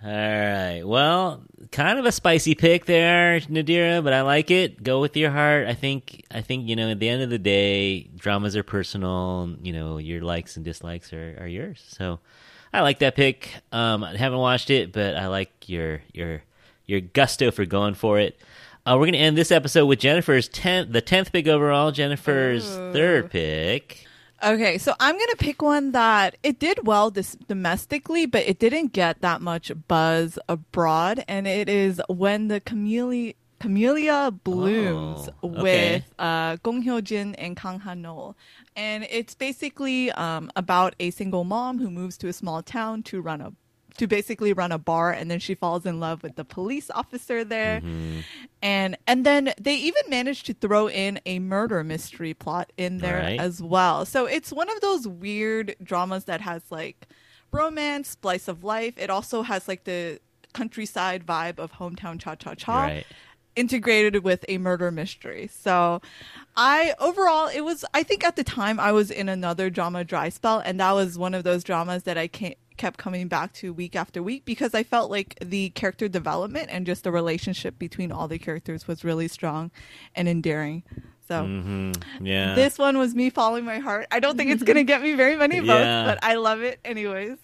All 0.05 0.13
right. 0.13 0.83
Well, 0.85 1.43
kind 1.73 1.99
of 1.99 2.05
a 2.05 2.13
spicy 2.13 2.55
pick 2.55 2.85
there, 2.85 3.41
Nadira, 3.41 4.05
but 4.05 4.13
I 4.13 4.23
like 4.23 4.53
it. 4.53 4.81
Go 4.85 5.01
with 5.01 5.17
your 5.17 5.33
heart. 5.33 5.67
I 5.67 5.75
think. 5.75 6.23
I 6.31 6.43
think 6.43 6.69
you 6.69 6.77
know. 6.77 6.91
At 6.91 7.01
the 7.01 7.09
end 7.09 7.23
of 7.23 7.31
the 7.31 7.41
day, 7.41 8.03
dramas 8.15 8.55
are 8.55 8.63
personal. 8.63 9.57
You 9.61 9.73
know, 9.73 9.99
your 9.99 10.21
likes 10.21 10.55
and 10.55 10.65
dislikes 10.65 11.13
are, 11.13 11.37
are 11.41 11.49
yours. 11.49 11.83
So, 11.89 12.21
I 12.77 12.83
like 12.83 12.99
that 12.99 13.17
pick. 13.17 13.55
Um, 13.73 14.05
I 14.05 14.19
haven't 14.19 14.39
watched 14.39 14.69
it, 14.69 14.93
but 14.93 15.17
I 15.17 15.29
like 15.29 15.67
your 15.67 16.03
your 16.13 16.43
your 16.85 17.01
gusto 17.01 17.51
for 17.51 17.65
going 17.65 17.95
for 17.95 18.19
it. 18.19 18.39
Uh, 18.85 18.97
we're 18.99 19.07
gonna 19.07 19.17
end 19.17 19.37
this 19.37 19.51
episode 19.51 19.87
with 19.87 19.99
Jennifer's 19.99 20.47
tenth, 20.47 20.93
the 20.93 21.01
tenth 21.01 21.33
pick 21.33 21.49
overall. 21.49 21.91
Jennifer's 21.91 22.77
Ooh. 22.77 22.93
third 22.93 23.31
pick. 23.31 24.07
Okay, 24.45 24.77
so 24.77 24.95
I'm 25.01 25.15
gonna 25.15 25.37
pick 25.39 25.63
one 25.63 25.93
that 25.93 26.37
it 26.43 26.59
did 26.59 26.87
well 26.87 27.11
dis- 27.11 27.39
domestically, 27.49 28.27
but 28.27 28.47
it 28.47 28.59
didn't 28.59 28.93
get 28.93 29.23
that 29.23 29.41
much 29.41 29.73
buzz 29.89 30.39
abroad, 30.47 31.25
and 31.27 31.47
it 31.47 31.71
is 31.71 31.99
when 32.11 32.49
the 32.49 32.61
camellia 32.61 33.33
camellia 33.67 34.31
blooms 34.31 35.29
Oh, 35.43 35.51
okay. 35.59 35.95
with 35.95 36.15
uh, 36.19 36.57
Gong 36.63 36.83
Hyo 36.85 37.03
Jin 37.03 37.35
and 37.35 37.57
Kang 37.57 37.81
Ha-neul, 37.81 38.35
and 38.77 39.07
it's 39.11 39.35
basically 39.35 40.11
um, 40.13 40.51
about 40.55 40.95
a 41.01 41.11
single 41.11 41.45
mom 41.45 41.79
who 41.79 41.91
moves 41.91 42.17
to 42.19 42.29
a 42.29 42.33
small 42.33 42.63
town 42.63 43.03
to 43.05 43.21
run 43.21 43.41
a 43.41 43.53
to 43.99 44.07
basically 44.07 44.53
run 44.53 44.73
a 44.73 44.79
bar, 44.79 45.11
and 45.11 45.31
then 45.31 45.39
she 45.39 45.55
falls 45.55 45.87
in 45.87 45.99
love 45.99 46.23
with 46.23 46.37
the 46.37 46.45
police 46.45 46.91
officer 46.91 47.43
there 47.45 47.81
Mm-hmm. 47.81 48.21
and 48.63 48.97
and 49.07 49.25
then 49.25 49.53
they 49.61 49.75
even 49.77 50.03
managed 50.09 50.45
to 50.47 50.53
throw 50.55 50.89
in 50.89 51.19
a 51.25 51.39
murder 51.39 51.83
mystery 51.83 52.35
plot 52.35 52.73
in 52.77 52.99
there 52.99 53.21
Right. 53.23 53.41
as 53.41 53.63
well. 53.63 54.05
So 54.05 54.27
it's 54.27 54.53
one 54.53 54.69
of 54.71 54.81
those 54.83 55.09
weird 55.09 55.77
dramas 55.83 56.25
that 56.27 56.41
has 56.43 56.63
like 56.71 57.07
romance, 57.53 58.09
splice 58.11 58.49
of 58.49 58.63
life. 58.63 58.95
It 58.99 59.09
also 59.09 59.43
has 59.43 59.67
like 59.67 59.85
the 59.85 60.21
countryside 60.53 61.25
vibe 61.27 61.59
of 61.59 61.73
hometown 61.81 62.19
cha 62.21 62.35
cha 62.35 62.55
cha 62.55 62.83
Right. 62.83 63.07
Integrated 63.57 64.23
with 64.23 64.45
a 64.49 64.59
murder 64.59 64.91
mystery. 64.91 65.49
So 65.53 66.01
I 66.57 66.95
overall 66.99 67.49
it 67.49 67.63
was 67.63 67.85
I 67.95 68.03
think 68.03 68.25
at 68.25 68.37
the 68.37 68.45
time 68.45 68.79
I 68.79 68.93
was 68.93 69.11
in 69.11 69.29
another 69.29 69.71
drama 69.71 70.05
dry 70.05 70.29
spell 70.29 70.61
and 70.65 70.79
that 70.81 70.93
was 70.93 71.19
one 71.19 71.35
of 71.35 71.45
those 71.45 71.65
dramas 71.65 72.05
that 72.05 72.17
I 72.19 72.27
can't 72.29 72.57
kept 72.77 72.99
coming 72.99 73.27
back 73.27 73.55
to 73.55 73.73
week 73.73 73.97
after 73.97 74.23
week 74.23 74.45
because 74.45 74.75
I 74.75 74.83
felt 74.83 75.11
like 75.11 75.35
the 75.43 75.71
character 75.71 76.09
development 76.09 76.69
and 76.71 76.85
just 76.85 77.05
the 77.05 77.11
relationship 77.11 77.79
between 77.79 78.13
all 78.13 78.29
the 78.29 78.39
characters 78.39 78.87
was 78.87 79.03
really 79.03 79.29
strong 79.29 79.71
and 80.15 80.29
endearing. 80.29 80.83
So 81.27 81.45
hmm 81.45 81.93
Yeah. 82.21 82.55
this 82.55 82.77
one 82.79 82.99
was 82.99 83.15
me 83.15 83.31
following 83.31 83.65
my 83.65 83.79
heart. 83.79 84.07
I 84.11 84.21
don't 84.21 84.37
think 84.37 84.51
it's 84.51 84.63
gonna 84.63 84.85
get 84.85 85.01
me 85.01 85.15
very 85.15 85.37
many 85.37 85.61
votes, 85.61 85.87
Yeah. 85.87 86.05
but 86.05 86.19
I 86.23 86.35
love 86.35 86.61
it 86.63 86.79
anyways. 86.85 87.39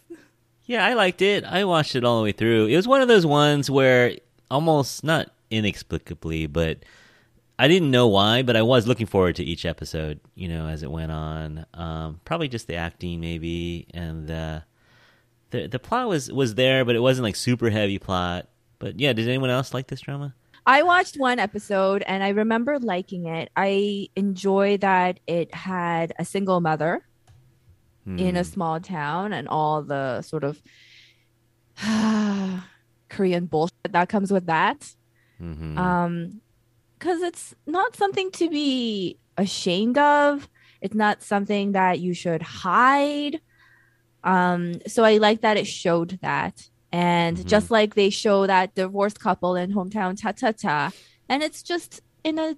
Yeah, 0.67 0.85
I 0.85 0.93
liked 0.95 1.23
it. 1.23 1.45
I 1.45 1.65
watched 1.65 1.97
it 1.97 2.05
all 2.05 2.19
the 2.19 2.25
way 2.25 2.33
through. 2.33 2.67
It 2.67 2.77
was 2.77 2.87
one 2.87 3.01
of 3.01 3.09
those 3.09 3.25
ones 3.27 3.69
where 3.71 4.15
almost 4.51 5.03
not 5.03 5.31
inexplicably, 5.53 6.47
but 6.47 6.85
I 7.59 7.69
didn't 7.69 7.91
know 7.91 8.09
why, 8.09 8.43
but 8.43 8.57
I 8.57 8.63
was 8.63 8.87
looking 8.89 9.07
forward 9.07 9.37
to 9.37 9.45
each 9.45 9.65
episode, 9.65 10.19
you 10.35 10.49
know, 10.49 10.67
as 10.67 10.83
it 10.83 10.91
went 10.91 11.13
on. 11.13 11.67
Um, 11.75 12.21
probably 12.25 12.49
just 12.49 12.67
the 12.67 12.75
acting, 12.77 13.21
maybe, 13.21 13.87
and 13.95 14.27
the 14.27 14.65
the 15.51 15.69
the 15.69 15.79
plot 15.79 16.09
was 16.09 16.33
was 16.33 16.55
there, 16.55 16.85
but 16.85 16.97
it 16.97 17.01
wasn't 17.01 17.25
like 17.25 17.37
super 17.37 17.71
heavy 17.71 17.99
plot. 17.99 18.49
But 18.79 18.99
yeah, 18.99 19.13
did 19.13 19.29
anyone 19.29 19.51
else 19.51 19.73
like 19.75 19.87
this 19.87 20.01
drama? 20.01 20.35
I 20.67 20.83
watched 20.83 21.17
one 21.17 21.39
episode 21.39 22.03
and 22.07 22.23
I 22.23 22.29
remember 22.31 22.79
liking 22.79 23.27
it. 23.27 23.51
I 23.57 24.09
enjoy 24.17 24.79
that 24.79 25.19
it 25.27 25.53
had 25.55 26.13
a 26.19 26.25
single 26.25 26.61
mother 26.61 27.05
in 28.07 28.37
a 28.37 28.41
Hmm. 28.43 28.51
small 28.51 28.81
town 28.81 29.33
and 29.33 29.47
all 29.49 29.83
the 29.83 30.23
sort 30.23 30.43
of 30.45 30.61
Korean 33.09 33.47
bullshit 33.47 33.75
that 33.91 34.09
comes 34.09 34.33
with 34.33 34.47
that. 34.47 34.95
Mhm. 35.43 35.76
Um, 35.78 36.40
because 36.99 37.20
it's 37.22 37.55
not 37.66 37.97
something 37.97 38.30
to 38.32 38.49
be 38.49 39.18
ashamed 39.36 39.99
of. 39.99 40.49
It's 40.80 40.95
not 40.95 41.22
something 41.22 41.72
that 41.72 41.99
you 41.99 42.14
should 42.14 42.43
hide. 42.43 43.40
Um, 44.22 44.74
so 44.86 45.03
I 45.03 45.16
like 45.16 45.40
that 45.40 45.57
it 45.57 45.66
showed 45.66 46.20
that. 46.22 46.68
And 46.93 47.38
Mhm. 47.38 47.47
just 47.47 47.70
like 47.72 47.95
they 47.95 48.11
show 48.11 48.47
that 48.47 48.74
divorced 48.76 49.18
couple 49.18 49.57
in 49.57 49.72
hometown 49.72 50.16
cha 50.20 50.30
cha 50.32 50.53
cha, 50.53 50.93
and 51.28 51.43
it's 51.43 51.62
just 51.62 52.03
in 52.22 52.38
a 52.38 52.57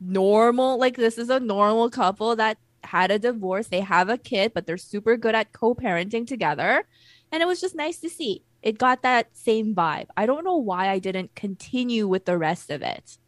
normal, 0.00 0.78
like 0.78 0.96
this 0.96 1.18
is 1.18 1.30
a 1.30 1.38
normal 1.38 1.90
couple 1.90 2.34
that 2.36 2.58
had 2.82 3.10
a 3.10 3.18
divorce. 3.18 3.68
They 3.68 3.80
have 3.80 4.08
a 4.08 4.16
kid, 4.18 4.52
but 4.54 4.66
they're 4.66 4.78
super 4.78 5.16
good 5.16 5.34
at 5.34 5.52
co-parenting 5.52 6.26
together. 6.26 6.88
And 7.30 7.42
it 7.42 7.46
was 7.46 7.60
just 7.60 7.74
nice 7.76 8.00
to 8.00 8.08
see. 8.08 8.42
It 8.62 8.78
got 8.78 9.02
that 9.02 9.36
same 9.36 9.74
vibe. 9.74 10.06
I 10.16 10.26
don't 10.26 10.44
know 10.44 10.56
why 10.56 10.88
I 10.88 10.98
didn't 10.98 11.34
continue 11.34 12.06
with 12.06 12.24
the 12.26 12.36
rest 12.36 12.70
of 12.70 12.82
it. 12.82 13.18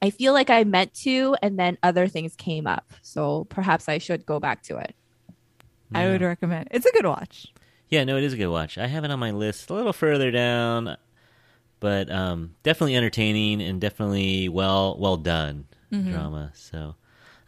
I 0.00 0.10
feel 0.10 0.32
like 0.32 0.50
I 0.50 0.64
meant 0.64 0.94
to, 0.94 1.36
and 1.42 1.58
then 1.58 1.78
other 1.82 2.08
things 2.08 2.34
came 2.34 2.66
up. 2.66 2.92
So 3.02 3.44
perhaps 3.44 3.88
I 3.88 3.98
should 3.98 4.26
go 4.26 4.40
back 4.40 4.62
to 4.64 4.78
it. 4.78 4.96
I 5.94 6.06
would 6.08 6.22
recommend. 6.22 6.68
It's 6.70 6.86
a 6.86 6.92
good 6.92 7.06
watch. 7.06 7.52
Yeah, 7.88 8.04
no, 8.04 8.16
it 8.16 8.24
is 8.24 8.32
a 8.32 8.36
good 8.36 8.48
watch. 8.48 8.78
I 8.78 8.86
have 8.86 9.04
it 9.04 9.10
on 9.10 9.18
my 9.18 9.30
list 9.30 9.68
a 9.68 9.74
little 9.74 9.92
further 9.92 10.30
down, 10.30 10.96
but 11.78 12.10
um, 12.10 12.54
definitely 12.62 12.96
entertaining 12.96 13.60
and 13.60 13.80
definitely 13.80 14.48
well 14.48 14.96
well 14.98 15.18
done 15.18 15.66
drama. 15.90 16.50
So 16.54 16.94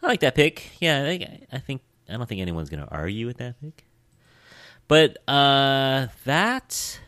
I 0.03 0.07
like 0.07 0.19
that 0.19 0.35
pick. 0.35 0.71
Yeah, 0.79 1.01
I 1.01 1.05
think, 1.05 1.47
I 1.51 1.57
think 1.57 1.81
I 2.07 2.13
don't 2.13 2.29
think 2.29 2.41
anyone's 2.41 2.69
going 2.69 2.83
to 2.85 2.91
argue 2.91 3.25
with 3.25 3.37
that 3.37 3.59
pick. 3.59 3.85
But 4.87 5.17
uh, 5.27 6.07
that 6.25 6.99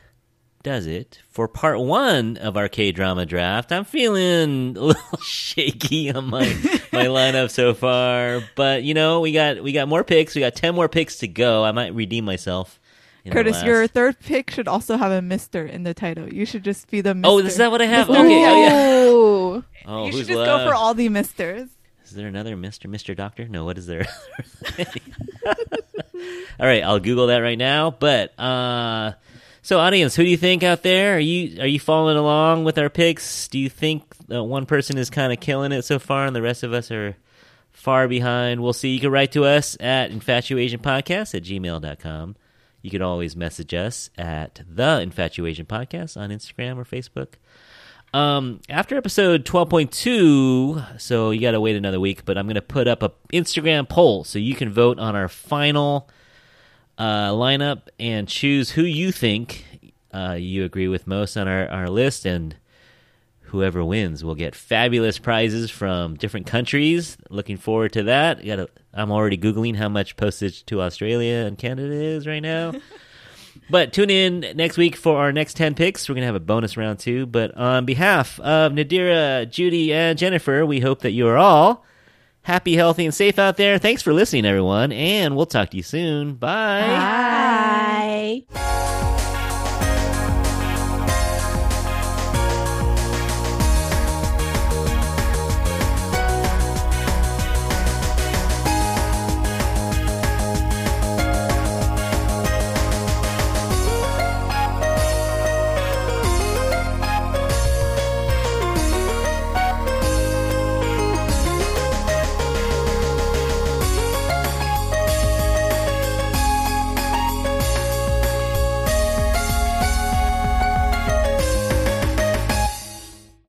does 0.68 0.86
it 0.86 1.22
for 1.30 1.48
part 1.48 1.80
one 1.80 2.36
of 2.36 2.58
our 2.58 2.68
K 2.68 2.92
drama 2.92 3.26
draft. 3.26 3.72
I'm 3.72 3.86
feeling 3.86 4.76
a 4.78 4.82
little 4.82 5.18
shaky 5.22 6.12
on 6.12 6.26
my 6.30 6.46
my 6.92 7.06
lineup 7.06 7.52
so 7.52 7.74
far, 7.74 8.42
but 8.56 8.84
you 8.84 8.94
know 8.94 9.22
we 9.22 9.32
got 9.32 9.64
we 9.64 9.72
got 9.72 9.88
more 9.88 10.04
picks. 10.04 10.36
We 10.36 10.42
got 10.42 10.56
ten 10.56 10.76
more 10.76 10.90
picks 10.90 11.20
to 11.20 11.28
go. 11.28 11.64
I 11.64 11.72
might 11.72 11.96
redeem 11.96 12.26
myself. 12.26 12.82
Curtis, 13.32 13.64
your 13.64 13.88
third 13.88 14.20
pick 14.20 14.52
should 14.52 14.68
also 14.68 14.98
have 14.98 15.12
a 15.12 15.22
Mister 15.22 15.66
in 15.66 15.84
the 15.84 15.94
title. 15.94 16.28
You 16.34 16.46
should 16.46 16.66
just 16.66 16.90
be 16.92 17.00
the 17.00 17.16
Mister. 17.16 17.30
Oh, 17.32 17.40
is 17.40 17.56
that 17.58 17.72
what 17.72 17.82
I 17.82 17.86
have? 17.86 18.10
Okay, 18.10 18.20
oh, 18.20 19.56
yeah. 19.56 19.62
Oh, 19.90 20.06
you 20.06 20.12
should 20.12 20.28
just 20.28 20.46
go 20.46 20.68
for 20.68 20.76
all 20.76 20.94
the 20.94 21.08
Misters. 21.08 21.70
Is 22.04 22.12
there 22.12 22.28
another 22.28 22.58
Mister 22.58 22.90
Mister 22.90 23.16
Doctor? 23.16 23.48
No, 23.48 23.64
what 23.64 23.78
is 23.78 23.88
there? 23.88 24.06
All 26.60 26.66
right, 26.66 26.84
I'll 26.84 27.00
Google 27.00 27.28
that 27.28 27.38
right 27.38 27.58
now. 27.58 27.92
But 27.92 28.38
uh, 28.38 29.14
so, 29.68 29.80
audience, 29.80 30.16
who 30.16 30.24
do 30.24 30.30
you 30.30 30.38
think 30.38 30.64
out 30.64 30.82
there? 30.82 31.18
Are 31.18 31.20
you 31.20 31.62
are 31.62 31.68
you 31.68 31.78
following 31.78 32.16
along 32.16 32.64
with 32.64 32.78
our 32.78 32.90
picks? 32.90 33.50
Do 33.50 33.60
you 33.60 33.68
think 33.68 34.16
one 34.30 34.66
person 34.66 34.98
is 34.98 35.10
kind 35.10 35.34
of 35.34 35.42
killing 35.42 35.74
it 35.74 35.82
so 35.82 36.00
far, 36.00 36.26
and 36.26 36.34
the 36.34 36.42
rest 36.42 36.64
of 36.64 36.72
us 36.72 36.90
are 36.90 37.18
far 37.74 38.08
behind? 38.08 38.64
We'll 38.64 38.72
see. 38.72 38.94
You 38.94 39.02
can 39.02 39.12
write 39.12 39.34
to 39.34 39.44
us 39.44 39.76
at 39.82 40.12
infatuasianpodcast 40.12 41.36
at 41.36 41.44
gmail.com. 41.44 42.38
You 42.82 42.90
can 42.90 43.02
always 43.02 43.36
message 43.36 43.74
us 43.74 44.10
at 44.18 44.62
the 44.70 45.06
Infatuasian 45.06 45.66
Podcast 45.66 46.16
on 46.16 46.30
Instagram 46.30 46.78
or 46.78 46.86
Facebook. 46.86 47.34
Um, 48.14 48.62
after 48.70 48.96
episode 48.96 49.44
12.2, 49.44 51.02
so 51.02 51.32
you 51.32 51.42
got 51.42 51.52
to 51.52 51.60
wait 51.60 51.76
another 51.76 52.00
week, 52.00 52.24
but 52.24 52.38
I'm 52.38 52.46
going 52.46 52.56
to 52.56 52.62
put 52.62 52.88
up 52.88 53.04
a 53.04 53.12
Instagram 53.34 53.90
poll 53.90 54.24
so 54.24 54.40
you 54.40 54.56
can 54.56 54.72
vote 54.72 54.98
on 54.98 55.14
our 55.14 55.28
final 55.28 56.10
uh, 56.98 57.32
lineup 57.32 57.84
and 58.00 58.28
choose 58.28 58.72
who 58.72 58.84
you 58.84 59.12
think 59.12 59.66
uh, 60.14 60.38
you 60.40 60.64
agree 60.64 60.88
with 60.88 61.08
most 61.08 61.38
on 61.38 61.48
our, 61.48 61.68
our 61.70 61.90
list. 61.90 62.26
And 62.26 62.56
whoever 63.42 63.84
wins 63.84 64.24
will 64.24 64.36
get 64.36 64.56
fabulous 64.56 65.20
prizes 65.20 65.70
from 65.70 66.16
different 66.16 66.48
countries. 66.48 67.18
Looking 67.30 67.58
forward 67.58 67.94
to 67.94 68.04
that. 68.04 68.46
Got 68.46 68.70
I'm 68.94 69.12
already 69.12 69.38
Googling 69.38 69.76
how 69.76 69.90
much 69.90 70.18
postage 70.18 70.66
to 70.66 70.82
Australia 70.82 71.46
and 71.46 71.58
Canada 71.58 71.94
is 71.94 72.26
right 72.28 72.42
now. 72.42 72.74
But 73.70 73.92
tune 73.92 74.10
in 74.10 74.46
next 74.56 74.78
week 74.78 74.96
for 74.96 75.18
our 75.18 75.32
next 75.34 75.58
10 75.58 75.76
picks. 75.76 76.08
We're 76.08 76.16
going 76.16 76.22
to 76.22 76.28
have 76.28 76.36
a 76.36 76.40
bonus 76.40 76.78
round 76.78 77.00
too. 77.00 77.26
But 77.26 77.56
on 77.56 77.86
behalf 77.86 78.40
of 78.40 78.72
Nadira, 78.72 79.50
Judy, 79.50 79.94
and 79.94 80.18
Jennifer, 80.18 80.66
we 80.66 80.80
hope 80.80 81.02
that 81.02 81.12
you 81.12 81.28
are 81.28 81.38
all 81.38 81.84
happy, 82.48 82.76
healthy, 82.76 83.06
and 83.06 83.14
safe 83.14 83.38
out 83.38 83.58
there. 83.58 83.78
Thanks 83.78 84.02
for 84.02 84.14
listening, 84.14 84.46
everyone. 84.46 84.94
And 84.94 85.36
we'll 85.36 85.46
talk 85.46 85.70
to 85.72 85.78
you 85.78 85.84
soon. 85.84 86.36
Bye. 86.36 86.82
Bye. 88.54 89.07